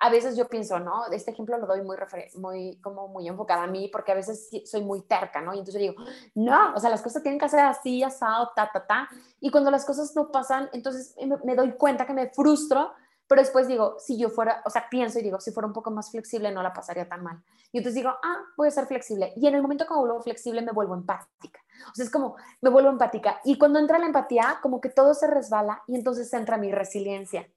a 0.00 0.10
veces 0.10 0.36
yo 0.36 0.48
pienso, 0.48 0.78
¿no? 0.80 1.06
Este 1.10 1.30
ejemplo 1.30 1.56
lo 1.56 1.66
doy 1.66 1.82
muy, 1.82 1.96
muy, 2.34 2.76
como 2.82 3.08
muy 3.08 3.26
enfocado 3.28 3.62
a 3.62 3.66
mí, 3.66 3.88
porque 3.88 4.12
a 4.12 4.16
veces 4.16 4.50
soy 4.66 4.82
muy 4.82 5.02
terca, 5.02 5.40
¿no? 5.40 5.54
Y 5.54 5.60
entonces 5.60 5.80
yo 5.82 5.92
digo, 5.92 6.04
no, 6.34 6.74
o 6.74 6.80
sea, 6.80 6.90
las 6.90 7.00
cosas 7.00 7.22
tienen 7.22 7.38
que 7.38 7.48
ser 7.48 7.60
así, 7.60 8.02
asado, 8.02 8.50
ta, 8.54 8.70
ta, 8.70 8.86
ta. 8.86 9.08
Y 9.40 9.50
cuando 9.50 9.70
las 9.70 9.86
cosas 9.86 10.14
no 10.14 10.30
pasan, 10.30 10.68
entonces 10.72 11.14
me 11.44 11.54
doy 11.54 11.72
cuenta 11.72 12.06
que 12.06 12.12
me 12.12 12.28
frustro 12.28 12.92
pero 13.26 13.40
después 13.40 13.68
digo, 13.68 13.96
si 13.98 14.18
yo 14.18 14.28
fuera, 14.28 14.62
o 14.64 14.70
sea, 14.70 14.88
pienso 14.90 15.18
y 15.18 15.22
digo, 15.22 15.40
si 15.40 15.50
fuera 15.50 15.66
un 15.66 15.72
poco 15.72 15.90
más 15.90 16.10
flexible 16.10 16.52
no 16.52 16.62
la 16.62 16.72
pasaría 16.72 17.08
tan 17.08 17.22
mal. 17.22 17.42
Y 17.72 17.78
entonces 17.78 17.94
digo, 17.94 18.10
ah, 18.10 18.38
voy 18.56 18.68
a 18.68 18.70
ser 18.70 18.86
flexible. 18.86 19.32
Y 19.36 19.46
en 19.46 19.54
el 19.54 19.62
momento 19.62 19.86
que 19.86 19.94
me 19.94 20.00
vuelvo 20.00 20.20
flexible 20.20 20.62
me 20.62 20.72
vuelvo 20.72 20.94
empática. 20.94 21.60
O 21.90 21.94
sea, 21.94 22.04
es 22.04 22.10
como, 22.10 22.36
me 22.60 22.70
vuelvo 22.70 22.90
empática. 22.90 23.40
Y 23.44 23.58
cuando 23.58 23.78
entra 23.78 23.98
la 23.98 24.06
empatía, 24.06 24.58
como 24.62 24.80
que 24.80 24.90
todo 24.90 25.14
se 25.14 25.26
resbala 25.26 25.82
y 25.86 25.96
entonces 25.96 26.32
entra 26.34 26.58
mi 26.58 26.70
resiliencia. 26.70 27.48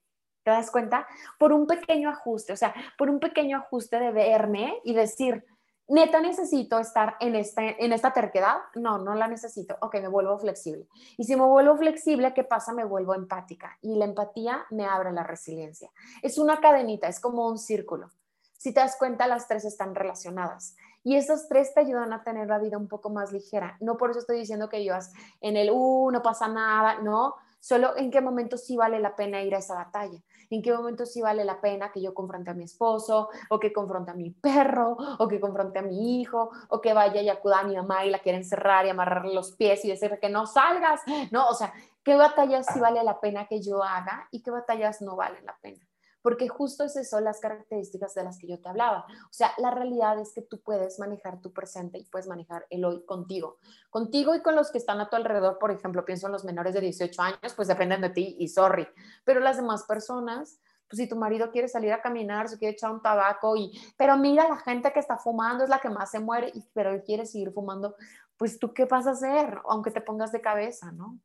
¿Te 0.44 0.52
das 0.52 0.72
cuenta? 0.72 1.06
Por 1.38 1.52
un 1.52 1.68
pequeño 1.68 2.10
ajuste, 2.10 2.54
o 2.54 2.58
sea, 2.58 2.74
por 2.98 3.10
un 3.10 3.20
pequeño 3.20 3.58
ajuste 3.58 4.00
de 4.00 4.12
verme 4.12 4.80
y 4.86 4.94
decir, 4.94 5.46
neta 5.88 6.20
necesito 6.20 6.80
estar 6.80 7.16
en 7.20 7.36
esta, 7.36 7.64
en 7.64 7.94
esta 7.94 8.12
terquedad, 8.14 8.58
no, 8.76 8.98
no 8.98 9.16
la 9.16 9.28
necesito, 9.28 9.78
ok, 9.82 9.96
me 9.96 10.08
vuelvo 10.08 10.38
flexible. 10.38 10.88
Y 11.18 11.24
si 11.24 11.36
me 11.36 11.46
vuelvo 11.46 11.78
flexible, 11.78 12.34
¿qué 12.34 12.44
pasa? 12.44 12.74
Me 12.74 12.84
vuelvo 12.84 13.16
empática 13.16 13.78
y 13.82 13.96
la 13.96 14.06
empatía 14.06 14.66
me 14.70 14.86
abre 14.86 15.12
la 15.12 15.24
resiliencia. 15.24 15.90
Es 16.22 16.38
una 16.38 16.60
cadenita, 16.60 17.08
es 17.08 17.20
como 17.20 17.48
un 17.48 17.58
círculo. 17.58 18.12
Si 18.58 18.74
te 18.74 18.80
das 18.80 18.98
cuenta, 18.98 19.28
las 19.28 19.48
tres 19.48 19.66
están 19.66 19.96
relacionadas. 19.96 20.76
Y 21.04 21.16
esas 21.16 21.48
tres 21.48 21.74
te 21.74 21.80
ayudan 21.80 22.12
a 22.12 22.24
tener 22.24 22.48
la 22.48 22.58
vida 22.58 22.78
un 22.78 22.88
poco 22.88 23.10
más 23.10 23.32
ligera. 23.32 23.78
No 23.80 23.98
por 23.98 24.12
eso 24.12 24.20
estoy 24.20 24.40
diciendo 24.40 24.68
que 24.68 24.84
yo 24.84 24.94
en 25.42 25.56
el, 25.56 25.70
uh, 25.72 26.12
no 26.12 26.22
pasa 26.22 26.48
nada, 26.48 27.00
no, 27.02 27.36
solo 27.60 27.96
en 27.96 28.12
qué 28.12 28.20
momento 28.20 28.58
sí 28.58 28.76
vale 28.76 29.00
la 29.00 29.16
pena 29.16 29.42
ir 29.42 29.56
a 29.56 29.60
esa 29.60 29.76
batalla 29.76 30.20
en 30.50 30.62
qué 30.62 30.74
momento 30.74 31.06
sí 31.06 31.22
vale 31.22 31.44
la 31.46 31.60
pena 31.62 31.92
que 31.92 32.02
yo 32.02 32.14
confronte 32.14 32.52
a 32.52 32.54
mi 32.54 32.64
esposo, 32.64 33.30
o 33.50 33.60
que 33.60 33.74
confronte 33.74 34.12
a 34.12 34.16
mi 34.16 34.32
perro, 34.32 34.98
o 35.20 35.28
que 35.28 35.40
confronte 35.40 35.80
a 35.80 35.82
mi 35.82 36.22
hijo, 36.22 36.52
o 36.70 36.82
que 36.82 36.94
vaya 36.94 37.22
y 37.22 37.30
acuda 37.30 37.60
a 37.60 37.64
mi 37.64 37.76
mamá 37.76 38.06
y 38.06 38.10
la 38.10 38.20
quiera 38.20 38.38
encerrar 38.38 38.86
y 38.86 38.90
amarrarle 38.90 39.34
los 39.34 39.56
pies 39.56 39.84
y 39.86 39.90
decirle 39.90 40.20
que 40.20 40.30
no 40.30 40.46
salgas, 40.46 41.02
¿no? 41.32 41.48
O 41.48 41.54
sea, 41.54 41.74
qué 42.04 42.16
batallas 42.16 42.66
sí 42.74 42.80
vale 42.80 43.04
la 43.04 43.20
pena 43.20 43.48
que 43.48 43.62
yo 43.62 43.84
haga 43.84 44.28
y 44.32 44.42
qué 44.42 44.52
batallas 44.52 45.02
no 45.02 45.16
valen 45.16 45.46
la 45.46 45.58
pena 45.62 45.87
porque 46.28 46.50
justo 46.50 46.84
esas 46.84 47.10
son 47.10 47.24
las 47.24 47.40
características 47.40 48.14
de 48.14 48.22
las 48.22 48.38
que 48.38 48.48
yo 48.48 48.60
te 48.60 48.68
hablaba. 48.68 49.06
O 49.08 49.32
sea, 49.34 49.54
la 49.60 49.72
realidad 49.72 50.20
es 50.20 50.34
que 50.34 50.42
tú 50.42 50.60
puedes 50.60 51.00
manejar 51.00 51.40
tu 51.40 51.54
presente 51.54 52.00
y 52.00 52.04
puedes 52.04 52.28
manejar 52.28 52.68
el 52.70 52.84
hoy 52.84 53.06
contigo. 53.06 53.56
Contigo 53.90 54.36
y 54.36 54.42
con 54.42 54.54
los 54.54 54.70
que 54.70 54.78
están 54.78 55.00
a 55.00 55.10
tu 55.10 55.16
alrededor, 55.16 55.58
por 55.58 55.72
ejemplo, 55.72 56.04
pienso 56.04 56.26
en 56.26 56.34
los 56.34 56.44
menores 56.44 56.74
de 56.74 56.82
18 56.82 57.22
años, 57.22 57.54
pues 57.56 57.70
dependen 57.70 58.02
de 58.02 58.10
ti 58.10 58.36
y 58.40 58.50
sorry. 58.50 58.86
Pero 59.24 59.40
las 59.40 59.56
demás 59.56 59.84
personas, 59.84 60.60
pues 60.90 60.98
si 60.98 61.08
tu 61.08 61.16
marido 61.16 61.50
quiere 61.50 61.70
salir 61.70 61.94
a 61.94 62.02
caminar, 62.02 62.50
se 62.50 62.58
quiere 62.58 62.74
echar 62.74 62.92
un 62.92 63.02
tabaco 63.02 63.56
y, 63.56 63.72
pero 63.96 64.18
mira, 64.18 64.50
la 64.50 64.58
gente 64.58 64.92
que 64.92 65.00
está 65.00 65.16
fumando 65.16 65.64
es 65.64 65.70
la 65.70 65.80
que 65.80 65.90
más 65.90 66.12
se 66.12 66.20
muere, 66.20 66.52
y, 66.54 66.62
pero 66.74 66.92
él 66.92 67.04
quiere 67.06 67.26
seguir 67.26 67.54
fumando, 67.54 67.96
pues 68.36 68.60
tú 68.60 68.74
qué 68.74 68.84
vas 68.84 69.08
a 69.08 69.12
hacer, 69.12 69.62
aunque 69.70 69.92
te 69.92 70.02
pongas 70.02 70.34
de 70.34 70.42
cabeza, 70.42 70.92
¿no? 70.92 71.18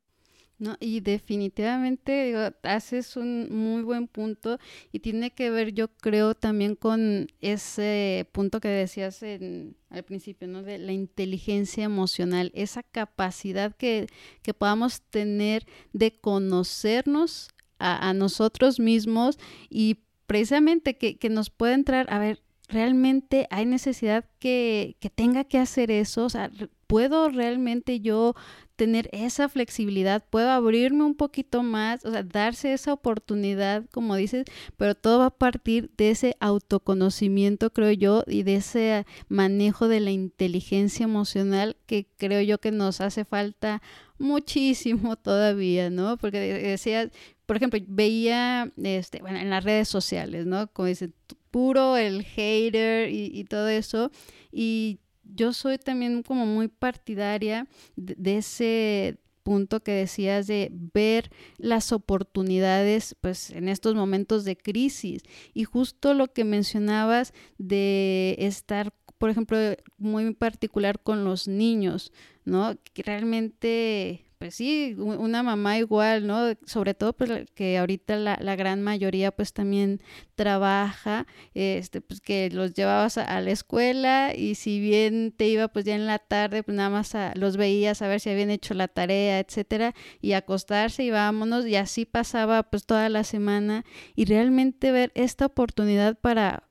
No, 0.59 0.77
y 0.79 1.01
definitivamente 1.01 2.53
haces 2.61 3.17
un 3.17 3.47
muy 3.51 3.81
buen 3.81 4.07
punto 4.07 4.59
y 4.91 4.99
tiene 4.99 5.31
que 5.31 5.49
ver, 5.49 5.73
yo 5.73 5.89
creo, 5.89 6.35
también 6.35 6.75
con 6.75 7.27
ese 7.41 8.29
punto 8.31 8.61
que 8.61 8.67
decías 8.69 9.23
en, 9.23 9.75
al 9.89 10.03
principio, 10.03 10.47
¿no? 10.47 10.61
De 10.61 10.77
la 10.77 10.93
inteligencia 10.93 11.83
emocional, 11.83 12.51
esa 12.53 12.83
capacidad 12.83 13.75
que, 13.75 14.07
que 14.41 14.53
podamos 14.53 15.01
tener 15.01 15.65
de 15.91 16.11
conocernos 16.19 17.49
a, 17.79 18.09
a 18.09 18.13
nosotros 18.13 18.79
mismos 18.79 19.39
y 19.69 19.97
precisamente 20.27 20.97
que, 20.97 21.17
que 21.17 21.29
nos 21.29 21.49
pueda 21.49 21.73
entrar, 21.73 22.07
a 22.13 22.19
ver, 22.19 22.41
realmente 22.69 23.47
hay 23.49 23.65
necesidad 23.65 24.25
que, 24.39 24.95
que 24.99 25.09
tenga 25.09 25.43
que 25.43 25.57
hacer 25.57 25.91
eso, 25.91 26.25
o 26.25 26.29
sea, 26.29 26.49
puedo 26.87 27.29
realmente 27.29 27.99
yo 28.01 28.35
tener 28.75 29.09
esa 29.13 29.49
flexibilidad, 29.49 30.23
puedo 30.29 30.49
abrirme 30.49 31.03
un 31.03 31.15
poquito 31.15 31.63
más, 31.63 32.03
o 32.05 32.11
sea, 32.11 32.23
darse 32.23 32.73
esa 32.73 32.93
oportunidad, 32.93 33.85
como 33.91 34.15
dices, 34.15 34.45
pero 34.77 34.95
todo 34.95 35.19
va 35.19 35.27
a 35.27 35.37
partir 35.37 35.91
de 35.97 36.11
ese 36.11 36.35
autoconocimiento, 36.39 37.71
creo 37.71 37.91
yo, 37.91 38.23
y 38.27 38.43
de 38.43 38.55
ese 38.55 39.05
manejo 39.27 39.87
de 39.87 39.99
la 39.99 40.11
inteligencia 40.11 41.03
emocional 41.03 41.77
que 41.85 42.07
creo 42.17 42.41
yo 42.41 42.59
que 42.59 42.71
nos 42.71 42.99
hace 43.01 43.25
falta 43.25 43.81
muchísimo 44.17 45.15
todavía, 45.17 45.89
¿no? 45.89 46.17
Porque 46.17 46.39
decía, 46.39 47.09
por 47.45 47.57
ejemplo, 47.57 47.79
veía, 47.87 48.71
este, 48.77 49.21
bueno, 49.21 49.39
en 49.39 49.49
las 49.49 49.63
redes 49.63 49.87
sociales, 49.87 50.45
¿no? 50.45 50.67
Como 50.67 50.87
dicen, 50.87 51.13
puro 51.53 51.97
el 51.97 52.23
hater 52.23 53.11
y, 53.11 53.43
todo 53.43 53.67
eso, 53.67 54.09
y 54.51 54.97
yo 55.23 55.53
soy 55.53 55.77
también 55.77 56.23
como 56.23 56.47
muy 56.47 56.67
partidaria 56.67 57.67
de, 57.95 58.37
ese 58.37 59.19
punto 59.43 59.83
que 59.83 59.91
decías 59.91 60.47
de 60.47 60.71
ver 60.71 61.29
las 61.57 61.91
oportunidades 61.91 63.15
pues 63.21 63.51
en 63.51 63.69
estos 63.69 63.93
momentos 63.93 64.45
de 64.45 64.57
crisis 64.57 65.21
y 65.53 65.65
justo 65.65 66.15
lo 66.15 66.33
que 66.33 66.43
mencionabas 66.43 67.33
de 67.59 68.35
estar 68.39 68.91
por 69.19 69.29
ejemplo 69.29 69.57
muy 69.99 70.33
particular 70.33 71.03
con 71.03 71.23
los 71.23 71.47
niños, 71.47 72.11
¿no? 72.45 72.75
Que 72.93 73.03
realmente 73.03 74.25
pues 74.43 74.55
sí, 74.55 74.93
una 74.97 75.41
mamá 75.41 75.77
igual, 75.77 76.27
¿no? 76.27 76.51
Sobre 76.65 76.93
todo 76.93 77.13
pues 77.13 77.49
que 77.55 77.77
ahorita 77.77 78.17
la, 78.17 78.37
la 78.41 78.57
gran 78.57 78.81
mayoría 78.81 79.31
pues 79.31 79.53
también 79.53 80.01
trabaja, 80.35 81.27
este, 81.53 82.01
pues 82.01 82.19
que 82.19 82.49
los 82.49 82.73
llevabas 82.73 83.17
a, 83.17 83.39
la 83.39 83.51
escuela 83.51 84.35
y 84.35 84.55
si 84.55 84.81
bien 84.81 85.31
te 85.31 85.47
iba 85.47 85.69
pues 85.69 85.85
ya 85.85 85.95
en 85.95 86.07
la 86.07 86.19
tarde, 86.19 86.61
pues 86.61 86.75
nada 86.75 86.89
más 86.89 87.15
los 87.35 87.55
veías 87.55 88.01
a 88.01 88.09
ver 88.09 88.19
si 88.19 88.31
habían 88.31 88.49
hecho 88.49 88.73
la 88.73 88.89
tarea, 88.89 89.39
etcétera, 89.39 89.95
y 90.19 90.33
acostarse 90.33 91.05
y 91.05 91.09
vámonos, 91.09 91.65
y 91.65 91.77
así 91.77 92.03
pasaba 92.03 92.63
pues 92.63 92.85
toda 92.85 93.07
la 93.07 93.23
semana 93.23 93.85
y 94.13 94.25
realmente 94.25 94.91
ver 94.91 95.13
esta 95.15 95.45
oportunidad 95.45 96.19
para 96.19 96.67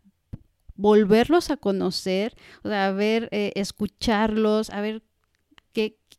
volverlos 0.75 1.49
a 1.49 1.57
conocer, 1.57 2.37
o 2.65 2.69
sea, 2.69 2.89
a 2.89 2.93
ver, 2.93 3.31
eh, 3.33 3.53
escucharlos, 3.55 4.69
a 4.69 4.83
ver 4.83 5.03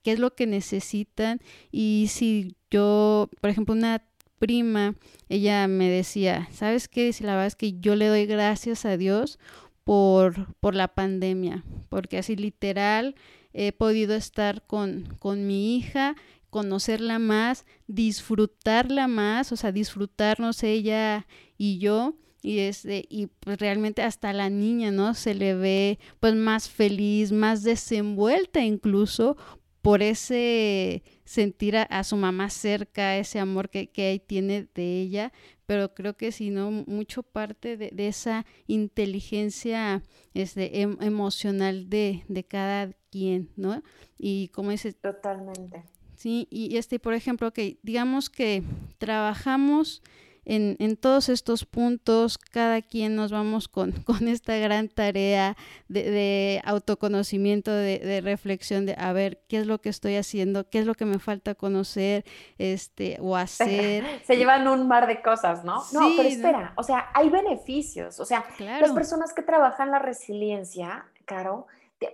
qué, 0.04 0.12
es 0.12 0.20
lo 0.20 0.36
que 0.36 0.48
necesitan 0.48 1.39
y 1.72 2.08
si 2.10 2.56
yo, 2.70 3.30
por 3.42 3.50
ejemplo, 3.50 3.74
una 3.74 4.04
prima, 4.39 4.96
ella 5.30 5.68
me 5.68 5.89
decía, 5.89 6.50
¿sabes 6.52 6.88
qué? 6.88 7.13
Si 7.13 7.24
la 7.24 7.32
verdad 7.32 7.48
es 7.48 7.56
que 7.56 7.80
yo 7.80 7.96
le 7.96 8.08
doy 8.08 8.26
gracias 8.26 8.86
a 8.86 8.98
Dios 8.98 9.39
por, 9.84 10.54
por 10.60 10.76
la 10.76 10.89
pandemia, 10.89 11.63
porque 11.89 12.18
así 12.18 12.36
literal 12.36 13.16
he 13.54 13.72
podido 13.72 14.16
estar 14.16 14.66
con, 14.66 15.16
con 15.20 15.48
mi 15.48 15.78
hija, 15.78 16.16
conocerla 16.50 17.20
más, 17.20 17.66
disfrutarla 17.88 19.08
más, 19.08 19.52
o 19.52 19.56
sea, 19.56 19.72
disfrutarnos 19.72 20.63
ella 20.63 21.26
y 21.58 21.80
yo. 21.80 22.16
Y, 22.42 22.60
este, 22.60 23.06
y 23.10 23.28
pues 23.28 23.58
realmente 23.58 24.02
hasta 24.02 24.34
la 24.34 24.50
niña, 24.50 24.92
¿no? 24.92 25.13
Se 25.13 25.34
le 25.34 25.56
ve 25.56 25.98
pues 26.20 26.36
más 26.36 26.68
feliz, 26.68 27.32
más 27.32 27.63
desenvuelta 27.63 28.60
incluso 28.60 29.38
por 29.84 30.02
ese 30.02 31.04
sentir 31.26 31.76
a, 31.76 32.04
su 32.06 32.15
mamá 32.15 32.50
cerca, 32.50 33.17
ese 33.17 33.38
amor 33.38 33.69
que, 33.69 33.89
que 33.89 34.24
tiene 34.26 34.65
de 34.74 35.02
ella, 35.02 35.34
pero 35.65 35.93
creo 35.93 36.15
que 36.15 36.32
si 36.32 36.52
no, 36.52 36.72
mucho 36.72 37.22
parte 37.22 37.76
de, 37.76 37.91
esa 38.08 38.46
inteligencia 38.65 40.02
este, 40.34 40.82
em, 40.82 40.98
emocional 41.02 41.89
de, 41.89 42.24
de 42.30 42.46
cada 42.46 42.93
quien, 43.12 43.50
¿no? 43.58 43.84
Y 44.17 44.48
como 44.54 44.72
dices... 44.72 44.96
Totalmente. 44.96 45.84
Sí, 46.15 46.48
y 46.50 46.78
este, 46.78 46.98
por 46.98 47.13
ejemplo, 47.13 47.52
que 47.52 47.78
digamos 47.84 48.30
que 48.30 48.63
trabajamos 49.00 50.02
en, 50.46 50.76
en, 50.80 50.98
todos 50.98 51.30
estos 51.30 51.66
puntos, 51.66 52.38
cada 52.38 52.82
quien 52.82 53.16
nos 53.16 53.32
vamos 53.32 53.68
con, 53.68 53.92
con 54.06 54.28
esta 54.28 54.58
gran 54.58 54.90
tarea 54.90 55.56
de, 55.88 56.10
de 56.10 56.62
autoconocimiento, 56.66 57.72
de, 57.72 58.00
de, 58.00 58.22
reflexión, 58.22 58.86
de 58.86 58.96
a 58.98 59.14
ver 59.14 59.42
qué 59.48 59.58
es 59.58 59.68
lo 59.68 59.80
que 59.80 59.90
estoy 59.90 60.16
haciendo, 60.16 60.70
qué 60.70 60.80
es 60.80 60.86
lo 60.86 60.96
que 60.96 61.06
me 61.06 61.20
falta 61.20 61.56
conocer 61.56 62.26
este, 62.58 63.18
o 63.22 63.36
hacer. 63.36 64.06
Se 64.26 64.38
llevan 64.38 64.68
un 64.68 64.88
mar 64.88 65.08
de 65.08 65.22
cosas, 65.22 65.64
¿no? 65.64 65.84
no, 65.94 66.12
pero 66.16 66.30
espera, 66.30 66.74
o 66.76 66.84
sea, 66.84 67.10
hay 67.14 67.30
beneficios, 67.30 68.20
o 68.20 68.26
sea, 68.26 68.46
las 68.60 68.92
personas 68.92 69.34
que 69.34 69.42
trabajan 69.42 69.92
la 69.92 70.00
resiliencia, 70.00 71.06
Caro, 71.26 71.68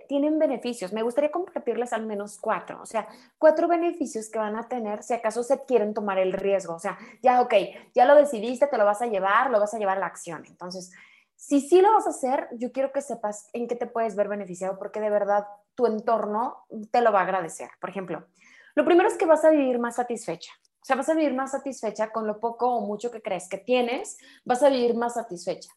tienen 0.08 0.38
beneficios. 0.38 0.92
Me 0.92 1.02
gustaría 1.02 1.30
compartirles 1.30 1.92
al 1.92 2.06
menos 2.06 2.38
cuatro, 2.38 2.80
o 2.82 2.86
sea, 2.86 3.08
cuatro 3.38 3.68
beneficios 3.68 4.28
que 4.28 4.38
van 4.38 4.56
a 4.56 4.68
tener 4.68 5.02
si 5.02 5.14
acaso 5.14 5.42
se 5.42 5.64
quieren 5.64 5.94
tomar 5.94 6.18
el 6.18 6.32
riesgo. 6.32 6.74
O 6.74 6.78
sea, 6.78 6.98
ya, 7.22 7.40
ok, 7.40 7.54
ya 7.94 8.04
lo 8.04 8.14
decidiste, 8.14 8.66
te 8.66 8.78
lo 8.78 8.84
vas 8.84 9.02
a 9.02 9.06
llevar, 9.06 9.50
lo 9.50 9.60
vas 9.60 9.74
a 9.74 9.78
llevar 9.78 9.96
a 9.96 10.00
la 10.00 10.06
acción. 10.06 10.44
Entonces, 10.46 10.92
si 11.36 11.60
sí 11.60 11.80
lo 11.80 11.92
vas 11.92 12.06
a 12.06 12.10
hacer, 12.10 12.48
yo 12.52 12.72
quiero 12.72 12.92
que 12.92 13.00
sepas 13.00 13.48
en 13.52 13.66
qué 13.66 13.76
te 13.76 13.86
puedes 13.86 14.16
ver 14.16 14.28
beneficiado, 14.28 14.78
porque 14.78 15.00
de 15.00 15.10
verdad 15.10 15.46
tu 15.74 15.86
entorno 15.86 16.66
te 16.90 17.00
lo 17.00 17.12
va 17.12 17.20
a 17.20 17.24
agradecer. 17.24 17.70
Por 17.80 17.90
ejemplo, 17.90 18.26
lo 18.74 18.84
primero 18.84 19.08
es 19.08 19.16
que 19.16 19.26
vas 19.26 19.44
a 19.44 19.50
vivir 19.50 19.78
más 19.78 19.96
satisfecha. 19.96 20.52
O 20.82 20.84
sea, 20.84 20.96
vas 20.96 21.08
a 21.08 21.14
vivir 21.14 21.34
más 21.34 21.52
satisfecha 21.52 22.10
con 22.10 22.26
lo 22.26 22.40
poco 22.40 22.74
o 22.74 22.86
mucho 22.86 23.10
que 23.10 23.22
crees 23.22 23.48
que 23.48 23.58
tienes, 23.58 24.18
vas 24.44 24.62
a 24.62 24.70
vivir 24.70 24.94
más 24.94 25.14
satisfecha 25.14 25.70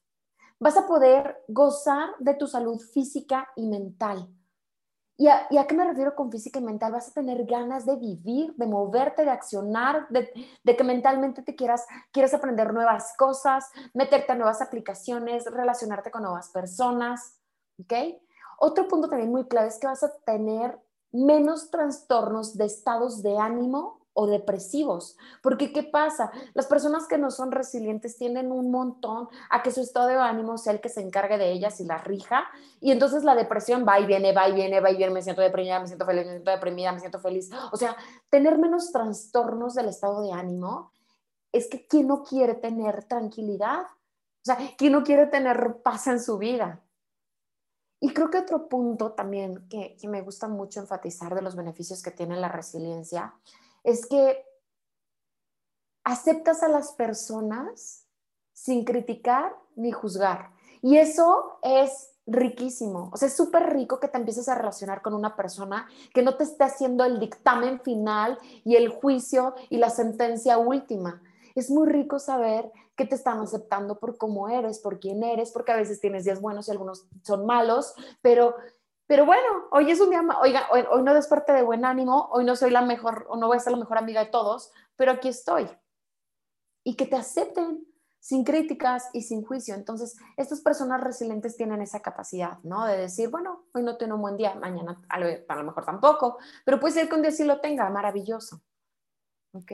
vas 0.63 0.78
a 0.78 0.88
poder 0.88 1.43
gozar 1.49 2.12
de 2.19 2.36
tu 2.36 2.47
salud 2.47 2.80
física 2.80 3.49
y 3.58 3.67
mental. 3.67 4.30
¿Y 5.17 5.28
a, 5.28 5.67
qué 5.67 5.76
me 5.76 5.84
refiero 5.84 6.15
con 6.15 6.32
física 6.32 6.60
y 6.60 6.63
mental? 6.63 6.93
Vas 6.93 7.10
a 7.10 7.13
tener 7.13 7.45
ganas 7.45 7.86
de 7.86 7.97
vivir, 7.97 8.56
de 8.56 8.65
moverte, 8.65 9.26
de 9.26 9.30
accionar, 9.30 10.08
de, 10.10 10.32
que 10.63 10.84
mentalmente 10.86 11.43
te 11.43 11.54
quieras, 11.54 11.86
quieras 12.12 12.34
aprender 12.34 12.73
nuevas 12.73 13.13
cosas, 13.17 13.69
meterte 13.93 14.32
a 14.32 14.36
nuevas 14.36 14.62
aplicaciones, 14.62 15.45
relacionarte 15.45 16.12
con 16.12 16.23
nuevas 16.23 16.49
personas. 16.49 17.38
¿Ok? 17.80 17.93
Otro 18.58 18.88
punto 18.88 19.10
también 19.10 19.32
muy 19.32 19.45
clave 19.45 19.67
es 19.67 19.80
que 19.80 19.88
vas 19.88 20.04
a 20.04 20.15
tener 20.26 20.80
menos 21.12 21.71
trastornos 21.71 22.58
de 22.58 22.65
estados 22.65 23.21
de 23.21 23.38
ánimo 23.38 24.03
o 24.13 24.28
depresivos. 24.28 25.17
Porque 25.41 25.73
¿qué 25.73 25.84
pasa? 25.84 26.32
Las 26.54 26.67
personas 26.67 27.08
que 27.08 27.17
no 27.17 27.32
son 27.32 27.52
resilientes 27.52 28.17
tienden 28.17 28.52
un 28.52 28.71
montón 28.71 29.28
a 29.49 29.63
que 29.63 29.71
su 29.71 29.82
estado 29.82 30.08
de 30.08 30.15
ánimo 30.15 30.58
sea 30.58 30.73
el 30.73 30.82
que 30.82 30.89
se 30.89 31.02
encargue 31.02 31.38
de 31.38 31.52
ellas 31.52 31.80
y 31.80 31.86
las 31.86 32.04
rija. 32.04 32.45
Y 32.80 32.91
entonces 32.91 33.23
la 33.23 33.36
depresión 33.36 33.86
va 33.88 33.99
y 33.99 34.06
viene, 34.06 34.34
va 34.34 34.47
y 34.47 34.54
viene, 34.54 34.80
va 34.80 34.91
y 34.91 34.97
viene, 34.97 35.13
me 35.13 35.21
siento 35.21 35.41
deprimida, 35.41 35.80
me 35.80 35.88
siento 35.88 36.06
feliz, 36.06 36.26
me 36.26 36.32
siento 36.32 36.52
deprimida, 36.52 36.91
me 36.91 36.99
siento 36.99 37.19
feliz. 37.19 37.49
O 37.71 37.78
sea, 37.78 37.95
tener 38.30 38.58
menos 38.58 38.91
trastornos 38.91 39.73
del 39.73 39.89
estado 39.89 40.21
de 40.21 40.32
ánimo 40.32 40.91
es 41.52 41.67
que 41.67 41.86
¿quién 41.88 42.08
no 42.08 42.23
quiere 42.23 42.56
tener 42.56 43.04
tranquilidad? 43.06 43.82
O 43.82 44.45
sea, 44.45 44.58
¿quién 44.78 44.91
no 44.91 45.04
quiere 45.04 45.28
tener 45.28 45.82
paz 45.84 46.08
en 46.08 46.21
su 46.21 46.38
vida? 46.38 46.82
Y 47.99 48.13
creo 48.13 48.30
que 48.30 48.39
otro 48.39 48.67
punto 48.67 49.13
también 49.13 49.65
que 49.69 49.95
me 50.10 50.21
gusta 50.21 50.49
mucho 50.49 50.82
enfatizar 50.82 51.34
de 51.34 51.41
los 51.41 51.56
beneficios 51.56 52.04
que 52.04 52.12
tiene 52.12 52.36
la 52.36 52.49
resiliencia 52.49 53.34
es 53.84 54.06
que 54.06 54.46
aceptas 56.04 56.63
a 56.63 56.67
las 56.67 56.93
personas 56.93 58.06
sin 58.54 58.86
criticar 58.86 59.56
ni 59.76 59.91
juzgar. 59.91 60.52
Y 60.82 60.98
eso 60.98 61.60
es 61.62 62.12
riquísimo. 62.26 63.10
O 63.13 63.17
sea, 63.17 63.28
es 63.28 63.36
súper 63.36 63.74
rico 63.74 64.00
que 64.00 64.08
te 64.08 64.17
empieces 64.17 64.48
a 64.48 64.56
relacionar 64.56 65.02
con 65.02 65.13
una 65.13 65.36
persona 65.36 65.88
que 66.13 66.22
no 66.22 66.36
te 66.36 66.43
esté 66.43 66.63
haciendo 66.63 67.04
el 67.04 67.19
dictamen 67.19 67.82
final 67.82 68.38
y 68.63 68.76
el 68.76 68.89
juicio 68.89 69.56
y 69.69 69.78
la 69.78 69.89
sentencia 69.89 70.58
última. 70.58 71.22
Es 71.56 71.69
muy 71.69 71.88
rico 71.88 72.19
saber 72.19 72.72
que 72.96 73.06
te 73.06 73.15
están 73.15 73.39
aceptando 73.39 74.00
por 74.00 74.17
cómo 74.17 74.50
eres, 74.50 74.80
por 74.80 75.00
quién 75.00 75.24
eres, 75.24 75.52
porque 75.52 75.72
a 75.72 75.78
veces 75.78 76.00
tienes 76.00 76.26
días 76.26 76.41
buenos 76.41 76.67
y 76.67 76.72
algunos 76.72 77.06
son 77.24 77.46
malos, 77.46 77.93
pero 78.22 78.56
pero 79.08 79.26
bueno, 79.26 79.68
hoy 79.72 79.92
es 79.92 80.00
un 80.00 80.10
día, 80.10 80.24
oiga, 80.42 80.68
hoy, 80.72 81.04
no 81.04 81.13
desperté 81.13 81.54
de 81.54 81.63
buen 81.63 81.86
ánimo, 81.86 82.30
hoy 82.32 82.46
no 82.46 82.56
soy 82.56 82.72
la 82.72 82.82
mejor, 82.82 83.26
o 83.30 83.38
no 83.38 83.48
voy 83.48 83.58
a 83.58 83.60
ser 83.60 83.74
la 83.74 83.80
mejor 83.80 83.98
amiga 83.98 84.24
de 84.24 84.32
todos, 84.32 84.72
pero 84.96 85.12
aquí 85.12 85.28
estoy. 85.28 85.70
Y 86.84 86.96
que 86.96 87.06
te 87.06 87.16
acepten 87.16 87.86
sin 88.20 88.46
críticas 88.46 89.10
y 89.12 89.24
sin 89.24 89.44
juicio. 89.44 89.76
Entonces, 89.76 90.16
estas 90.38 90.62
personas 90.62 91.02
resilientes 91.02 91.58
tienen 91.58 91.82
esa 91.82 92.02
capacidad, 92.02 92.60
¿no? 92.63 92.86
De 92.86 92.98
decir, 92.98 93.30
bueno, 93.30 93.66
hoy 93.74 93.84
no 93.84 93.98
tengo 93.98 94.16
un 94.16 94.22
buen 94.22 94.38
día, 94.38 94.56
mañana 94.56 95.02
a 95.10 95.20
lo 95.20 95.63
mejor 95.63 95.84
tampoco, 95.84 96.38
pero 96.63 96.80
puede 96.80 96.94
ser 96.94 97.10
que 97.10 97.16
un 97.16 97.22
día 97.22 97.32
sí 97.32 97.44
lo 97.44 97.60
tenga, 97.60 97.89
maravilloso. 97.89 98.62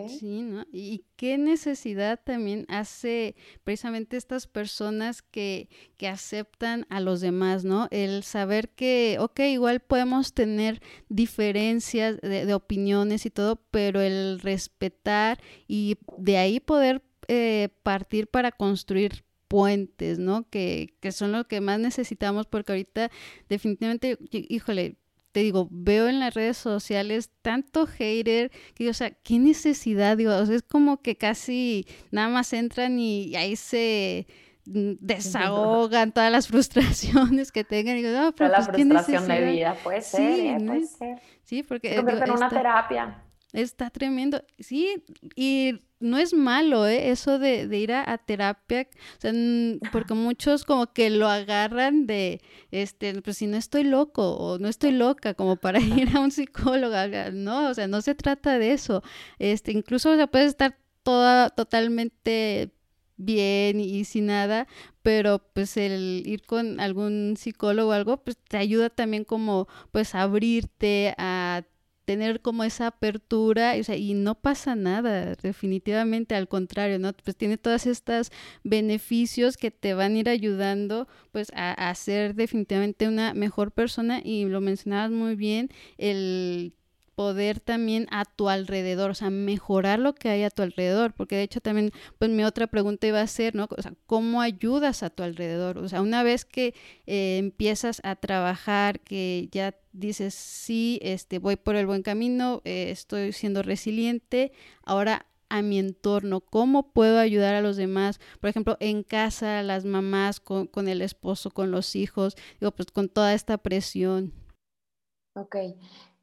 Sí, 0.10 0.42
¿no? 0.42 0.66
Y 0.74 1.06
qué 1.16 1.38
necesidad 1.38 2.20
también 2.22 2.66
hace 2.68 3.36
precisamente 3.64 4.18
estas 4.18 4.46
personas 4.46 5.22
que, 5.22 5.70
que 5.96 6.10
aceptan 6.10 6.86
a 6.90 7.00
los 7.00 7.22
demás, 7.22 7.64
¿no? 7.64 7.88
El 7.90 8.24
saber 8.24 8.70
que, 8.70 9.16
ok, 9.22 9.40
igual 9.40 9.80
podemos 9.80 10.34
tener 10.34 10.82
diferencias 11.08 12.20
de, 12.20 12.54
opiniones 12.54 13.26
y 13.26 13.30
todo, 13.30 13.56
pero 13.72 14.02
el 14.02 14.42
respetar 14.42 15.40
y 15.66 15.98
de 16.18 16.38
ahí 16.38 16.60
poder 16.60 17.02
eh, 17.30 17.70
partir 17.84 18.28
para 18.28 18.52
construir 18.52 19.24
puentes, 19.48 20.20
¿no? 20.20 20.50
Que, 20.50 20.98
que 21.00 21.14
son 21.14 21.32
lo 21.32 21.48
que 21.48 21.62
más 21.62 21.80
necesitamos 21.80 22.48
porque 22.48 22.74
ahorita 22.74 23.12
definitivamente, 23.48 24.18
híjole, 24.30 24.98
te 25.40 25.44
digo, 25.44 25.70
veo 25.72 26.10
en 26.10 26.20
las 26.20 26.34
redes 26.34 26.58
sociales 26.58 27.32
tanto 27.42 27.88
hater 27.88 28.52
que, 28.76 28.90
o 28.90 28.94
sea, 28.94 29.12
¿qué 29.12 29.40
necesidad? 29.40 30.18
Digo, 30.18 30.36
o 30.36 30.46
sea, 30.46 30.54
es 30.54 30.64
como 30.64 31.02
que 31.02 31.16
casi 31.16 31.88
nada 32.12 32.28
más 32.28 32.52
entran 32.52 33.00
y 33.00 33.34
ahí 33.38 33.56
se 33.56 34.28
mm, 34.66 34.96
desahogan 35.00 36.12
todas 36.12 36.30
las 36.30 36.48
frustraciones 36.50 37.54
que 37.54 37.64
tengan. 37.64 37.96
Y 37.96 38.04
digo, 38.04 38.34
pero 38.36 38.50
la 38.50 38.58
pues, 38.58 38.68
frustración 38.68 39.30
de 39.30 39.46
vida 39.50 39.78
puede 39.82 40.02
ser, 40.02 40.36
sí, 40.36 40.48
¿eh? 40.48 40.58
puede 40.60 40.86
ser. 40.86 41.22
Sí, 41.44 41.64
porque... 41.64 41.92
Se 41.92 41.96
convierte 41.96 42.26
en 42.26 42.32
una 42.32 42.50
terapia. 42.50 43.24
Está 43.54 43.90
tremendo. 43.90 44.44
Sí, 44.60 45.04
y 45.36 45.82
no 46.00 46.18
es 46.18 46.34
malo, 46.34 46.88
¿eh? 46.88 47.10
Eso 47.10 47.40
de, 47.40 47.64
ir 47.78 47.92
a, 47.92 48.18
terapia, 48.20 48.88
o 49.18 49.22
sea, 49.22 49.34
porque 49.92 50.14
muchos 50.14 50.66
como 50.66 50.94
que 50.94 51.10
lo 51.10 51.28
agarran 51.28 52.06
de, 52.06 52.42
este, 52.72 53.22
pues 53.22 53.38
si 53.38 53.48
no 53.48 53.58
estoy 53.58 53.84
loco 53.84 54.38
o 54.38 54.60
no 54.60 54.68
estoy 54.68 54.92
loca 54.92 55.34
como 55.34 55.56
para 55.58 55.80
ir 55.80 56.16
a 56.16 56.20
un 56.20 56.32
psicólogo, 56.32 56.96
no, 57.34 57.70
o 57.70 57.74
sea, 57.74 57.88
no 57.88 58.02
se 58.02 58.16
trata 58.16 58.60
de 58.60 58.74
eso. 58.74 59.04
Este, 59.40 59.72
incluso, 59.72 60.12
o 60.12 60.16
sea, 60.16 60.28
puedes 60.28 60.50
estar 60.50 60.78
toda, 61.04 61.50
totalmente 61.50 62.72
bien 63.18 63.80
y 63.80 64.06
sin 64.06 64.28
nada, 64.28 64.68
pero 65.02 65.40
pues 65.54 65.76
el 65.76 66.24
ir 66.26 66.44
con 66.46 66.80
algún 66.80 67.36
psicólogo 67.38 67.90
o 67.90 67.94
algo, 67.94 68.18
pues 68.24 68.38
te 68.38 68.58
ayuda 68.58 68.90
también 68.90 69.26
como 69.26 69.68
pues 69.92 70.16
a 70.16 70.22
abrirte 70.22 71.16
a 71.18 71.64
tener 72.10 72.42
como 72.42 72.64
esa 72.64 72.88
apertura 72.88 73.78
y 73.78 74.14
no 74.16 74.34
pasa 74.34 74.74
nada, 74.74 75.36
definitivamente 75.36 76.34
al 76.34 76.48
contrario, 76.48 76.98
¿no? 76.98 77.14
Pues 77.14 77.38
tiene 77.38 77.60
todas 77.60 77.86
estas 77.86 78.32
beneficios 78.64 79.58
que 79.58 79.70
te 79.70 79.94
van 79.94 80.16
a 80.16 80.18
ir 80.18 80.28
ayudando 80.28 81.08
pues 81.32 81.52
a, 81.54 81.72
a 81.74 81.94
ser 81.94 82.34
definitivamente 82.34 83.08
una 83.08 83.36
mejor 83.36 83.72
persona 83.72 84.22
y 84.24 84.46
lo 84.46 84.60
mencionabas 84.60 85.12
muy 85.12 85.36
bien, 85.36 85.70
el 86.00 86.74
poder 87.20 87.60
también 87.60 88.08
a 88.12 88.24
tu 88.24 88.48
alrededor, 88.48 89.12
o 89.12 89.14
sea, 89.14 89.30
mejorar 89.30 90.00
lo 90.00 90.16
que 90.16 90.30
hay 90.30 90.44
a 90.44 90.50
tu 90.50 90.62
alrededor, 90.62 91.12
porque 91.12 91.36
de 91.36 91.44
hecho 91.44 91.60
también, 91.60 91.92
pues 92.18 92.32
mi 92.32 92.46
otra 92.46 92.68
pregunta 92.68 93.08
iba 93.08 93.20
a 93.20 93.28
ser, 93.28 93.56
¿no? 93.56 93.68
O 93.78 93.82
sea, 93.82 93.94
¿cómo 94.06 94.40
ayudas 94.40 95.04
a 95.04 95.10
tu 95.10 95.24
alrededor? 95.24 95.80
O 95.80 95.90
sea, 95.90 96.02
una 96.02 96.24
vez 96.24 96.46
que 96.46 96.74
eh, 97.08 97.38
empiezas 97.38 98.00
a 98.06 98.16
trabajar, 98.16 99.02
que 99.02 99.50
ya 99.52 99.76
dices, 99.92 100.34
sí, 100.34 100.98
este, 101.02 101.40
voy 101.40 101.58
por 101.58 101.76
el 101.76 101.88
buen 101.88 102.04
camino, 102.04 102.62
eh, 102.64 102.90
estoy 102.90 103.34
siendo 103.34 103.64
resiliente, 103.64 104.54
ahora 104.86 105.26
a 105.50 105.62
mi 105.62 105.78
entorno, 105.78 106.40
cómo 106.40 106.94
puedo 106.94 107.20
ayudar 107.20 107.54
a 107.54 107.60
los 107.60 107.76
demás, 107.76 108.22
por 108.40 108.50
ejemplo, 108.50 108.78
en 108.80 109.04
casa, 109.04 109.62
las 109.62 109.84
mamás, 109.84 110.40
con, 110.40 110.68
con 110.68 110.88
el 110.88 111.02
esposo, 111.02 111.52
con 111.52 111.70
los 111.70 111.98
hijos, 111.98 112.38
digo, 112.62 112.72
pues 112.72 112.92
con 112.92 113.10
toda 113.10 113.34
esta 113.34 113.58
presión. 113.58 114.32
Ok, 115.36 115.58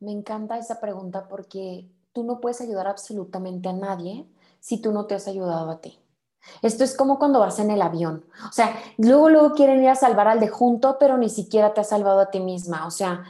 me 0.01 0.13
encanta 0.13 0.59
esa 0.59 0.81
pregunta 0.81 1.29
porque 1.29 1.91
tú 2.13 2.25
no 2.25 2.41
puedes 2.41 2.61
ayudar 2.61 2.87
absolutamente 2.87 3.69
a 3.69 3.73
nadie 3.73 4.27
si 4.61 4.81
tú 4.81 4.93
no 4.93 5.07
te 5.07 5.15
has 5.15 5.29
ayudado 5.29 5.71
a 5.71 5.81
ti. 5.81 5.99
Esto 6.63 6.85
es 6.85 6.97
como 6.97 7.19
cuando 7.19 7.41
vas 7.41 7.59
en 7.59 7.71
el 7.71 7.83
avión. 7.83 8.25
O 8.49 8.53
sea, 8.53 8.75
luego, 8.99 9.29
luego 9.29 9.55
quieren 9.55 9.83
ir 9.83 9.89
a 9.89 9.97
salvar 9.97 10.29
al 10.29 10.41
de 10.41 10.49
junto, 10.49 10.97
pero 10.99 11.19
ni 11.19 11.29
siquiera 11.29 11.75
te 11.75 11.81
has 11.81 11.89
salvado 11.89 12.21
a 12.21 12.31
ti 12.31 12.41
misma. 12.41 12.87
O 12.87 12.91
sea, 12.91 13.25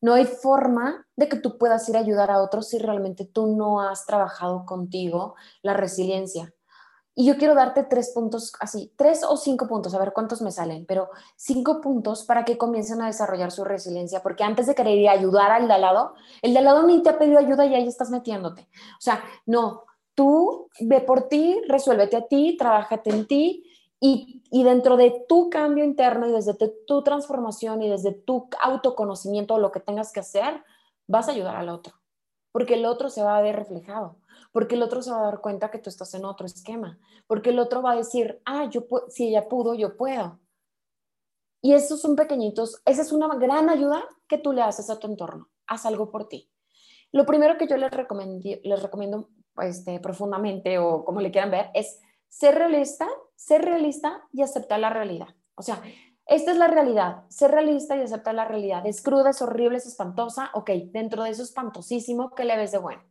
no 0.00 0.14
hay 0.14 0.24
forma 0.24 1.06
de 1.16 1.28
que 1.28 1.36
tú 1.36 1.58
puedas 1.58 1.88
ir 1.88 1.96
a 1.96 2.00
ayudar 2.00 2.30
a 2.30 2.42
otros 2.42 2.68
si 2.68 2.78
realmente 2.78 3.24
tú 3.24 3.54
no 3.56 3.80
has 3.80 4.06
trabajado 4.06 4.64
contigo 4.66 5.34
la 5.62 5.74
resiliencia. 5.74 6.52
Y 7.14 7.26
yo 7.26 7.36
quiero 7.36 7.54
darte 7.54 7.82
tres 7.82 8.12
puntos, 8.14 8.54
así, 8.58 8.90
tres 8.96 9.22
o 9.22 9.36
cinco 9.36 9.68
puntos, 9.68 9.94
a 9.94 9.98
ver 9.98 10.14
cuántos 10.14 10.40
me 10.40 10.50
salen, 10.50 10.86
pero 10.86 11.10
cinco 11.36 11.82
puntos 11.82 12.24
para 12.24 12.44
que 12.46 12.56
comiencen 12.56 13.02
a 13.02 13.06
desarrollar 13.06 13.52
su 13.52 13.64
resiliencia, 13.64 14.22
porque 14.22 14.44
antes 14.44 14.66
de 14.66 14.74
querer 14.74 15.06
ayudar 15.10 15.50
al 15.50 15.68
de 15.68 15.74
al 15.74 15.82
lado, 15.82 16.14
el 16.40 16.54
de 16.54 16.58
al 16.60 16.64
lado 16.64 16.86
ni 16.86 17.02
te 17.02 17.10
ha 17.10 17.18
pedido 17.18 17.38
ayuda 17.38 17.66
y 17.66 17.74
ahí 17.74 17.86
estás 17.86 18.08
metiéndote. 18.08 18.62
O 18.62 19.00
sea, 19.00 19.22
no, 19.44 19.84
tú 20.14 20.70
ve 20.80 21.02
por 21.02 21.28
ti, 21.28 21.60
resuélvete 21.68 22.16
a 22.16 22.26
ti, 22.26 22.56
trabájate 22.58 23.10
en 23.10 23.26
ti 23.26 23.70
y, 24.00 24.42
y 24.50 24.64
dentro 24.64 24.96
de 24.96 25.26
tu 25.28 25.50
cambio 25.50 25.84
interno 25.84 26.26
y 26.26 26.32
desde 26.32 26.54
tu 26.86 27.02
transformación 27.02 27.82
y 27.82 27.90
desde 27.90 28.12
tu 28.12 28.48
autoconocimiento 28.58 29.58
lo 29.58 29.70
que 29.70 29.80
tengas 29.80 30.12
que 30.12 30.20
hacer, 30.20 30.64
vas 31.06 31.28
a 31.28 31.32
ayudar 31.32 31.56
al 31.56 31.68
otro, 31.68 31.92
porque 32.52 32.74
el 32.74 32.86
otro 32.86 33.10
se 33.10 33.22
va 33.22 33.36
a 33.36 33.42
ver 33.42 33.56
reflejado 33.56 34.16
porque 34.52 34.76
el 34.76 34.82
otro 34.82 35.02
se 35.02 35.10
va 35.10 35.20
a 35.20 35.24
dar 35.24 35.40
cuenta 35.40 35.70
que 35.70 35.78
tú 35.78 35.90
estás 35.90 36.14
en 36.14 36.24
otro 36.24 36.46
esquema, 36.46 36.98
porque 37.26 37.50
el 37.50 37.58
otro 37.58 37.82
va 37.82 37.92
a 37.92 37.96
decir, 37.96 38.40
ah, 38.44 38.68
yo 38.70 38.86
si 39.08 39.28
ella 39.28 39.48
pudo, 39.48 39.74
yo 39.74 39.96
puedo. 39.96 40.38
Y 41.60 41.74
esos 41.74 42.00
son 42.00 42.16
pequeñitos, 42.16 42.82
esa 42.84 43.02
es 43.02 43.12
una 43.12 43.28
gran 43.36 43.70
ayuda 43.70 44.04
que 44.28 44.38
tú 44.38 44.52
le 44.52 44.62
haces 44.62 44.90
a 44.90 44.98
tu 44.98 45.06
entorno, 45.06 45.48
haz 45.66 45.86
algo 45.86 46.10
por 46.10 46.28
ti. 46.28 46.50
Lo 47.12 47.26
primero 47.26 47.56
que 47.56 47.66
yo 47.66 47.76
les, 47.76 47.90
les 48.62 48.82
recomiendo 48.82 49.28
este, 49.58 50.00
profundamente 50.00 50.78
o 50.78 51.04
como 51.04 51.20
le 51.20 51.30
quieran 51.30 51.50
ver 51.50 51.70
es 51.74 52.00
ser 52.28 52.54
realista, 52.54 53.06
ser 53.36 53.64
realista 53.64 54.22
y 54.32 54.42
aceptar 54.42 54.80
la 54.80 54.90
realidad. 54.90 55.28
O 55.54 55.62
sea, 55.62 55.82
esta 56.26 56.52
es 56.52 56.56
la 56.56 56.68
realidad, 56.68 57.24
ser 57.28 57.50
realista 57.50 57.96
y 57.96 58.00
aceptar 58.00 58.34
la 58.34 58.46
realidad. 58.46 58.86
Es 58.86 59.02
cruda, 59.02 59.30
es 59.30 59.42
horrible, 59.42 59.76
es 59.76 59.86
espantosa. 59.86 60.50
Ok, 60.54 60.70
dentro 60.86 61.24
de 61.24 61.30
eso 61.30 61.42
espantosísimo, 61.42 62.34
¿qué 62.34 62.44
le 62.44 62.56
ves 62.56 62.72
de 62.72 62.78
bueno? 62.78 63.02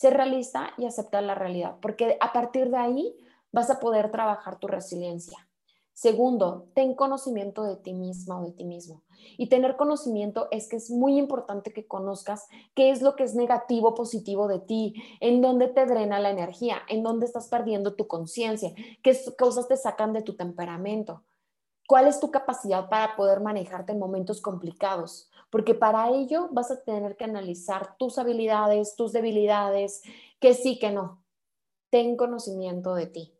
Ser 0.00 0.14
realista 0.14 0.72
y 0.78 0.86
aceptar 0.86 1.22
la 1.22 1.34
realidad, 1.34 1.76
porque 1.82 2.16
a 2.22 2.32
partir 2.32 2.70
de 2.70 2.78
ahí 2.78 3.14
vas 3.52 3.68
a 3.68 3.80
poder 3.80 4.10
trabajar 4.10 4.58
tu 4.58 4.66
resiliencia. 4.66 5.46
Segundo, 5.92 6.68
ten 6.72 6.94
conocimiento 6.94 7.64
de 7.64 7.76
ti 7.76 7.92
misma 7.92 8.40
o 8.40 8.44
de 8.46 8.52
ti 8.52 8.64
mismo. 8.64 9.02
Y 9.36 9.50
tener 9.50 9.76
conocimiento 9.76 10.48
es 10.52 10.70
que 10.70 10.76
es 10.76 10.90
muy 10.90 11.18
importante 11.18 11.74
que 11.74 11.86
conozcas 11.86 12.46
qué 12.74 12.90
es 12.90 13.02
lo 13.02 13.14
que 13.14 13.24
es 13.24 13.34
negativo, 13.34 13.94
positivo 13.94 14.48
de 14.48 14.60
ti, 14.60 14.94
en 15.20 15.42
dónde 15.42 15.68
te 15.68 15.84
drena 15.84 16.18
la 16.18 16.30
energía, 16.30 16.78
en 16.88 17.02
dónde 17.02 17.26
estás 17.26 17.48
perdiendo 17.48 17.94
tu 17.94 18.06
conciencia, 18.06 18.72
qué 19.02 19.14
cosas 19.38 19.68
te 19.68 19.76
sacan 19.76 20.14
de 20.14 20.22
tu 20.22 20.34
temperamento, 20.34 21.24
cuál 21.86 22.06
es 22.06 22.20
tu 22.20 22.30
capacidad 22.30 22.88
para 22.88 23.16
poder 23.16 23.40
manejarte 23.40 23.92
en 23.92 23.98
momentos 23.98 24.40
complicados 24.40 25.29
porque 25.50 25.74
para 25.74 26.10
ello 26.10 26.48
vas 26.52 26.70
a 26.70 26.82
tener 26.82 27.16
que 27.16 27.24
analizar 27.24 27.96
tus 27.98 28.18
habilidades, 28.18 28.96
tus 28.96 29.12
debilidades, 29.12 30.02
que 30.38 30.54
sí, 30.54 30.78
que 30.78 30.90
no. 30.90 31.22
Ten 31.90 32.16
conocimiento 32.16 32.94
de 32.94 33.06
ti. 33.06 33.34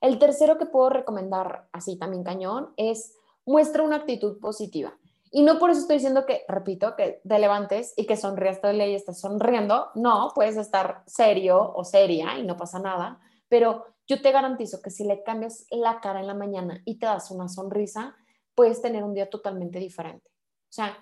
El 0.00 0.18
tercero 0.18 0.58
que 0.58 0.66
puedo 0.66 0.90
recomendar, 0.90 1.68
así 1.72 1.96
también 1.96 2.22
cañón, 2.22 2.72
es 2.76 3.16
muestra 3.44 3.82
una 3.82 3.96
actitud 3.96 4.38
positiva. 4.38 4.96
Y 5.30 5.42
no 5.42 5.58
por 5.58 5.70
eso 5.70 5.80
estoy 5.80 5.96
diciendo 5.96 6.24
que, 6.24 6.44
repito, 6.48 6.96
que 6.96 7.20
te 7.26 7.38
levantes 7.38 7.92
y 7.96 8.06
que 8.06 8.16
sonrías 8.16 8.60
todo 8.60 8.70
el 8.70 8.78
día 8.78 8.86
y 8.88 8.94
estés 8.94 9.20
sonriendo. 9.20 9.88
No, 9.94 10.32
puedes 10.34 10.56
estar 10.56 11.02
serio 11.06 11.72
o 11.74 11.84
seria 11.84 12.38
y 12.38 12.46
no 12.46 12.56
pasa 12.56 12.78
nada. 12.78 13.20
Pero 13.48 13.84
yo 14.06 14.22
te 14.22 14.32
garantizo 14.32 14.80
que 14.80 14.90
si 14.90 15.04
le 15.04 15.22
cambias 15.22 15.66
la 15.70 16.00
cara 16.00 16.20
en 16.20 16.26
la 16.26 16.34
mañana 16.34 16.80
y 16.84 16.98
te 16.98 17.06
das 17.06 17.30
una 17.30 17.48
sonrisa, 17.48 18.16
puedes 18.54 18.80
tener 18.80 19.04
un 19.04 19.12
día 19.12 19.28
totalmente 19.28 19.78
diferente. 19.78 20.30
O 20.30 20.72
sea, 20.72 20.96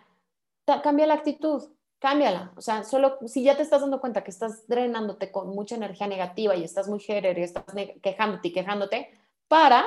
cambia 0.83 1.07
la 1.07 1.15
actitud, 1.15 1.63
cámbiala. 1.99 2.53
O 2.57 2.61
sea, 2.61 2.85
solo 2.85 3.19
si 3.27 3.43
ya 3.43 3.57
te 3.57 3.63
estás 3.63 3.81
dando 3.81 4.01
cuenta 4.01 4.25
que 4.25 4.31
estás 4.31 4.67
drenándote 4.67 5.31
con 5.31 5.49
mucha 5.49 5.77
energía 5.77 6.07
negativa 6.07 6.55
y 6.57 6.65
estás 6.65 6.89
muy 6.89 7.01
género 7.01 7.41
y 7.41 7.45
estás 7.45 7.65
quejándote 8.03 8.49
y 8.49 8.53
quejándote, 8.53 9.11
para, 9.49 9.85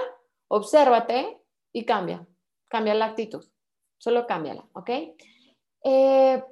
obsérvate 0.47 1.41
y 1.73 1.85
cambia. 1.85 2.25
Cambia 2.67 2.93
la 2.93 3.05
actitud. 3.05 3.45
Solo 3.97 4.25
cámbiala, 4.27 4.65
¿ok? 4.73 4.89
Eh, 5.83 6.43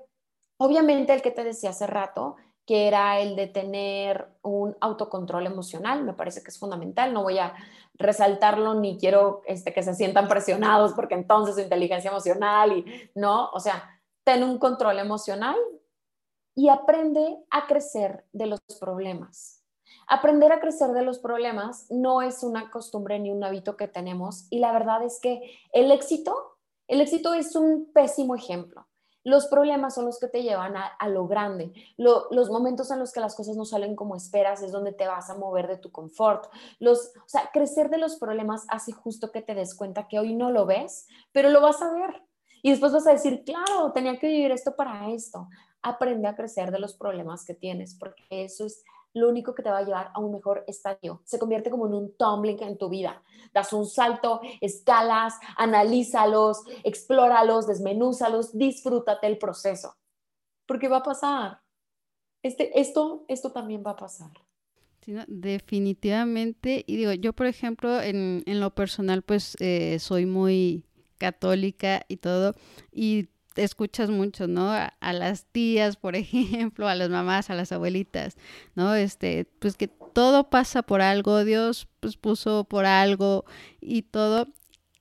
obviamente 0.58 1.14
el 1.14 1.22
que 1.22 1.32
te 1.32 1.44
decía 1.44 1.70
hace 1.70 1.88
rato, 1.88 2.36
que 2.66 2.88
era 2.88 3.22
el 3.22 3.38
de 3.38 3.48
tener 3.48 4.28
un 4.42 4.76
autocontrol 4.82 5.46
emocional, 5.46 6.04
me 6.04 6.14
parece 6.14 6.44
que 6.44 6.50
es 6.50 6.60
fundamental. 6.60 7.14
No 7.14 7.24
voy 7.24 7.38
a 7.38 7.54
resaltarlo 7.94 8.74
ni 8.74 8.98
quiero 8.98 9.42
este, 9.46 9.74
que 9.74 9.84
se 9.84 9.94
sientan 9.94 10.28
presionados 10.28 10.92
porque 10.94 11.16
entonces 11.16 11.56
su 11.56 11.62
inteligencia 11.62 12.12
emocional 12.12 12.78
y 12.78 13.10
no, 13.16 13.50
o 13.52 13.60
sea, 13.62 13.97
ten 14.28 14.44
un 14.44 14.58
control 14.58 15.00
emocional 15.00 15.56
y 16.54 16.68
aprende 16.68 17.46
a 17.50 17.66
crecer 17.66 18.26
de 18.34 18.48
los 18.48 18.60
problemas. 18.78 19.64
Aprender 20.06 20.52
a 20.52 20.60
crecer 20.60 20.92
de 20.92 21.02
los 21.02 21.20
problemas 21.20 21.90
no 21.90 22.22
es 22.22 22.44
una 22.44 22.70
costumbre 22.70 23.20
ni 23.20 23.32
un 23.32 23.42
hábito 23.46 23.78
que 23.78 23.88
tenemos 23.88 24.46
y 24.50 24.60
la 24.60 24.74
verdad 24.74 25.02
es 25.02 25.22
que 25.22 25.58
el 25.72 25.92
éxito, 25.92 26.58
el 26.90 27.00
éxito 27.00 27.34
es 27.36 27.56
un 27.56 27.90
pésimo 27.94 28.36
ejemplo. 28.36 28.86
Los 29.24 29.48
problemas 29.48 29.96
son 29.96 30.04
los 30.04 30.20
que 30.20 30.28
te 30.28 30.44
llevan 30.44 30.76
a, 30.76 31.08
lo 31.08 31.26
grande. 31.28 31.72
los 31.96 32.50
momentos 32.50 32.92
en 32.92 33.00
los 33.00 33.14
que 33.14 33.22
las 33.22 33.34
cosas 33.34 33.56
no 33.56 33.64
salen 33.64 33.96
como 33.96 34.18
esperas 34.18 34.62
es 34.62 34.74
donde 34.74 34.92
te 34.92 35.08
vas 35.08 35.30
a 35.30 35.38
mover 35.38 35.70
de 35.70 35.78
tu 35.78 35.90
confort. 35.90 36.52
Los, 36.80 37.14
o 37.16 37.30
sea, 37.30 37.50
crecer 37.54 37.90
de 37.90 37.98
los 37.98 38.18
problemas 38.18 38.66
hace 38.68 38.92
justo 38.92 39.32
que 39.32 39.42
te 39.42 39.56
des 39.56 39.74
cuenta 39.74 40.10
que 40.10 40.20
hoy 40.20 40.36
no 40.36 40.52
lo 40.52 40.66
ves, 40.66 41.08
pero 41.32 41.50
lo 41.50 41.62
vas 41.62 41.82
a 41.82 41.94
ver. 41.94 42.27
Y 42.62 42.72
después 42.72 42.92
vas 42.92 43.08
a 43.08 43.14
decir, 43.14 43.44
claro, 43.46 43.92
tenía 43.94 44.18
que 44.18 44.28
vivir 44.28 44.52
esto 44.52 44.76
para 44.76 45.10
esto. 45.12 45.48
Aprende 45.82 46.28
a 46.28 46.36
crecer 46.36 46.72
de 46.72 46.80
los 46.80 46.96
problemas 46.96 47.46
que 47.46 47.54
tienes, 47.54 47.96
porque 47.96 48.24
eso 48.30 48.66
es 48.66 48.84
lo 49.14 49.30
único 49.30 49.54
que 49.54 49.64
te 49.64 49.70
va 49.70 49.80
a 49.80 49.84
llevar 49.84 50.12
a 50.14 50.20
un 50.20 50.32
mejor 50.32 50.64
estadio. 50.68 51.22
Se 51.26 51.40
convierte 51.40 51.70
como 51.70 51.88
en 51.88 51.94
un 51.94 52.16
tumbling 52.18 52.62
en 52.64 52.78
tu 52.78 52.90
vida. 52.90 53.24
Das 53.54 53.74
un 53.74 53.86
salto, 53.86 54.42
escalas, 54.62 55.36
analízalos, 55.58 56.64
explóralos, 56.84 57.68
desmenúzalos, 57.68 58.58
disfrútate 58.58 59.28
el 59.28 59.38
proceso. 59.38 59.96
Porque 60.66 60.88
va 60.88 60.98
a 60.98 61.04
pasar. 61.04 61.62
Este, 62.44 62.80
esto, 62.80 63.26
esto 63.28 63.52
también 63.52 63.84
va 63.86 63.92
a 63.92 63.96
pasar. 63.96 64.32
definitivamente. 65.28 66.84
Y 66.86 66.98
digo, 66.98 67.14
yo 67.14 67.34
por 67.34 67.48
ejemplo, 67.48 68.02
en, 68.02 68.44
en 68.46 68.60
lo 68.60 68.76
personal, 68.76 69.22
pues 69.22 69.56
eh, 69.60 69.98
soy 70.00 70.26
muy 70.26 70.87
católica 71.18 72.06
y 72.08 72.18
todo. 72.18 72.56
Y 72.92 73.30
escuchas 73.56 74.10
mucho, 74.10 74.48
¿no? 74.48 74.72
A, 74.72 75.14
las 75.14 75.46
tías, 75.46 75.98
por 75.98 76.16
ejemplo, 76.16 76.88
a 76.88 76.96
las 76.96 77.10
mamás, 77.10 77.50
a 77.50 77.56
las 77.56 77.72
abuelitas, 77.72 78.38
¿no? 78.76 78.96
Este, 78.96 79.46
pues 79.60 79.76
que 79.76 79.88
todo 79.88 80.50
pasa 80.50 80.82
por 80.84 81.02
algo, 81.02 81.44
Dios 81.44 81.88
pues 82.00 82.18
puso 82.18 82.64
por 82.64 82.86
algo 82.86 83.46
y 83.82 84.04
todo. 84.04 84.48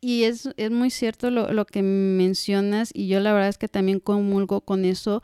Y 0.01 0.25
es, 0.25 0.49
es 0.57 0.71
muy 0.71 0.91
cierto 0.91 1.31
lo, 1.31 1.53
lo, 1.53 1.65
que 1.65 1.83
mencionas 1.83 2.91
y 2.93 3.09
yo 3.09 3.19
la 3.21 3.33
verdad 3.33 3.49
es 3.49 3.59
que 3.59 3.69
también 3.69 3.99
comulgo 3.99 4.61
con 4.61 4.85
eso, 4.85 5.23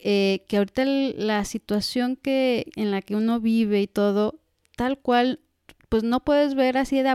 eh, 0.00 0.44
que 0.48 0.58
ahorita 0.58 0.84
la 0.84 1.44
situación 1.44 2.16
que, 2.16 2.66
en 2.76 2.90
la 2.90 3.00
que 3.00 3.16
uno 3.16 3.40
vive 3.40 3.80
y 3.80 3.86
todo, 3.86 4.40
tal 4.76 4.98
cual, 4.98 5.40
pues 5.88 6.04
no 6.04 6.24
puedes 6.24 6.54
ver 6.54 6.76
así 6.78 7.00
de 7.00 7.14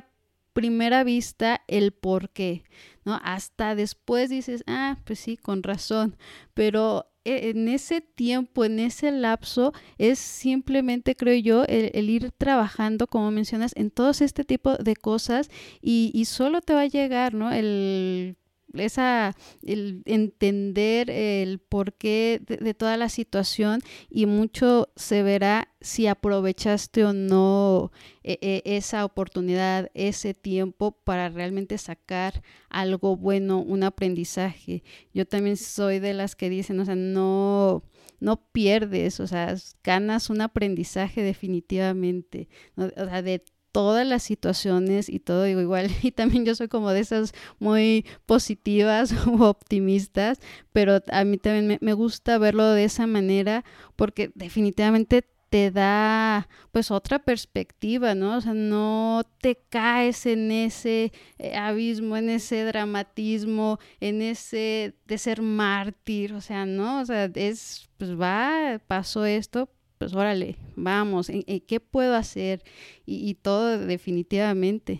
primera 0.53 1.03
vista 1.03 1.61
el 1.67 1.91
por 1.91 2.29
qué, 2.29 2.63
¿no? 3.05 3.19
Hasta 3.23 3.75
después 3.75 4.29
dices, 4.29 4.63
ah, 4.67 4.97
pues 5.05 5.19
sí, 5.19 5.37
con 5.37 5.63
razón, 5.63 6.17
pero 6.53 7.07
e, 7.25 7.49
en 7.49 7.67
ese 7.67 8.01
tiempo, 8.01 8.65
en 8.65 8.79
ese 8.79 9.11
lapso, 9.11 9.73
es 9.97 10.19
simplemente, 10.19 11.15
creo 11.15 11.37
yo, 11.39 11.63
el, 11.65 12.09
ir 12.09 12.31
trabajando, 12.31 13.07
como 13.07 13.31
mencionas, 13.31 13.73
en 13.75 13.91
todos 13.91 14.21
este 14.21 14.43
tipo 14.43 14.75
de 14.77 14.95
cosas 14.95 15.49
y, 15.81 16.11
y 16.13 16.25
solo 16.25 16.61
te 16.61 16.73
va 16.73 16.81
a 16.81 16.87
llegar, 16.87 17.33
¿no? 17.33 17.51
El 17.51 18.37
esa, 18.73 19.35
el 19.61 20.01
entender 20.05 21.09
el 21.09 21.59
porqué 21.59 22.41
de, 22.45 22.73
toda 22.73 22.97
la 22.97 23.09
situación 23.09 23.81
y 24.09 24.25
mucho 24.25 24.89
se 24.95 25.21
verá 25.23 25.69
si 25.81 26.07
aprovechaste 26.07 27.05
o 27.05 27.13
no 27.13 27.91
e, 28.23 28.39
e, 28.41 28.77
esa 28.77 29.05
oportunidad, 29.05 29.91
ese 29.93 30.33
tiempo 30.33 30.91
para 30.91 31.29
realmente 31.29 31.77
sacar 31.77 32.41
algo 32.69 33.15
bueno, 33.15 33.59
un 33.59 33.83
aprendizaje. 33.83 34.83
Yo 35.13 35.27
también 35.27 35.57
soy 35.57 35.99
de 35.99 36.13
las 36.13 36.35
que 36.35 36.49
dicen, 36.49 36.79
o 36.79 36.85
sea, 36.85 36.95
no, 36.95 37.83
no 38.19 38.37
pierdes, 38.51 39.19
o 39.19 39.27
sea, 39.27 39.55
ganas 39.83 40.29
un 40.29 40.41
aprendizaje 40.41 41.21
definitivamente, 41.21 42.47
o 42.75 42.87
sea, 42.87 43.21
de 43.21 43.43
todas 43.73 44.07
las 44.07 44.23
situaciones 44.23 45.09
y 45.09 45.19
todo, 45.19 45.43
digo 45.43 45.59
igual, 45.59 45.89
y 46.01 46.11
también 46.11 46.45
yo 46.45 46.55
soy 46.55 46.69
como 46.69 46.91
de 46.91 47.01
esas 47.01 47.33
muy 47.59 48.05
positivas 48.25 49.13
o 49.27 49.49
optimistas, 49.49 50.39
pero 50.71 51.01
a 51.11 51.25
mí 51.25 51.37
también 51.37 51.79
me, 51.81 51.93
gusta 51.93 52.37
verlo 52.37 52.65
de 52.69 52.85
esa 52.85 53.07
manera 53.07 53.65
porque 53.95 54.31
definitivamente 54.35 55.25
te 55.49 55.69
da 55.69 56.47
pues 56.71 56.89
otra 56.89 57.19
perspectiva, 57.19 58.15
¿no? 58.15 58.37
O 58.37 58.41
sea, 58.41 58.53
no 58.55 59.23
te 59.39 59.55
caes 59.69 60.25
en 60.25 60.51
ese 60.51 61.11
eh, 61.37 61.55
abismo, 61.55 62.17
en 62.17 62.29
ese 62.29 62.63
dramatismo, 62.63 63.79
en 63.99 64.23
ese 64.23 64.95
de 65.05 65.17
ser 65.17 65.43
mártir, 65.43 66.33
o 66.33 66.41
sea, 66.41 66.65
¿no? 66.65 67.01
O 67.01 67.05
sea, 67.05 67.29
es, 67.35 67.87
pues 67.97 68.19
va, 68.19 68.81
pasó 68.87 69.25
esto, 69.25 69.69
pues 70.03 70.15
órale, 70.15 70.57
vamos, 70.75 71.29
¿en, 71.29 71.43
qué 71.61 71.79
puedo 71.79 72.13
hacer? 72.15 72.61
Y, 73.05 73.35
todo 73.35 73.77
definitivamente. 73.77 74.99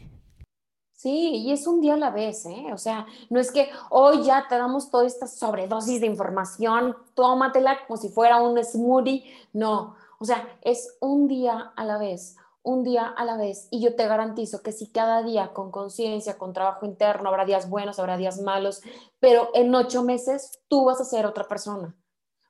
Sí, 0.94 1.32
y 1.36 1.52
es 1.52 1.68
un 1.68 1.82
día 1.82 1.96
a 1.96 1.98
la 1.98 2.10
vez, 2.10 2.46
¿eh? 2.46 2.68
O 2.72 2.78
sea, 2.78 3.06
no 3.30 3.42
es 3.42 3.52
que 3.52 3.70
hoy 3.90 4.24
ya 4.24 4.46
te 4.48 4.56
damos 4.56 4.90
toda 4.90 5.06
esta 5.06 5.28
sobredosis 5.28 6.00
de 6.00 6.08
información, 6.08 6.96
tómatela 7.16 7.86
como 7.86 7.98
si 7.98 8.08
fuera 8.08 8.42
un 8.42 8.64
smoothie. 8.64 9.26
No, 9.52 9.96
o 10.20 10.26
sea, 10.26 10.58
es 10.62 10.96
un 11.02 11.28
día 11.28 11.74
a 11.76 11.84
la 11.84 11.98
vez, 11.98 12.38
un 12.62 12.84
día 12.86 13.08
a 13.08 13.26
la 13.26 13.36
vez. 13.36 13.68
Y 13.72 13.82
yo 13.82 13.98
te 13.98 14.08
garantizo 14.08 14.62
que 14.62 14.72
si 14.72 14.88
cada 14.88 15.22
día 15.22 15.52
con 15.52 15.70
conciencia, 15.70 16.38
con 16.38 16.54
trabajo 16.54 16.86
interno, 16.86 17.28
habrá 17.28 17.44
días 17.44 17.70
buenos, 17.70 18.00
habrá 18.00 18.16
días 18.16 18.40
malos, 18.42 18.82
pero 19.20 19.50
en 19.54 19.76
ocho 19.76 20.02
meses 20.02 20.62
tú 20.70 20.86
vas 20.86 21.02
a 21.02 21.06
ser 21.06 21.26
otra 21.26 21.46
persona 21.46 21.94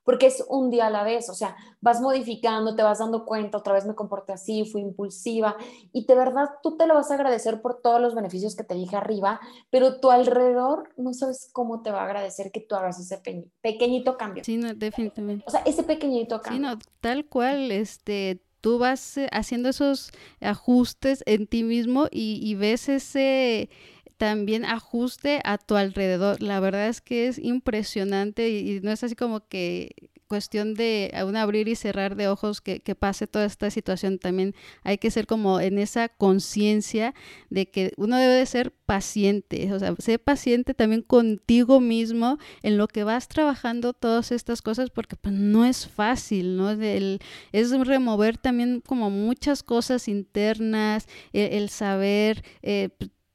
porque 0.03 0.27
es 0.27 0.43
un 0.49 0.69
día 0.69 0.87
a 0.87 0.89
la 0.89 1.03
vez, 1.03 1.29
o 1.29 1.33
sea, 1.33 1.55
vas 1.81 2.01
modificando, 2.01 2.75
te 2.75 2.83
vas 2.83 2.99
dando 2.99 3.25
cuenta, 3.25 3.57
otra 3.57 3.73
vez 3.73 3.85
me 3.85 3.95
comporté 3.95 4.33
así, 4.33 4.65
fui 4.65 4.81
impulsiva, 4.81 5.55
y 5.91 6.05
de 6.05 6.15
verdad 6.15 6.49
tú 6.61 6.77
te 6.77 6.87
lo 6.87 6.95
vas 6.95 7.11
a 7.11 7.15
agradecer 7.15 7.61
por 7.61 7.81
todos 7.81 8.01
los 8.01 8.15
beneficios 8.15 8.55
que 8.55 8.63
te 8.63 8.75
dije 8.75 8.95
arriba, 8.95 9.39
pero 9.69 9.99
tu 9.99 10.11
alrededor 10.11 10.89
no 10.97 11.13
sabes 11.13 11.49
cómo 11.51 11.81
te 11.81 11.91
va 11.91 12.01
a 12.01 12.05
agradecer 12.05 12.51
que 12.51 12.61
tú 12.61 12.75
hagas 12.75 12.99
ese 12.99 13.21
pequeñito 13.61 14.17
cambio. 14.17 14.43
Sí, 14.43 14.57
no, 14.57 14.73
definitivamente. 14.73 15.43
O 15.47 15.51
sea, 15.51 15.61
ese 15.65 15.83
pequeñito 15.83 16.41
cambio. 16.41 16.69
Sí, 16.69 16.75
no, 16.75 16.79
tal 16.99 17.25
cual, 17.25 17.71
este, 17.71 18.41
tú 18.63 18.79
vas 18.79 19.17
eh, 19.17 19.27
haciendo 19.31 19.69
esos 19.69 20.11
ajustes 20.39 21.21
en 21.25 21.47
ti 21.47 21.63
mismo 21.63 22.07
y, 22.11 22.39
y 22.41 22.55
ves 22.55 22.87
ese 22.87 23.69
también 24.17 24.65
ajuste 24.65 25.41
a 25.43 25.57
tu 25.57 25.75
alrededor. 25.75 26.41
La 26.41 26.59
verdad 26.59 26.87
es 26.87 27.01
que 27.01 27.27
es 27.27 27.37
impresionante 27.39 28.49
y, 28.49 28.79
no 28.81 28.91
es 28.91 29.03
así 29.03 29.15
como 29.15 29.47
que 29.47 30.11
cuestión 30.33 30.73
de 30.73 31.13
un 31.27 31.35
abrir 31.35 31.67
y 31.67 31.75
cerrar 31.75 32.15
de 32.15 32.27
ojos 32.27 32.59
que, 32.59 32.79
pase 32.95 33.27
toda 33.27 33.45
esta 33.45 33.69
situación. 33.69 34.17
También 34.17 34.55
hay 34.83 34.97
que 34.97 35.11
ser 35.11 35.27
como 35.27 35.59
en 35.59 35.77
esa 35.77 36.09
conciencia 36.09 37.13
de 37.51 37.69
que 37.69 37.93
uno 37.97 38.17
debe 38.17 38.33
de 38.33 38.45
ser 38.47 38.71
paciente, 38.71 39.71
o 39.71 39.77
sea, 39.77 39.93
ser 39.99 40.19
paciente 40.19 40.73
también 40.73 41.03
contigo 41.03 41.79
mismo 41.79 42.39
en 42.63 42.77
lo 42.77 42.87
que 42.87 43.03
vas 43.03 43.27
trabajando 43.27 43.93
todas 43.93 44.31
estas 44.31 44.63
cosas 44.63 44.89
porque 44.89 45.15
pues 45.15 45.35
no 45.35 45.65
es 45.65 45.87
fácil, 45.87 46.57
¿no? 46.57 46.71
El, 46.71 47.19
es 47.51 47.69
remover 47.71 48.37
también 48.37 48.81
como 48.81 49.11
muchas 49.11 49.61
cosas 49.61 50.07
internas, 50.07 51.07
el, 51.31 51.69
saber... 51.69 52.43
Eh, 52.63 52.89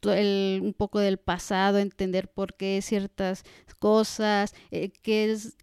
el, 0.05 0.61
un 0.63 0.75
poco 0.75 1.01
del 1.01 1.19
pasado, 1.19 1.79
entender 1.79 2.29
por 2.29 2.55
qué 2.55 2.81
ciertas 2.83 3.45
cosas, 3.79 4.55
eh, 4.71 4.91
qué 5.03 5.31
es 5.31 5.57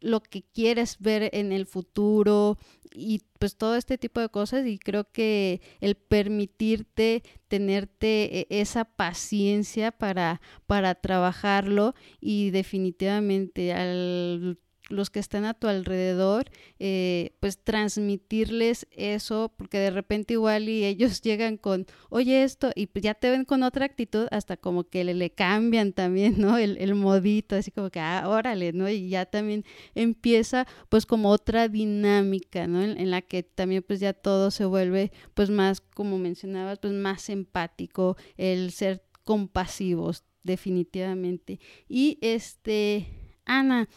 lo 0.00 0.22
que 0.22 0.42
quieres 0.42 0.98
ver 1.00 1.30
en 1.32 1.52
el 1.52 1.66
futuro 1.66 2.58
y 2.92 3.22
pues 3.38 3.56
todo 3.56 3.76
este 3.76 3.98
tipo 3.98 4.20
de 4.20 4.28
cosas 4.28 4.66
y 4.66 4.78
creo 4.78 5.10
que 5.10 5.60
el 5.80 5.96
permitirte 5.96 7.22
tenerte 7.48 8.40
e, 8.40 8.46
esa 8.50 8.84
paciencia 8.84 9.92
para, 9.92 10.40
para 10.66 10.94
trabajarlo 10.94 11.94
y 12.20 12.50
definitivamente 12.50 13.72
al 13.72 14.58
los 14.88 15.10
que 15.10 15.20
están 15.20 15.44
a 15.44 15.54
tu 15.54 15.68
alrededor, 15.68 16.50
eh, 16.78 17.32
pues 17.40 17.62
transmitirles 17.62 18.86
eso, 18.90 19.52
porque 19.56 19.78
de 19.78 19.90
repente 19.90 20.34
igual 20.34 20.68
y 20.68 20.84
ellos 20.84 21.20
llegan 21.22 21.56
con, 21.56 21.86
oye 22.10 22.42
esto, 22.42 22.70
y 22.74 22.88
ya 23.00 23.14
te 23.14 23.30
ven 23.30 23.44
con 23.44 23.62
otra 23.62 23.84
actitud, 23.84 24.28
hasta 24.30 24.56
como 24.56 24.84
que 24.84 25.04
le, 25.04 25.14
le 25.14 25.30
cambian 25.30 25.92
también, 25.92 26.40
¿no? 26.40 26.58
El, 26.58 26.76
el, 26.78 26.94
modito, 26.94 27.56
así 27.56 27.70
como 27.70 27.90
que, 27.90 28.00
ah, 28.00 28.24
órale, 28.26 28.72
¿no? 28.72 28.88
Y 28.88 29.08
ya 29.08 29.26
también 29.26 29.64
empieza 29.94 30.66
pues 30.88 31.06
como 31.06 31.30
otra 31.30 31.68
dinámica, 31.68 32.66
¿no? 32.66 32.82
En, 32.82 32.98
en 32.98 33.10
la 33.10 33.22
que 33.22 33.42
también 33.42 33.84
pues 33.86 34.00
ya 34.00 34.12
todo 34.12 34.50
se 34.50 34.64
vuelve 34.64 35.12
pues 35.34 35.50
más, 35.50 35.80
como 35.80 36.18
mencionabas, 36.18 36.78
pues 36.78 36.92
más 36.92 37.28
empático, 37.28 38.16
el 38.36 38.72
ser 38.72 39.02
compasivos, 39.24 40.24
definitivamente. 40.42 41.60
Y 41.88 42.18
este, 42.22 43.06
Ana, 43.44 43.88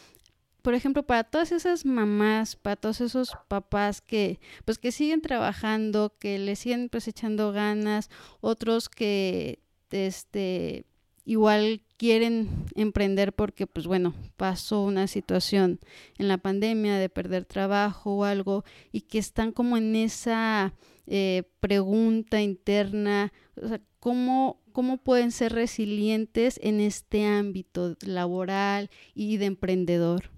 por 0.62 0.74
ejemplo, 0.74 1.04
para 1.04 1.24
todas 1.24 1.52
esas 1.52 1.86
mamás, 1.86 2.56
para 2.56 2.76
todos 2.76 3.02
esos 3.02 3.32
papás 3.48 4.02
que, 4.02 4.40
pues, 4.66 4.78
que 4.78 4.92
siguen 4.92 5.22
trabajando, 5.22 6.16
que 6.20 6.38
le 6.40 6.56
siguen 6.56 6.90
pues 6.90 7.08
echando 7.08 7.52
ganas, 7.52 8.10
otros 8.42 8.90
que, 8.90 9.60
este, 9.92 10.86
igual 11.26 11.82
quieren 11.98 12.66
emprender 12.76 13.34
porque, 13.34 13.68
pues 13.68 13.88
bueno, 13.88 14.14
pasó 14.38 14.84
una 14.84 15.08
situación 15.08 15.80
en 16.18 16.28
la 16.28 16.38
pandemia 16.38 16.98
de 16.98 17.10
perder 17.10 17.46
trabajo 17.46 18.18
o 18.18 18.24
algo 18.24 18.64
y 18.92 19.02
que 19.02 19.18
están 19.20 19.52
como 19.52 19.78
en 19.78 19.96
esa 19.96 20.74
eh, 21.08 21.44
pregunta 21.60 22.42
interna, 22.42 23.34
o 23.62 23.68
sea, 23.68 23.82
¿cómo, 24.00 24.62
¿cómo 24.72 24.98
pueden 24.98 25.32
ser 25.32 25.54
resilientes 25.54 26.60
en 26.64 26.80
este 26.80 27.26
ámbito 27.26 27.96
laboral 28.02 28.90
y 29.14 29.38
de 29.38 29.46
emprendedor? 29.46 30.32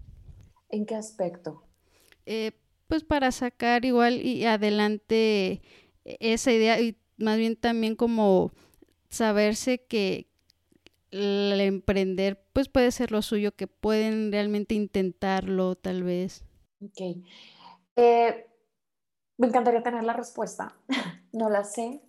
¿En 0.74 0.88
qué 0.88 0.96
aspecto? 0.96 1.62
Eh, 2.26 2.52
pues 2.88 3.04
para 3.04 3.32
sacar 3.32 3.86
igual 3.86 4.16
y 4.16 4.44
adelante 4.46 5.62
esa 6.04 6.52
idea 6.52 6.80
y 6.82 6.98
más 7.18 7.38
bien 7.38 7.56
también 7.56 7.96
como 7.96 8.52
saberse 9.08 9.86
que 9.86 10.32
el 11.12 11.62
emprender 11.62 12.44
pues 12.54 12.70
puede 12.70 12.90
ser 12.90 13.12
lo 13.12 13.22
suyo, 13.22 13.56
que 13.56 13.68
pueden 13.68 14.32
realmente 14.32 14.74
intentarlo 14.74 15.76
tal 15.76 16.02
vez. 16.02 16.44
Ok. 16.84 17.24
Eh, 17.96 18.48
me 19.38 19.46
encantaría 19.46 19.84
tener 19.84 20.04
la 20.04 20.14
respuesta. 20.14 20.76
no 21.34 21.52
la 21.52 21.66
sé. 21.66 22.02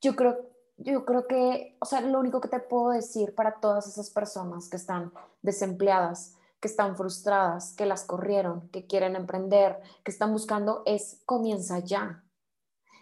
Yo 0.00 0.16
creo, 0.16 0.38
yo 0.78 1.04
creo 1.04 1.26
que, 1.26 1.76
o 1.80 1.84
sea, 1.84 2.00
lo 2.00 2.18
único 2.18 2.40
que 2.40 2.48
te 2.48 2.60
puedo 2.60 2.92
decir 2.92 3.34
para 3.34 3.60
todas 3.60 3.86
esas 3.86 4.08
personas 4.08 4.70
que 4.70 4.78
están 4.78 5.12
desempleadas 5.42 6.38
que 6.66 6.72
están 6.72 6.96
frustradas, 6.96 7.74
que 7.76 7.86
las 7.86 8.02
corrieron, 8.02 8.68
que 8.70 8.88
quieren 8.88 9.14
emprender, 9.14 9.80
que 10.02 10.10
están 10.10 10.32
buscando, 10.32 10.82
es 10.84 11.22
comienza 11.24 11.78
ya. 11.78 12.24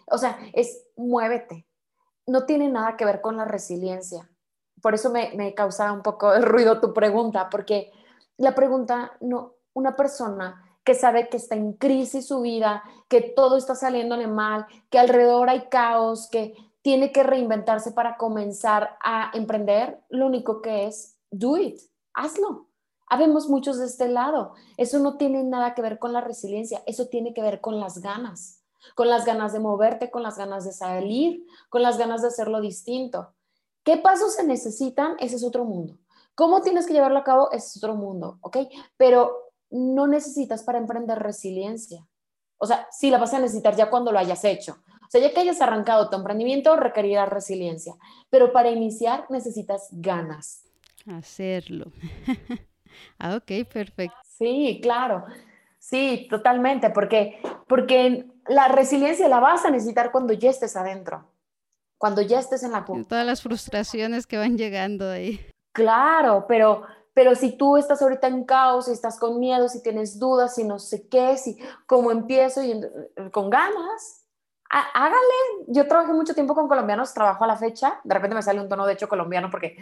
O 0.06 0.18
sea, 0.18 0.38
es 0.52 0.84
muévete. 0.96 1.66
No 2.26 2.44
tiene 2.44 2.68
nada 2.68 2.98
que 2.98 3.06
ver 3.06 3.22
con 3.22 3.38
la 3.38 3.46
resiliencia. 3.46 4.30
Por 4.82 4.92
eso 4.92 5.08
me, 5.10 5.32
me 5.34 5.54
causa 5.54 5.90
un 5.92 6.02
poco 6.02 6.30
de 6.30 6.42
ruido 6.42 6.78
tu 6.78 6.92
pregunta, 6.92 7.48
porque 7.48 7.90
la 8.36 8.54
pregunta, 8.54 9.12
no, 9.22 9.54
una 9.72 9.96
persona 9.96 10.62
que 10.84 10.94
sabe 10.94 11.30
que 11.30 11.38
está 11.38 11.54
en 11.54 11.72
crisis 11.72 12.26
su 12.26 12.42
vida, 12.42 12.82
que 13.08 13.22
todo 13.22 13.56
está 13.56 13.74
saliéndole 13.74 14.26
mal, 14.26 14.66
que 14.90 14.98
alrededor 14.98 15.48
hay 15.48 15.70
caos, 15.70 16.28
que 16.30 16.54
tiene 16.82 17.12
que 17.12 17.22
reinventarse 17.22 17.92
para 17.92 18.18
comenzar 18.18 18.98
a 19.02 19.30
emprender, 19.32 20.04
lo 20.10 20.26
único 20.26 20.60
que 20.60 20.86
es, 20.86 21.18
do 21.30 21.56
it, 21.56 21.80
hazlo. 22.12 22.73
Habemos 23.14 23.48
muchos 23.48 23.78
de 23.78 23.86
este 23.86 24.08
lado. 24.08 24.54
Eso 24.76 24.98
no 24.98 25.16
tiene 25.16 25.44
nada 25.44 25.74
que 25.74 25.82
ver 25.82 26.00
con 26.00 26.12
la 26.12 26.20
resiliencia, 26.20 26.82
eso 26.84 27.06
tiene 27.06 27.32
que 27.32 27.42
ver 27.42 27.60
con 27.60 27.78
las 27.78 27.98
ganas, 27.98 28.64
con 28.96 29.08
las 29.08 29.24
ganas 29.24 29.52
de 29.52 29.60
moverte, 29.60 30.10
con 30.10 30.24
las 30.24 30.36
ganas 30.36 30.64
de 30.64 30.72
salir, 30.72 31.46
con 31.68 31.82
las 31.82 31.96
ganas 31.96 32.22
de 32.22 32.28
hacerlo 32.28 32.60
distinto. 32.60 33.32
¿Qué 33.84 33.98
pasos 33.98 34.34
se 34.34 34.42
necesitan? 34.42 35.14
Ese 35.20 35.36
es 35.36 35.44
otro 35.44 35.64
mundo. 35.64 35.96
¿Cómo 36.34 36.60
tienes 36.62 36.88
que 36.88 36.92
llevarlo 36.92 37.20
a 37.20 37.22
cabo? 37.22 37.52
Ese 37.52 37.68
es 37.68 37.76
otro 37.76 37.94
mundo, 37.94 38.38
¿ok? 38.40 38.56
Pero 38.96 39.52
no 39.70 40.08
necesitas 40.08 40.64
para 40.64 40.78
emprender 40.78 41.20
resiliencia. 41.20 42.04
O 42.58 42.66
sea, 42.66 42.88
sí 42.90 43.10
la 43.10 43.18
vas 43.18 43.32
a 43.32 43.38
necesitar 43.38 43.76
ya 43.76 43.90
cuando 43.90 44.10
lo 44.10 44.18
hayas 44.18 44.44
hecho. 44.44 44.72
O 44.88 45.08
sea, 45.08 45.20
ya 45.20 45.32
que 45.32 45.38
hayas 45.38 45.60
arrancado 45.60 46.10
tu 46.10 46.16
emprendimiento, 46.16 46.74
requerirá 46.74 47.26
resiliencia. 47.26 47.94
Pero 48.28 48.52
para 48.52 48.70
iniciar 48.70 49.26
necesitas 49.30 49.86
ganas. 49.92 50.64
Hacerlo. 51.06 51.92
ah, 53.18 53.36
ok, 53.36 53.66
perfecto. 53.72 54.16
Sí, 54.22 54.80
claro. 54.82 55.24
Sí, 55.78 56.26
totalmente, 56.30 56.90
porque, 56.90 57.40
porque 57.68 58.26
la 58.48 58.68
resiliencia 58.68 59.28
la 59.28 59.40
vas 59.40 59.64
a 59.64 59.70
necesitar 59.70 60.12
cuando 60.12 60.32
ya 60.32 60.50
estés 60.50 60.76
adentro, 60.76 61.28
cuando 61.98 62.22
ya 62.22 62.38
estés 62.38 62.62
en 62.62 62.72
la... 62.72 62.84
Todas 62.84 63.26
las 63.26 63.42
frustraciones 63.42 64.26
que 64.26 64.38
van 64.38 64.56
llegando 64.56 65.10
ahí. 65.10 65.46
Claro, 65.72 66.46
pero 66.48 66.84
pero 67.14 67.36
si 67.36 67.56
tú 67.56 67.76
estás 67.76 68.02
ahorita 68.02 68.26
en 68.26 68.44
caos, 68.44 68.86
si 68.86 68.92
estás 68.92 69.18
con 69.18 69.38
miedo, 69.38 69.68
si 69.68 69.82
tienes 69.82 70.18
dudas, 70.18 70.56
si 70.56 70.64
no 70.64 70.80
sé 70.80 71.08
qué, 71.08 71.36
si 71.36 71.56
cómo 71.86 72.10
empiezo 72.10 72.62
y 72.62 72.80
con 73.30 73.50
ganas, 73.50 74.23
hágale. 74.70 75.18
Yo 75.68 75.86
trabajé 75.86 76.12
mucho 76.12 76.34
tiempo 76.34 76.54
con 76.54 76.68
colombianos, 76.68 77.14
trabajo 77.14 77.44
a 77.44 77.46
la 77.46 77.56
fecha. 77.56 78.00
De 78.04 78.14
repente 78.14 78.34
me 78.34 78.42
sale 78.42 78.60
un 78.60 78.68
tono 78.68 78.86
de 78.86 78.94
hecho 78.94 79.08
colombiano 79.08 79.50
porque 79.50 79.76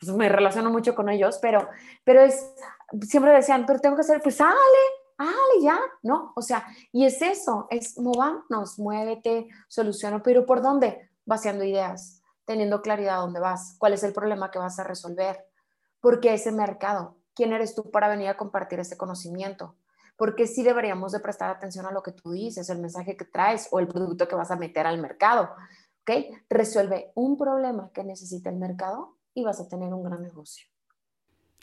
pues, 0.00 0.12
me 0.14 0.28
relaciono 0.28 0.70
mucho 0.70 0.94
con 0.94 1.08
ellos, 1.08 1.38
pero, 1.40 1.68
pero 2.04 2.22
es, 2.22 2.54
siempre 3.02 3.32
decían, 3.32 3.64
pero 3.66 3.78
tengo 3.78 3.96
que 3.96 4.02
hacer, 4.02 4.20
pues 4.22 4.40
hágale, 4.40 4.58
hágale 5.18 5.62
ya, 5.62 5.78
¿no? 6.02 6.32
O 6.36 6.42
sea, 6.42 6.66
y 6.92 7.04
es 7.04 7.20
eso, 7.22 7.66
es 7.70 7.98
movámonos, 7.98 8.78
muévete, 8.78 9.48
soluciona, 9.68 10.22
pero 10.22 10.46
¿por 10.46 10.62
dónde? 10.62 11.10
Vaciando 11.24 11.64
ideas, 11.64 12.22
teniendo 12.44 12.80
claridad 12.80 13.18
dónde 13.18 13.40
vas, 13.40 13.76
cuál 13.78 13.92
es 13.92 14.02
el 14.02 14.12
problema 14.12 14.50
que 14.50 14.58
vas 14.58 14.78
a 14.78 14.84
resolver 14.84 15.48
porque 16.00 16.34
ese 16.34 16.52
mercado, 16.52 17.16
¿quién 17.34 17.52
eres 17.52 17.74
tú 17.74 17.90
para 17.90 18.08
venir 18.08 18.28
a 18.28 18.36
compartir 18.36 18.80
ese 18.80 18.96
conocimiento? 18.96 19.74
Porque 20.18 20.46
sí 20.46 20.62
deberíamos 20.62 21.12
de 21.12 21.20
prestar 21.20 21.48
atención 21.48 21.86
a 21.86 21.92
lo 21.92 22.02
que 22.02 22.12
tú 22.12 22.32
dices, 22.32 22.68
el 22.68 22.80
mensaje 22.80 23.16
que 23.16 23.24
traes 23.24 23.68
o 23.70 23.78
el 23.78 23.88
producto 23.88 24.28
que 24.28 24.34
vas 24.34 24.50
a 24.50 24.56
meter 24.56 24.86
al 24.86 25.00
mercado. 25.00 25.48
¿Ok? 26.02 26.26
Resuelve 26.50 27.12
un 27.14 27.38
problema 27.38 27.90
que 27.94 28.04
necesita 28.04 28.50
el 28.50 28.56
mercado 28.56 29.16
y 29.32 29.44
vas 29.44 29.60
a 29.60 29.68
tener 29.68 29.94
un 29.94 30.02
gran 30.02 30.20
negocio. 30.20 30.66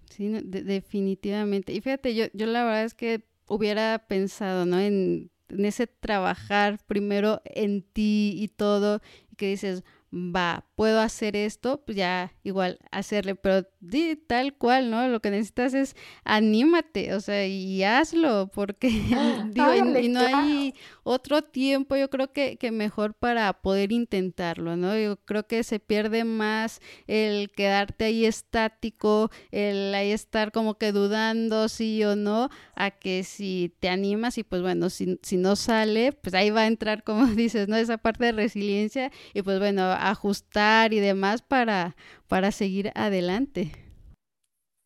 Sí, 0.10 0.30
definitivamente. 0.30 1.74
Y 1.74 1.82
fíjate, 1.82 2.16
yo, 2.16 2.26
yo 2.34 2.48
la 2.48 2.64
verdad 2.64 2.86
es 2.86 2.94
que 2.94 3.28
hubiera 3.48 4.06
pensado, 4.08 4.66
¿no? 4.66 4.80
En, 4.80 5.30
en 5.50 5.66
ese 5.66 5.88
trabajar 5.88 6.80
primero 6.86 7.42
en 7.46 7.84
ti 7.84 8.34
y 8.38 8.48
todo, 8.48 9.02
y 9.32 9.36
que 9.36 9.48
dices, 9.48 9.84
va, 10.14 10.66
puedo 10.76 11.00
hacer 11.02 11.36
esto, 11.36 11.84
pues 11.86 11.98
ya 11.98 12.34
igual 12.44 12.80
hacerle, 12.92 13.36
pero 13.36 13.68
di, 13.80 14.16
tal 14.16 14.56
cual, 14.56 14.90
¿no? 14.90 15.08
Lo 15.08 15.20
que 15.20 15.30
necesitas 15.30 15.74
es 15.74 15.96
anímate, 16.24 17.14
o 17.14 17.20
sea, 17.20 17.46
y 17.46 17.84
hazlo, 17.84 18.50
porque 18.54 18.88
digo, 19.52 20.00
y, 20.00 20.10
no 20.10 20.20
hay 20.20 20.74
otro 21.04 21.42
tiempo, 21.42 21.96
yo 21.96 22.10
creo 22.10 22.32
que, 22.32 22.58
que 22.58 22.72
mejor 22.72 23.14
para 23.14 23.52
poder 23.62 23.92
intentarlo, 23.92 24.76
¿no? 24.78 24.98
Yo 24.98 25.18
creo 25.18 25.48
que 25.48 25.64
se 25.64 25.80
pierde 25.80 26.24
más 26.24 26.80
el 27.08 27.52
quedarte 27.52 28.06
ahí 28.06 28.26
estático, 28.26 29.32
el 29.52 29.94
ahí 29.94 30.12
estar 30.12 30.52
como 30.52 30.78
que 30.78 30.92
dudando 30.92 31.68
sí 31.68 32.04
o 32.04 32.16
no, 32.16 32.50
a 32.76 32.92
que 32.92 33.24
si 33.24 33.74
te 33.80 33.90
animas 33.90 34.38
y 34.38 34.44
pues 34.44 34.62
bueno, 34.62 34.90
si, 34.90 35.20
si 35.24 35.38
no 35.38 35.56
sale, 35.56 36.14
pues 36.14 36.34
ahí 36.36 36.50
va 36.50 36.62
a 36.62 36.68
entrar, 36.68 37.04
como 37.04 37.26
dices, 37.36 37.68
¿no? 37.68 37.76
Esa 37.76 37.98
parte 37.98 38.26
de 38.26 38.32
resiliencia 38.32 39.12
y 39.34 39.42
pues 39.42 39.60
bueno, 39.60 39.95
ajustar 39.96 40.94
y 40.94 41.00
demás 41.00 41.42
para, 41.42 41.96
para 42.28 42.52
seguir 42.52 42.92
adelante. 42.96 43.72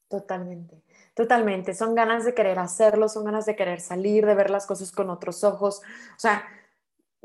Totalmente, 0.10 0.84
totalmente. 1.14 1.74
Son 1.76 1.94
ganas 1.94 2.26
de 2.26 2.34
querer 2.34 2.58
hacerlo, 2.60 3.10
son 3.10 3.26
ganas 3.26 3.46
de 3.46 3.56
querer 3.56 3.80
salir, 3.80 4.26
de 4.26 4.36
ver 4.36 4.50
las 4.50 4.66
cosas 4.66 4.92
con 4.92 5.10
otros 5.10 5.44
ojos. 5.44 5.82
O 6.16 6.20
sea, 6.20 6.44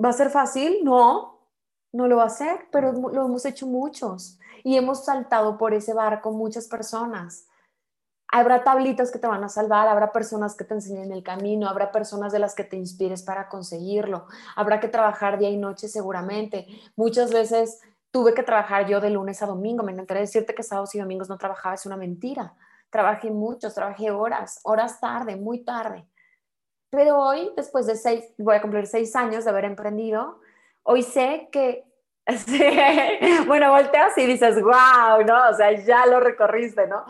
¿va 0.02 0.10
a 0.10 0.12
ser 0.12 0.30
fácil? 0.30 0.84
No, 0.84 1.48
no 1.92 2.08
lo 2.08 2.16
va 2.16 2.24
a 2.24 2.30
ser, 2.30 2.66
pero 2.70 2.92
lo 2.92 3.24
hemos 3.24 3.44
hecho 3.46 3.66
muchos 3.66 4.38
y 4.62 4.76
hemos 4.76 5.04
saltado 5.04 5.56
por 5.56 5.74
ese 5.74 5.94
barco 5.94 6.32
muchas 6.32 6.68
personas. 6.68 7.46
Habrá 8.32 8.64
tablitas 8.64 9.12
que 9.12 9.18
te 9.18 9.26
van 9.26 9.44
a 9.44 9.48
salvar, 9.48 9.86
habrá 9.86 10.12
personas 10.12 10.56
que 10.56 10.64
te 10.64 10.74
enseñen 10.74 11.12
el 11.12 11.22
camino, 11.22 11.68
habrá 11.68 11.92
personas 11.92 12.32
de 12.32 12.38
las 12.38 12.54
que 12.54 12.64
te 12.64 12.76
inspires 12.76 13.22
para 13.22 13.48
conseguirlo, 13.48 14.26
habrá 14.56 14.80
que 14.80 14.88
trabajar 14.88 15.38
día 15.38 15.50
y 15.50 15.56
noche 15.56 15.88
seguramente. 15.88 16.66
Muchas 16.96 17.32
veces 17.32 17.80
tuve 18.10 18.34
que 18.34 18.42
trabajar 18.42 18.86
yo 18.86 19.00
de 19.00 19.10
lunes 19.10 19.42
a 19.42 19.46
domingo, 19.46 19.84
me 19.84 19.92
encantaría 19.92 20.22
decirte 20.22 20.54
que 20.54 20.62
sábados 20.62 20.94
y 20.94 20.98
domingos 20.98 21.28
no 21.28 21.38
trabajaba, 21.38 21.74
es 21.74 21.86
una 21.86 21.96
mentira. 21.96 22.54
Trabajé 22.90 23.30
muchos, 23.30 23.74
trabajé 23.74 24.10
horas, 24.10 24.60
horas 24.62 25.00
tarde, 25.00 25.36
muy 25.36 25.64
tarde. 25.64 26.06
Pero 26.90 27.18
hoy, 27.18 27.50
después 27.56 27.86
de 27.86 27.96
seis, 27.96 28.24
voy 28.38 28.56
a 28.56 28.62
cumplir 28.62 28.86
seis 28.86 29.14
años 29.16 29.44
de 29.44 29.50
haber 29.50 29.64
emprendido, 29.64 30.40
hoy 30.84 31.02
sé 31.02 31.48
que 31.50 31.84
bueno, 33.46 33.70
volteas 33.70 34.16
y 34.16 34.26
dices, 34.26 34.62
wow, 34.62 35.22
¿no? 35.26 35.50
O 35.50 35.54
sea, 35.54 35.72
ya 35.72 36.06
lo 36.06 36.20
recorriste, 36.20 36.86
¿no? 36.86 37.04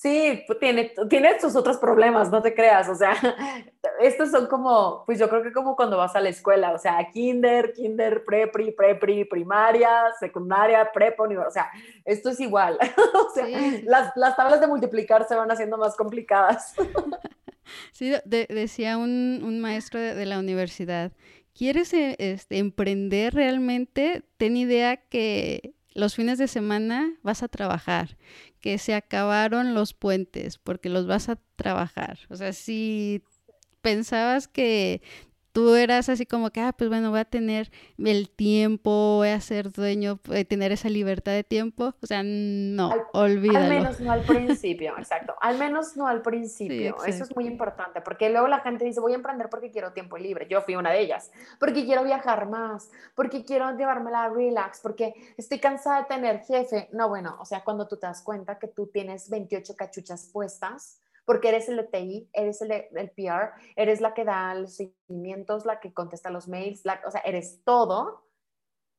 Sí, 0.00 0.44
pues, 0.46 0.58
tiene, 0.58 0.94
tiene 1.10 1.38
sus 1.38 1.54
otros 1.54 1.76
problemas, 1.76 2.30
no 2.30 2.40
te 2.40 2.54
creas, 2.54 2.88
o 2.88 2.94
sea, 2.94 3.12
estos 4.00 4.30
son 4.30 4.46
como, 4.46 5.04
pues 5.04 5.18
yo 5.18 5.28
creo 5.28 5.42
que 5.42 5.52
como 5.52 5.76
cuando 5.76 5.98
vas 5.98 6.16
a 6.16 6.22
la 6.22 6.30
escuela, 6.30 6.72
o 6.72 6.78
sea, 6.78 7.06
kinder, 7.12 7.74
kinder, 7.74 8.24
prepri, 8.24 8.70
prepri, 8.70 9.26
primaria, 9.26 9.90
secundaria, 10.18 10.90
prepa, 10.90 11.24
o 11.24 11.50
sea, 11.50 11.70
esto 12.06 12.30
es 12.30 12.40
igual, 12.40 12.78
o 13.28 13.34
sea, 13.34 13.46
las, 13.84 14.16
las, 14.16 14.36
tablas 14.36 14.62
de 14.62 14.68
multiplicar 14.68 15.28
se 15.28 15.34
van 15.34 15.50
haciendo 15.50 15.76
más 15.76 15.94
complicadas. 15.96 16.74
Sí, 17.92 18.12
decía 18.24 18.98
un, 18.98 19.42
un 19.44 19.60
maestro 19.60 20.00
de, 20.00 20.16
de, 20.16 20.26
la 20.26 20.40
universidad, 20.40 21.12
¿quieres 21.56 21.92
eh, 21.92 22.16
este, 22.18 22.58
emprender 22.58 23.32
realmente? 23.32 24.24
Ten 24.38 24.56
idea 24.56 24.96
que 24.96 25.74
los 25.92 26.14
fines 26.14 26.38
de 26.38 26.48
semana 26.48 27.12
vas 27.22 27.42
a 27.42 27.48
trajar 27.48 28.16
que 28.60 28.78
se 28.78 28.94
acabaron 28.94 29.74
los 29.74 29.94
puentes 29.94 30.58
porque 30.58 30.88
los 30.88 31.06
vas 31.06 31.28
a 31.28 31.36
trabajar. 31.56 32.18
O 32.28 32.36
sea, 32.36 32.52
si 32.52 33.22
pensabas 33.80 34.48
que 34.48 35.02
tú 35.52 35.74
eras 35.74 36.08
así 36.08 36.26
como 36.26 36.50
que, 36.50 36.60
ah, 36.60 36.72
pues 36.72 36.88
bueno, 36.90 37.10
voy 37.10 37.20
a 37.20 37.24
tener 37.24 37.70
el 37.98 38.30
tiempo, 38.30 39.16
voy 39.16 39.28
a 39.28 39.40
ser 39.40 39.72
dueño, 39.72 40.20
voy 40.24 40.40
a 40.40 40.44
tener 40.44 40.72
esa 40.72 40.88
libertad 40.88 41.32
de 41.32 41.44
tiempo. 41.44 41.94
O 42.00 42.06
sea, 42.06 42.22
no, 42.24 42.92
olvídalo. 43.12 43.58
Al 43.58 43.68
menos 43.68 44.00
no 44.00 44.12
al 44.12 44.22
principio, 44.22 44.96
exacto. 44.98 45.34
Al 45.40 45.58
menos 45.58 45.96
no 45.96 46.06
al 46.06 46.22
principio. 46.22 46.96
Eso 47.04 47.24
es 47.24 47.34
muy 47.34 47.46
importante, 47.46 48.00
porque 48.00 48.30
luego 48.30 48.48
la 48.48 48.60
gente 48.60 48.84
dice, 48.84 49.00
voy 49.00 49.12
a 49.12 49.16
emprender 49.16 49.48
porque 49.50 49.70
quiero 49.70 49.92
tiempo 49.92 50.16
libre. 50.18 50.46
Yo 50.48 50.60
fui 50.62 50.76
una 50.76 50.90
de 50.90 51.00
ellas. 51.00 51.30
Porque 51.58 51.84
quiero 51.84 52.04
viajar 52.04 52.48
más, 52.48 52.90
porque 53.14 53.44
quiero 53.44 53.76
llevármela 53.76 54.24
a 54.24 54.28
relax, 54.28 54.80
porque 54.80 55.14
estoy 55.36 55.58
cansada 55.58 56.02
de 56.02 56.04
tener 56.04 56.40
jefe. 56.40 56.88
No, 56.92 57.08
bueno, 57.08 57.36
o 57.40 57.44
sea, 57.44 57.62
cuando 57.64 57.86
tú 57.88 57.96
te 57.96 58.06
das 58.06 58.22
cuenta 58.22 58.58
que 58.58 58.68
tú 58.68 58.86
tienes 58.86 59.28
28 59.30 59.74
cachuchas 59.76 60.30
puestas, 60.32 61.00
porque 61.24 61.48
eres 61.48 61.68
el 61.68 61.76
de 61.76 62.28
eres 62.32 62.62
el 62.62 62.68
del 62.68 63.10
PR, 63.10 63.52
eres 63.76 64.00
la 64.00 64.14
que 64.14 64.24
da 64.24 64.54
los 64.54 64.76
seguimientos, 64.76 65.64
la 65.66 65.80
que 65.80 65.92
contesta 65.92 66.30
los 66.30 66.48
mails, 66.48 66.82
o 67.06 67.10
sea, 67.10 67.20
eres 67.24 67.62
todo, 67.64 68.24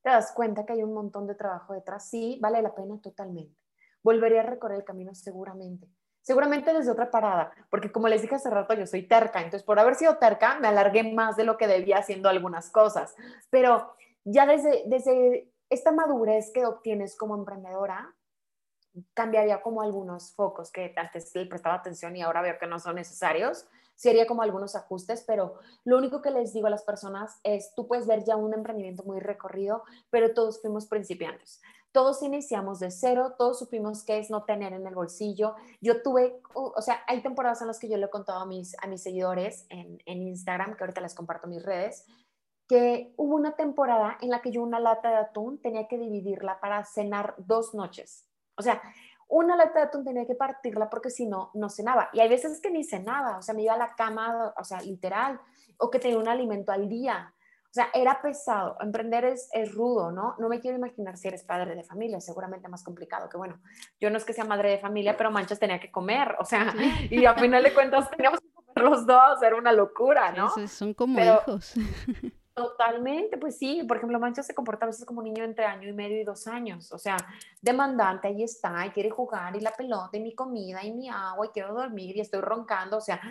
te 0.01 0.09
das 0.09 0.31
cuenta 0.31 0.65
que 0.65 0.73
hay 0.73 0.83
un 0.83 0.93
montón 0.93 1.27
de 1.27 1.35
trabajo 1.35 1.73
detrás. 1.73 2.09
Sí, 2.09 2.39
vale 2.41 2.61
la 2.61 2.73
pena 2.73 2.99
totalmente. 3.01 3.55
Volvería 4.03 4.41
a 4.41 4.45
recorrer 4.45 4.79
el 4.79 4.85
camino 4.85 5.13
seguramente. 5.13 5.87
Seguramente 6.21 6.73
desde 6.73 6.91
otra 6.91 7.09
parada, 7.09 7.51
porque 7.71 7.91
como 7.91 8.07
les 8.07 8.21
dije 8.21 8.35
hace 8.35 8.49
rato, 8.51 8.75
yo 8.75 8.85
soy 8.85 9.07
terca, 9.07 9.39
entonces 9.39 9.63
por 9.63 9.79
haber 9.79 9.95
sido 9.95 10.17
terca 10.17 10.59
me 10.59 10.67
alargué 10.67 11.11
más 11.11 11.35
de 11.35 11.43
lo 11.43 11.57
que 11.57 11.65
debía 11.65 11.97
haciendo 11.97 12.29
algunas 12.29 12.69
cosas, 12.69 13.15
pero 13.49 13.95
ya 14.23 14.45
desde, 14.45 14.83
desde 14.85 15.51
esta 15.71 15.91
madurez 15.91 16.51
que 16.53 16.65
obtienes 16.67 17.17
como 17.17 17.33
emprendedora, 17.33 18.13
cambiaría 19.13 19.61
como 19.61 19.81
algunos 19.81 20.33
focos 20.33 20.71
que 20.71 20.93
antes 20.97 21.33
le 21.35 21.45
prestaba 21.45 21.75
atención 21.75 22.15
y 22.15 22.21
ahora 22.21 22.41
veo 22.41 22.57
que 22.59 22.67
no 22.67 22.79
son 22.79 22.95
necesarios. 22.95 23.65
Sería 23.95 24.25
como 24.25 24.41
algunos 24.41 24.75
ajustes, 24.75 25.23
pero 25.27 25.59
lo 25.85 25.97
único 25.97 26.21
que 26.21 26.31
les 26.31 26.53
digo 26.53 26.67
a 26.67 26.71
las 26.71 26.83
personas 26.83 27.39
es, 27.43 27.73
tú 27.75 27.87
puedes 27.87 28.07
ver 28.07 28.23
ya 28.23 28.35
un 28.35 28.53
emprendimiento 28.53 29.03
muy 29.03 29.19
recorrido, 29.19 29.83
pero 30.09 30.33
todos 30.33 30.61
fuimos 30.61 30.87
principiantes. 30.87 31.61
todos 31.91 32.23
iniciamos 32.23 32.79
de 32.79 32.89
cero, 32.89 33.35
todos 33.37 33.59
supimos 33.59 34.03
qué 34.03 34.17
es 34.17 34.29
no 34.29 34.43
tener 34.45 34.71
en 34.73 34.87
el 34.87 34.95
bolsillo. 34.95 35.55
Yo 35.81 36.01
tuve, 36.01 36.41
o 36.53 36.81
sea, 36.81 37.03
hay 37.05 37.21
temporadas 37.21 37.61
en 37.61 37.67
las 37.67 37.79
que 37.79 37.89
yo 37.89 37.97
le 37.97 38.05
he 38.05 38.09
contado 38.09 38.39
a 38.39 38.45
mis, 38.45 38.75
a 38.81 38.87
mis 38.87 39.03
seguidores 39.03 39.65
en, 39.69 40.01
en 40.05 40.21
Instagram, 40.21 40.75
que 40.75 40.83
ahorita 40.83 41.01
les 41.01 41.13
comparto 41.13 41.47
mis 41.47 41.63
redes, 41.63 42.05
que 42.69 43.13
hubo 43.17 43.35
una 43.35 43.57
temporada 43.57 44.17
en 44.21 44.29
la 44.29 44.41
que 44.41 44.51
yo 44.51 44.63
una 44.63 44.79
lata 44.79 45.09
de 45.09 45.17
atún 45.17 45.61
tenía 45.61 45.89
que 45.89 45.97
dividirla 45.97 46.61
para 46.61 46.85
cenar 46.85 47.35
dos 47.37 47.73
noches. 47.73 48.30
O 48.61 48.63
sea, 48.63 48.81
una 49.27 49.55
lata 49.55 49.79
de 49.79 49.85
atún 49.85 50.05
tenía 50.05 50.27
que 50.27 50.35
partirla 50.35 50.89
porque 50.89 51.09
si 51.09 51.25
no, 51.25 51.49
no 51.55 51.69
cenaba. 51.69 52.09
Y 52.13 52.19
hay 52.19 52.29
veces 52.29 52.61
que 52.61 52.69
ni 52.69 52.83
cenaba, 52.83 53.37
o 53.37 53.41
sea, 53.41 53.55
me 53.55 53.63
iba 53.63 53.73
a 53.73 53.77
la 53.77 53.95
cama, 53.95 54.53
o 54.55 54.63
sea, 54.63 54.81
literal, 54.81 55.41
o 55.77 55.89
que 55.89 55.99
tenía 55.99 56.19
un 56.19 56.27
alimento 56.27 56.71
al 56.71 56.87
día. 56.87 57.33
O 57.63 57.73
sea, 57.73 57.89
era 57.93 58.21
pesado. 58.21 58.77
Emprender 58.81 59.25
es, 59.25 59.49
es, 59.53 59.73
rudo, 59.73 60.11
¿no? 60.11 60.35
No 60.37 60.47
me 60.47 60.59
quiero 60.59 60.77
imaginar 60.77 61.17
si 61.17 61.29
eres 61.29 61.43
padre 61.43 61.73
de 61.73 61.83
familia, 61.83 62.19
seguramente 62.19 62.67
más 62.67 62.83
complicado, 62.83 63.29
que 63.29 63.37
bueno, 63.37 63.59
yo 63.99 64.09
no 64.09 64.17
es 64.17 64.25
que 64.25 64.33
sea 64.33 64.43
madre 64.45 64.69
de 64.71 64.77
familia, 64.77 65.17
pero 65.17 65.31
Manchas 65.31 65.59
tenía 65.59 65.79
que 65.79 65.89
comer, 65.89 66.35
o 66.39 66.45
sea, 66.45 66.73
y 67.09 67.25
a 67.25 67.33
final 67.33 67.63
de 67.63 67.73
cuentas 67.73 68.11
teníamos 68.11 68.41
que 68.41 68.51
comer 68.51 68.91
los 68.91 69.07
dos, 69.07 69.41
era 69.41 69.55
una 69.55 69.71
locura, 69.71 70.33
¿no? 70.33 70.49
son 70.67 70.93
como 70.93 71.19
hijos. 71.19 71.73
Totalmente, 72.53 73.37
pues 73.37 73.57
sí, 73.57 73.83
por 73.87 73.95
ejemplo, 73.97 74.19
Mancha 74.19 74.43
se 74.43 74.53
comporta 74.53 74.85
a 74.85 74.87
veces 74.87 75.05
como 75.05 75.19
un 75.19 75.25
niño 75.25 75.43
entre 75.43 75.63
año 75.63 75.87
y 75.87 75.93
medio 75.93 76.19
y 76.19 76.25
dos 76.25 76.47
años, 76.47 76.91
o 76.91 76.97
sea, 76.97 77.15
demandante, 77.61 78.27
ahí 78.27 78.43
está, 78.43 78.85
y 78.85 78.89
quiere 78.89 79.09
jugar, 79.09 79.55
y 79.55 79.61
la 79.61 79.71
pelota, 79.71 80.17
y 80.17 80.19
mi 80.19 80.35
comida, 80.35 80.83
y 80.83 80.91
mi 80.91 81.07
agua, 81.09 81.45
y 81.45 81.49
quiero 81.49 81.73
dormir, 81.73 82.17
y 82.17 82.19
estoy 82.19 82.41
roncando, 82.41 82.97
o 82.97 83.01
sea, 83.01 83.21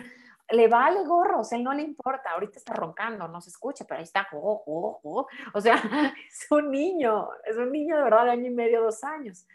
le 0.49 0.67
vale 0.67 1.05
gorro, 1.05 1.41
o 1.41 1.43
sea, 1.43 1.59
él 1.59 1.63
no 1.63 1.71
le 1.71 1.83
importa, 1.83 2.31
ahorita 2.31 2.57
está 2.57 2.73
roncando, 2.73 3.27
no 3.27 3.41
se 3.41 3.51
escucha, 3.51 3.85
pero 3.87 3.99
ahí 3.99 4.03
está, 4.03 4.27
oh, 4.33 4.63
oh, 4.65 4.99
oh. 5.03 5.27
o 5.53 5.61
sea, 5.61 5.75
es 6.27 6.47
un 6.49 6.71
niño, 6.71 7.29
es 7.45 7.57
un 7.57 7.71
niño 7.71 7.97
de 7.97 8.03
verdad 8.03 8.25
de 8.25 8.31
año 8.31 8.47
y 8.47 8.53
medio, 8.55 8.81
dos 8.81 9.03
años. 9.03 9.45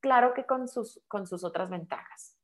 Claro 0.00 0.34
que 0.34 0.44
con 0.44 0.68
sus, 0.68 1.00
con 1.08 1.26
sus 1.26 1.42
otras 1.42 1.70
ventajas 1.70 2.39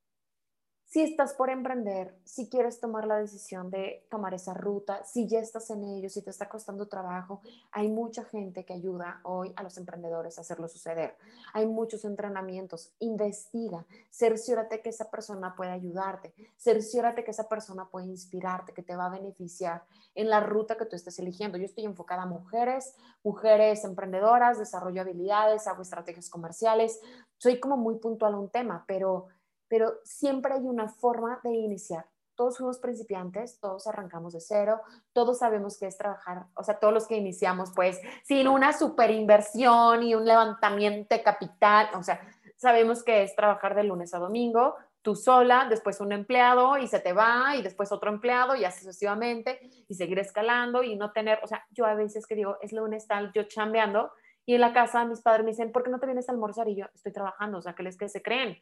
si 0.86 1.02
estás 1.02 1.34
por 1.34 1.50
emprender, 1.50 2.16
si 2.24 2.48
quieres 2.48 2.78
tomar 2.78 3.06
la 3.06 3.18
decisión 3.18 3.70
de 3.70 4.06
tomar 4.08 4.34
esa 4.34 4.54
ruta, 4.54 5.04
si 5.04 5.26
ya 5.26 5.40
estás 5.40 5.68
en 5.70 5.82
ello, 5.82 6.08
si 6.08 6.22
te 6.22 6.30
está 6.30 6.48
costando 6.48 6.86
trabajo, 6.86 7.40
hay 7.72 7.88
mucha 7.88 8.24
gente 8.24 8.64
que 8.64 8.72
ayuda 8.72 9.20
hoy 9.24 9.52
a 9.56 9.64
los 9.64 9.76
emprendedores 9.78 10.38
a 10.38 10.42
hacerlo 10.42 10.68
suceder. 10.68 11.16
Hay 11.52 11.66
muchos 11.66 12.04
entrenamientos. 12.04 12.92
Investiga, 13.00 13.84
cerciórate 14.10 14.80
que 14.80 14.90
esa 14.90 15.10
persona 15.10 15.56
puede 15.56 15.72
ayudarte, 15.72 16.32
cerciórate 16.56 17.24
que 17.24 17.32
esa 17.32 17.48
persona 17.48 17.88
puede 17.90 18.06
inspirarte, 18.06 18.72
que 18.72 18.82
te 18.84 18.94
va 18.94 19.06
a 19.06 19.10
beneficiar 19.10 19.82
en 20.14 20.30
la 20.30 20.38
ruta 20.38 20.76
que 20.76 20.86
tú 20.86 20.94
estés 20.94 21.18
eligiendo. 21.18 21.58
Yo 21.58 21.64
estoy 21.64 21.84
enfocada 21.84 22.22
a 22.22 22.26
mujeres, 22.26 22.94
mujeres 23.24 23.84
emprendedoras, 23.84 24.58
desarrollo 24.58 25.02
habilidades, 25.02 25.66
hago 25.66 25.82
estrategias 25.82 26.30
comerciales. 26.30 27.00
Soy 27.38 27.58
como 27.58 27.76
muy 27.76 27.96
puntual 27.96 28.34
a 28.34 28.38
un 28.38 28.48
tema, 28.48 28.84
pero 28.86 29.26
pero 29.68 29.94
siempre 30.04 30.54
hay 30.54 30.62
una 30.62 30.88
forma 30.88 31.40
de 31.42 31.50
iniciar. 31.50 32.06
Todos 32.34 32.56
somos 32.56 32.78
principiantes, 32.78 33.58
todos 33.60 33.86
arrancamos 33.86 34.34
de 34.34 34.40
cero, 34.40 34.82
todos 35.14 35.38
sabemos 35.38 35.78
qué 35.78 35.86
es 35.86 35.96
trabajar, 35.96 36.44
o 36.54 36.62
sea, 36.62 36.78
todos 36.78 36.92
los 36.92 37.06
que 37.06 37.16
iniciamos, 37.16 37.72
pues, 37.74 37.98
sin 38.24 38.46
una 38.46 38.74
super 38.74 39.10
inversión 39.10 40.02
y 40.02 40.14
un 40.14 40.26
levantamiento 40.26 41.14
de 41.14 41.22
capital, 41.22 41.88
o 41.94 42.02
sea, 42.02 42.20
sabemos 42.56 43.02
que 43.02 43.22
es 43.22 43.34
trabajar 43.34 43.74
de 43.74 43.84
lunes 43.84 44.12
a 44.12 44.18
domingo, 44.18 44.74
tú 45.00 45.14
sola, 45.14 45.66
después 45.70 46.00
un 46.00 46.12
empleado 46.12 46.76
y 46.78 46.88
se 46.88 46.98
te 46.98 47.12
va, 47.12 47.54
y 47.56 47.62
después 47.62 47.92
otro 47.92 48.10
empleado 48.10 48.56
y 48.56 48.64
así 48.64 48.80
sucesivamente, 48.80 49.60
y 49.88 49.94
seguir 49.94 50.18
escalando 50.18 50.82
y 50.82 50.96
no 50.96 51.12
tener, 51.12 51.38
o 51.42 51.46
sea, 51.46 51.64
yo 51.70 51.86
a 51.86 51.94
veces 51.94 52.26
que 52.26 52.34
digo, 52.34 52.58
es 52.60 52.72
lunes 52.72 53.06
tal, 53.06 53.32
yo 53.32 53.44
chambeando, 53.44 54.10
y 54.46 54.54
en 54.54 54.60
la 54.60 54.72
casa 54.72 55.04
mis 55.04 55.20
padres 55.20 55.44
me 55.44 55.50
dicen, 55.50 55.72
¿por 55.72 55.82
qué 55.82 55.90
no 55.90 55.98
te 55.98 56.06
vienes 56.06 56.28
a 56.28 56.32
almorzar? 56.32 56.68
Y 56.68 56.76
yo, 56.76 56.86
estoy 56.94 57.12
trabajando, 57.12 57.58
o 57.58 57.62
sea, 57.62 57.74
¿qué 57.74 57.82
les 57.82 57.98
que 57.98 58.08
se 58.08 58.22
creen? 58.22 58.56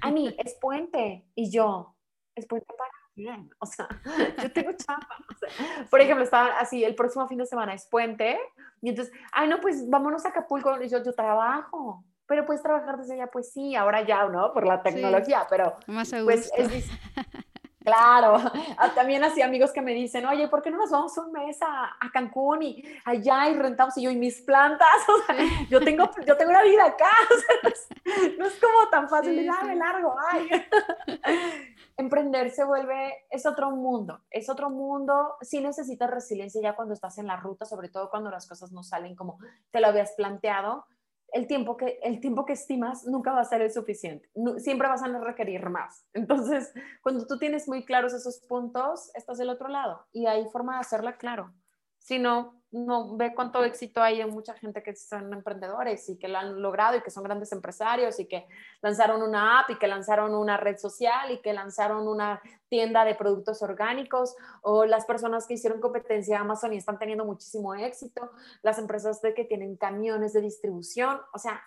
A 0.00 0.10
mí, 0.10 0.34
es 0.44 0.54
puente. 0.60 1.24
Y 1.36 1.50
yo, 1.50 1.94
es 2.34 2.46
puente 2.46 2.66
para 2.76 2.90
bien. 3.14 3.48
O 3.60 3.66
sea, 3.66 3.88
yo 4.42 4.52
tengo 4.52 4.72
chamba. 4.72 5.16
por 5.88 6.00
ejemplo, 6.00 6.24
estaba 6.24 6.58
así, 6.58 6.82
el 6.82 6.96
próximo 6.96 7.28
fin 7.28 7.38
de 7.38 7.46
semana 7.46 7.72
es 7.72 7.86
puente. 7.86 8.36
Y 8.80 8.88
entonces, 8.88 9.14
ay, 9.30 9.48
no, 9.48 9.60
pues 9.60 9.88
vámonos 9.88 10.26
a 10.26 10.30
Acapulco. 10.30 10.82
Y 10.82 10.88
yo, 10.88 11.02
yo 11.04 11.14
trabajo. 11.14 12.04
Pero 12.26 12.44
puedes 12.44 12.62
trabajar 12.62 12.98
desde 12.98 13.14
allá, 13.14 13.28
pues 13.28 13.52
sí, 13.52 13.76
ahora 13.76 14.04
ya, 14.04 14.26
¿no? 14.26 14.52
Por 14.52 14.66
la 14.66 14.82
tecnología, 14.82 15.46
pero 15.50 15.76
Más 15.86 16.12
pues 16.24 16.50
es, 16.56 16.88
Claro, 17.84 18.36
ah, 18.78 18.90
también 18.94 19.24
así 19.24 19.42
amigos 19.42 19.72
que 19.72 19.82
me 19.82 19.92
dicen, 19.92 20.26
oye, 20.26 20.48
¿por 20.48 20.62
qué 20.62 20.70
no 20.70 20.78
nos 20.78 20.90
vamos 20.90 21.16
un 21.18 21.32
mes 21.32 21.60
a, 21.62 21.96
a 22.00 22.10
Cancún 22.12 22.62
y 22.62 22.84
allá 23.04 23.48
y 23.48 23.54
rentamos 23.54 23.96
y 23.98 24.02
yo 24.02 24.10
y 24.10 24.16
mis 24.16 24.40
plantas? 24.42 24.88
O 25.12 25.18
sea, 25.26 25.36
yo 25.68 25.80
tengo, 25.80 26.08
yo 26.26 26.36
tengo 26.36 26.50
una 26.50 26.62
vida 26.62 26.86
acá, 26.86 27.10
no, 28.38 28.46
es, 28.46 28.54
como 28.58 28.88
tan 28.90 29.08
fácil, 29.08 29.38
sí, 29.38 29.66
me 29.66 29.76
largo, 29.76 30.14
ay. 30.30 30.48
Emprender 31.96 32.50
se 32.50 32.64
vuelve, 32.64 33.26
es 33.30 33.44
otro 33.44 33.70
mundo, 33.70 34.22
es 34.30 34.48
otro 34.48 34.70
mundo, 34.70 35.36
sí 35.42 35.60
necesitas 35.60 36.10
resiliencia 36.10 36.62
ya 36.62 36.74
cuando 36.74 36.94
estás 36.94 37.18
en 37.18 37.26
la 37.26 37.36
ruta, 37.36 37.66
sobre 37.66 37.88
todo 37.88 38.10
cuando 38.10 38.30
las 38.30 38.48
cosas 38.48 38.72
no 38.72 38.82
salen 38.82 39.14
como 39.14 39.38
te 39.70 39.80
lo 39.80 39.88
habías 39.88 40.12
planteado, 40.12 40.86
el 41.32 41.46
tiempo 41.46 41.76
que, 41.76 41.98
el 42.02 42.20
tiempo 42.20 42.44
que 42.44 42.52
estimas 42.52 43.06
nunca 43.06 43.32
va 43.32 43.40
a 43.40 43.44
ser 43.44 43.62
el 43.62 43.72
suficiente. 43.72 44.28
siempre 44.58 44.88
vas 44.88 45.02
a 45.02 45.08
requerir 45.20 45.68
más. 45.70 46.06
Entonces, 46.12 46.72
cuando 47.02 47.26
tú 47.26 47.38
tienes 47.38 47.68
muy 47.68 47.84
claros 47.84 48.12
esos 48.12 48.40
puntos, 48.40 49.10
estás 49.14 49.38
del 49.38 49.50
otro 49.50 49.68
lado 49.68 50.06
y 50.12 50.26
hay 50.26 50.44
forma 50.50 50.74
de 50.74 50.80
hacerla 50.80 51.16
claro. 51.16 51.52
Si 52.02 52.18
no, 52.18 52.60
no 52.72 53.16
ve 53.16 53.32
cuánto 53.32 53.62
éxito 53.64 54.02
hay 54.02 54.20
en 54.20 54.30
mucha 54.30 54.54
gente 54.54 54.82
que 54.82 54.96
son 54.96 55.32
emprendedores 55.32 56.08
y 56.08 56.18
que 56.18 56.26
lo 56.26 56.38
han 56.38 56.60
logrado 56.60 56.96
y 56.96 57.00
que 57.00 57.12
son 57.12 57.22
grandes 57.22 57.52
empresarios 57.52 58.18
y 58.18 58.26
que 58.26 58.48
lanzaron 58.80 59.22
una 59.22 59.60
app 59.60 59.70
y 59.70 59.78
que 59.78 59.86
lanzaron 59.86 60.34
una 60.34 60.56
red 60.56 60.78
social 60.78 61.30
y 61.30 61.40
que 61.40 61.52
lanzaron 61.52 62.08
una 62.08 62.42
tienda 62.68 63.04
de 63.04 63.14
productos 63.14 63.62
orgánicos 63.62 64.34
o 64.62 64.84
las 64.84 65.04
personas 65.04 65.46
que 65.46 65.54
hicieron 65.54 65.80
competencia 65.80 66.38
a 66.38 66.40
Amazon 66.40 66.72
y 66.72 66.78
están 66.78 66.98
teniendo 66.98 67.24
muchísimo 67.24 67.72
éxito, 67.76 68.32
las 68.62 68.78
empresas 68.78 69.22
de 69.22 69.32
que 69.32 69.44
tienen 69.44 69.76
camiones 69.76 70.32
de 70.32 70.40
distribución, 70.40 71.20
o 71.32 71.38
sea, 71.38 71.62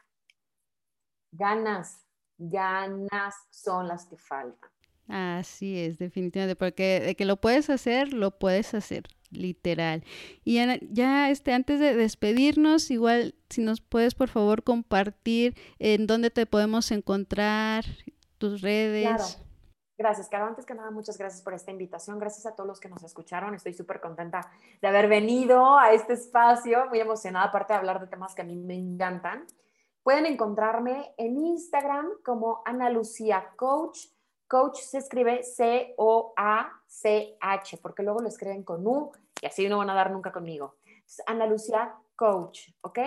ganas, 1.32 2.04
ganas 2.38 3.36
son 3.52 3.88
las 3.88 4.06
que 4.06 4.18
faltan. 4.18 4.70
Así 5.08 5.80
es, 5.80 5.98
definitivamente, 5.98 6.58
porque 6.58 7.00
de 7.00 7.16
que 7.16 7.24
lo 7.24 7.38
puedes 7.38 7.70
hacer, 7.70 8.12
lo 8.12 8.38
puedes 8.38 8.74
hacer 8.74 9.04
literal. 9.32 10.04
Y 10.44 10.60
ya, 10.92 11.30
este, 11.30 11.54
antes 11.54 11.80
de 11.80 11.96
despedirnos, 11.96 12.92
igual 12.92 13.36
si 13.50 13.62
nos 13.62 13.82
puedes 13.82 14.16
por 14.16 14.30
favor 14.30 14.64
compartir 14.64 15.56
en 15.80 16.08
dónde 16.08 16.30
te 16.30 16.46
podemos 16.46 16.92
encontrar, 16.92 17.86
tus 18.38 18.62
redes. 18.62 19.08
Claro. 19.08 19.46
Gracias, 19.98 20.28
Caro. 20.28 20.48
Antes 20.48 20.66
que 20.66 20.74
nada, 20.74 20.92
muchas 20.92 21.18
gracias 21.18 21.42
por 21.42 21.54
esta 21.54 21.72
invitación. 21.72 22.20
Gracias 22.20 22.46
a 22.46 22.54
todos 22.54 22.68
los 22.68 22.80
que 22.82 22.90
nos 22.90 23.04
escucharon. 23.04 23.56
Estoy 23.56 23.74
súper 23.74 24.02
contenta 24.02 24.52
de 24.82 24.88
haber 24.88 25.08
venido 25.08 25.78
a 25.78 25.94
este 25.94 26.14
espacio. 26.14 26.88
Muy 26.90 27.00
emocionada, 27.00 27.46
aparte 27.46 27.74
de 27.74 27.80
hablar 27.80 28.02
de 28.02 28.08
temas 28.08 28.36
que 28.36 28.42
a 28.42 28.46
mí 28.46 28.58
me 28.58 28.76
encantan. 28.76 29.46
Pueden 30.04 30.26
encontrarme 30.26 31.14
en 31.18 31.38
Instagram 31.38 32.08
como 32.26 32.62
Ana 32.66 32.90
Lucía 32.90 33.52
Coach. 33.56 34.08
Coach 34.48 34.80
se 34.80 35.00
escribe 35.00 35.44
C-O-A-C-H, 35.44 35.98
porque 37.82 38.04
luego 38.04 38.22
lo 38.22 38.28
escriben 38.28 38.64
con 38.64 38.86
U 38.86 39.12
y 39.42 39.46
así 39.46 39.68
no 39.68 39.80
van 39.80 39.90
a 39.90 39.96
dar 39.96 40.12
nunca 40.12 40.32
conmigo. 40.32 40.76
Ana 41.26 41.46
Lucía 41.46 41.94
Coach, 42.16 42.70
¿ok? 42.82 43.00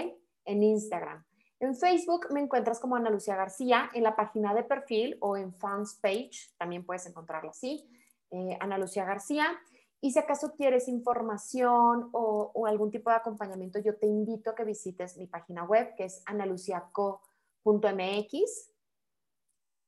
En 0.45 0.63
Instagram. 0.63 1.25
En 1.61 1.75
Facebook 1.75 2.29
me 2.31 2.41
encuentras 2.41 2.79
como 2.79 2.95
Ana 2.97 3.11
Lucía 3.11 3.35
García, 3.35 3.91
en 3.93 4.05
la 4.05 4.15
página 4.15 4.55
de 4.55 4.63
perfil 4.63 5.17
o 5.21 5.37
en 5.37 5.53
fans 5.55 5.99
page, 6.01 6.53
también 6.57 6.87
puedes 6.87 7.05
encontrarla 7.07 7.51
así, 7.51 7.91
eh, 8.31 8.57
Ana 8.61 8.79
Lucía 8.79 9.05
García. 9.05 9.59
Y 10.01 10.13
si 10.13 10.21
acaso 10.21 10.53
quieres 10.53 10.87
información 10.87 12.11
o, 12.13 12.53
o, 12.55 12.67
algún 12.67 12.93
tipo 12.93 13.11
de 13.11 13.17
acompañamiento, 13.17 13.81
yo 13.81 13.97
te 13.97 14.07
invito 14.07 14.51
a 14.51 14.55
que 14.55 14.63
visites 14.63 15.17
mi 15.17 15.27
página 15.27 15.65
web, 15.65 15.97
que 15.97 16.05
es 16.05 16.23
analuciaco.mx. 16.27 18.71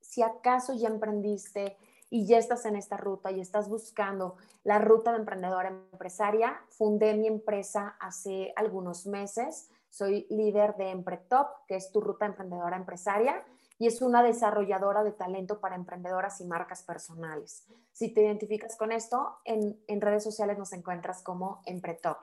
Si 0.01 0.23
acaso 0.23 0.75
ya 0.75 0.89
emprendiste 0.89 1.77
y 2.11 2.27
ya 2.27 2.39
estás 2.39 2.67
en 2.67 2.77
esta 2.77 2.97
ruta 2.97 3.31
y 3.31 3.41
estás 3.41 3.69
buscando 3.69 4.37
la 4.65 4.79
ruta 4.79 5.13
de 5.13 5.19
emprendedora 5.19 5.69
empresaria, 5.69 6.61
fundé 6.69 7.15
mi 7.15 7.27
empresa 7.27 7.97
hace 8.01 8.53
algunos 8.57 9.07
meses. 9.07 9.71
Soy 9.89 10.27
líder 10.31 10.77
de 10.77 10.91
Empretop, 10.91 11.67
que 11.67 11.77
es 11.77 11.91
tu 11.93 12.01
ruta 12.01 12.27
emprendedora 12.27 12.77
empresaria, 12.77 13.45
y 13.79 13.87
es 13.87 14.03
una 14.03 14.23
desarrolladora 14.23 15.03
de 15.03 15.13
talento 15.13 15.59
para 15.59 15.75
emprendedoras 15.75 16.41
y 16.41 16.45
marcas 16.45 16.83
personales. 16.83 17.65
Si 17.93 18.13
te 18.13 18.23
identificas 18.23 18.77
con 18.77 18.93
esto, 18.93 19.39
en, 19.45 20.01
redes 20.01 20.23
sociales 20.23 20.59
nos 20.59 20.75
encuentras 20.75 21.23
como 21.23 21.63
Empretop. 21.65 22.19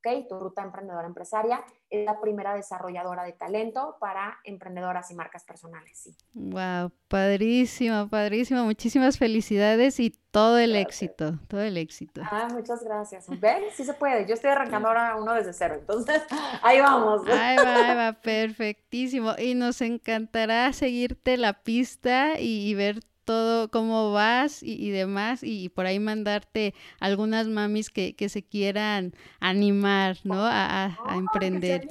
¿Ok? 0.00 0.28
Tu 0.28 0.38
ruta 0.38 0.62
emprendedora 0.62 1.06
empresaria 1.06 1.62
es 1.88 2.04
la 2.04 2.20
primera 2.20 2.54
desarrolladora 2.54 3.24
de 3.24 3.32
talento 3.32 3.96
para 4.00 4.38
emprendedoras 4.44 5.10
y 5.10 5.14
marcas 5.14 5.44
personales, 5.44 5.98
sí. 5.98 6.16
Wow, 6.34 6.92
padrísimo, 7.08 8.08
padrísimo. 8.08 8.64
Muchísimas 8.64 9.18
felicidades 9.18 10.00
y 10.00 10.10
todo 10.30 10.58
el 10.58 10.76
éxito, 10.76 11.38
todo 11.48 11.60
el 11.60 11.76
éxito. 11.76 12.22
Ah, 12.24 12.48
muchas 12.52 12.82
gracias. 12.84 13.26
¿Ven? 13.28 13.64
Sí 13.72 13.84
se 13.84 13.94
puede. 13.94 14.26
Yo 14.26 14.34
estoy 14.34 14.50
arrancando 14.50 14.88
ahora 14.88 15.16
uno 15.16 15.34
desde 15.34 15.52
cero, 15.52 15.76
entonces 15.78 16.22
ahí 16.62 16.80
vamos. 16.80 17.22
Ahí 17.26 17.56
va, 17.56 17.74
ahí 17.74 17.96
va, 17.96 18.12
perfectísimo. 18.22 19.34
Y 19.38 19.54
nos 19.54 19.80
encantará 19.80 20.72
seguirte 20.72 21.36
la 21.36 21.62
pista 21.62 22.38
y, 22.38 22.68
y 22.68 22.74
ver 22.74 23.00
todo 23.30 23.70
cómo 23.70 24.10
vas 24.10 24.60
y, 24.60 24.90
demás 24.90 25.44
y, 25.44 25.68
por 25.68 25.86
ahí 25.86 26.00
mandarte 26.00 26.74
algunas 26.98 27.46
mamis 27.46 27.88
que, 27.88 28.28
se 28.28 28.42
quieran 28.42 29.14
animar, 29.38 30.18
¿no? 30.24 30.40
A, 30.42 30.98
emprender. 31.14 31.86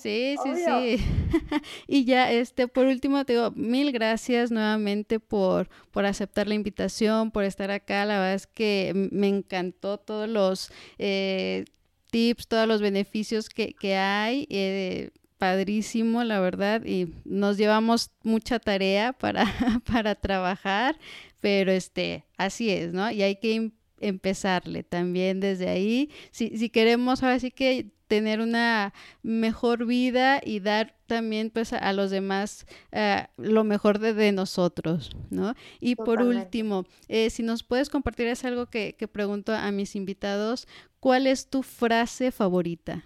Sí, 0.00 0.36
sí, 0.42 0.50
sí. 0.64 1.04
y 1.86 2.06
ya, 2.06 2.32
este, 2.32 2.68
por 2.68 2.86
último, 2.86 3.22
te 3.26 3.34
digo, 3.34 3.50
mil 3.50 3.92
gracias 3.92 4.50
nuevamente 4.50 5.20
por, 5.20 5.68
por 5.90 6.06
aceptar 6.06 6.48
la 6.48 6.54
invitación, 6.54 7.32
por 7.32 7.44
estar 7.44 7.70
acá. 7.70 8.06
La 8.06 8.14
verdad 8.14 8.34
es 8.34 8.46
que 8.46 9.10
me 9.12 9.28
encantó 9.28 9.98
todos 9.98 10.26
los 10.26 10.72
eh, 10.96 11.66
tips, 12.10 12.48
todos 12.48 12.66
los 12.66 12.80
beneficios 12.80 13.50
que, 13.50 13.74
que 13.74 13.94
hay. 13.94 14.46
Eh, 14.48 15.10
padrísimo, 15.38 16.24
la 16.24 16.40
verdad, 16.40 16.84
y 16.84 17.14
nos 17.24 17.56
llevamos 17.56 18.10
mucha 18.22 18.58
tarea 18.58 19.12
para, 19.12 19.44
para 19.90 20.14
trabajar, 20.14 20.98
pero 21.40 21.72
este, 21.72 22.24
así 22.36 22.70
es, 22.70 22.92
¿no? 22.92 23.10
Y 23.10 23.22
hay 23.22 23.36
que 23.36 23.54
em, 23.54 23.70
empezarle 24.00 24.82
también 24.82 25.40
desde 25.40 25.68
ahí. 25.68 26.10
Si, 26.30 26.56
si 26.58 26.68
queremos 26.68 27.22
ahora 27.22 27.38
sí 27.38 27.50
que 27.50 27.90
tener 28.08 28.40
una 28.40 28.94
mejor 29.22 29.86
vida 29.86 30.40
y 30.44 30.60
dar 30.60 30.96
también 31.06 31.50
pues 31.50 31.72
a, 31.72 31.92
los 31.92 32.10
demás 32.10 32.66
eh, 32.90 33.26
lo 33.36 33.64
mejor 33.64 33.98
de, 33.98 34.32
nosotros, 34.32 35.10
¿no? 35.30 35.54
Y 35.78 35.94
por 35.94 36.22
último, 36.22 36.86
eh, 37.08 37.30
si 37.30 37.42
nos 37.42 37.62
puedes 37.62 37.88
compartir, 37.90 38.26
es 38.26 38.44
algo 38.44 38.66
que, 38.66 38.94
que 38.98 39.08
pregunto 39.08 39.54
a 39.54 39.70
mis 39.70 39.94
invitados, 39.94 40.66
¿cuál 41.00 41.26
es 41.26 41.48
tu 41.48 41.62
frase 41.62 42.32
favorita? 42.32 43.04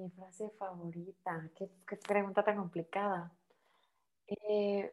Mi 0.00 0.10
frase 0.10 0.50
favorita, 0.58 1.50
qué, 1.54 1.68
pregunta 1.96 2.42
tan 2.42 2.56
complicada. 2.56 3.32
Eh, 4.26 4.92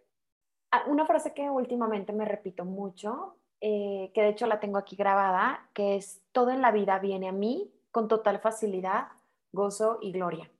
ah, 0.71 0.83
una 0.87 1.05
frase 1.05 1.33
que 1.33 1.49
últimamente 1.49 2.11
me 2.11 2.25
repito 2.25 2.65
mucho, 2.65 3.37
eh, 3.61 4.11
que 4.13 4.21
de 4.21 4.29
hecho 4.29 4.47
la 4.47 4.59
tengo 4.59 4.77
aquí 4.77 4.95
grabada, 4.95 5.69
que 5.73 5.95
es, 5.95 6.21
todo 6.31 6.51
en 6.51 6.61
la 6.61 6.71
vida 6.71 6.99
viene 6.99 7.29
a 7.29 7.31
mí 7.31 7.71
con 7.91 8.07
total 8.07 8.39
facilidad, 8.39 9.07
gozo 9.51 9.99
y 10.01 10.11
gloria. 10.11 10.51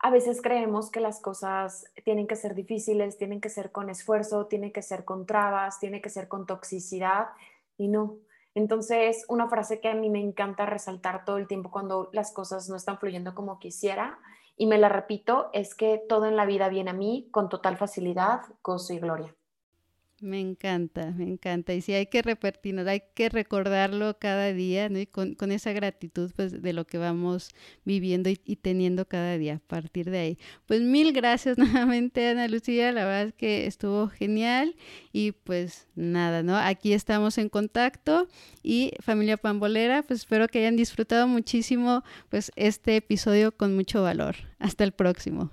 A 0.00 0.10
veces 0.10 0.40
creemos 0.40 0.90
que 0.90 1.00
las 1.00 1.20
cosas 1.20 1.84
tienen 2.04 2.26
que 2.26 2.36
ser 2.36 2.54
difíciles, 2.54 3.18
tienen 3.18 3.40
que 3.40 3.48
ser 3.48 3.72
con 3.72 3.90
esfuerzo, 3.90 4.46
tienen 4.46 4.72
que 4.72 4.82
ser 4.82 5.04
con 5.04 5.26
trabas, 5.26 5.80
tienen 5.80 6.00
que 6.00 6.08
ser 6.08 6.28
con 6.28 6.46
toxicidad 6.46 7.28
y 7.76 7.88
no. 7.88 8.16
Entonces, 8.58 9.24
una 9.28 9.48
frase 9.48 9.78
que 9.78 9.88
a 9.88 9.94
mí 9.94 10.10
me 10.10 10.18
encanta 10.18 10.66
resaltar 10.66 11.24
todo 11.24 11.36
el 11.36 11.46
tiempo 11.46 11.70
cuando 11.70 12.10
las 12.12 12.32
cosas 12.32 12.68
no 12.68 12.74
están 12.74 12.98
fluyendo 12.98 13.32
como 13.32 13.60
quisiera, 13.60 14.18
y 14.56 14.66
me 14.66 14.78
la 14.78 14.88
repito, 14.88 15.48
es 15.52 15.76
que 15.76 16.02
todo 16.08 16.26
en 16.26 16.34
la 16.34 16.44
vida 16.44 16.68
viene 16.68 16.90
a 16.90 16.92
mí 16.92 17.28
con 17.30 17.48
total 17.48 17.76
facilidad, 17.76 18.40
gozo 18.64 18.94
y 18.94 18.98
gloria. 18.98 19.37
Me 20.20 20.40
encanta, 20.40 21.12
me 21.12 21.24
encanta. 21.24 21.74
Y 21.74 21.80
sí, 21.80 21.92
hay 21.92 22.06
que 22.06 22.22
repetirnos, 22.22 22.88
hay 22.88 23.02
que 23.14 23.28
recordarlo 23.28 24.18
cada 24.18 24.52
día, 24.52 24.88
¿no? 24.88 24.98
Y 24.98 25.06
con, 25.06 25.36
esa 25.52 25.72
gratitud, 25.72 26.32
pues, 26.34 26.60
de 26.60 26.72
lo 26.72 26.86
que 26.86 26.98
vamos 26.98 27.50
viviendo 27.84 28.28
y, 28.28 28.36
teniendo 28.56 29.06
cada 29.06 29.38
día 29.38 29.56
a 29.56 29.58
partir 29.60 30.10
de 30.10 30.18
ahí. 30.18 30.38
Pues 30.66 30.80
mil 30.80 31.12
gracias 31.12 31.56
nuevamente, 31.58 32.26
Ana 32.26 32.48
Lucía. 32.48 32.90
La 32.90 33.04
verdad 33.04 33.28
es 33.28 33.34
que 33.34 33.66
estuvo 33.66 34.08
genial. 34.08 34.74
Y 35.12 35.32
pues 35.32 35.86
nada, 35.94 36.42
¿no? 36.42 36.56
Aquí 36.56 36.92
estamos 36.92 37.38
en 37.38 37.48
contacto. 37.48 38.28
Y 38.62 38.94
familia 39.00 39.36
Pambolera, 39.36 40.02
pues 40.02 40.20
espero 40.20 40.48
que 40.48 40.58
hayan 40.58 40.76
disfrutado 40.76 41.28
muchísimo, 41.28 42.02
pues, 42.28 42.50
este 42.56 42.96
episodio 42.96 43.52
con 43.52 43.76
mucho 43.76 44.02
valor. 44.02 44.34
Hasta 44.58 44.82
el 44.82 44.90
próximo. 44.92 45.52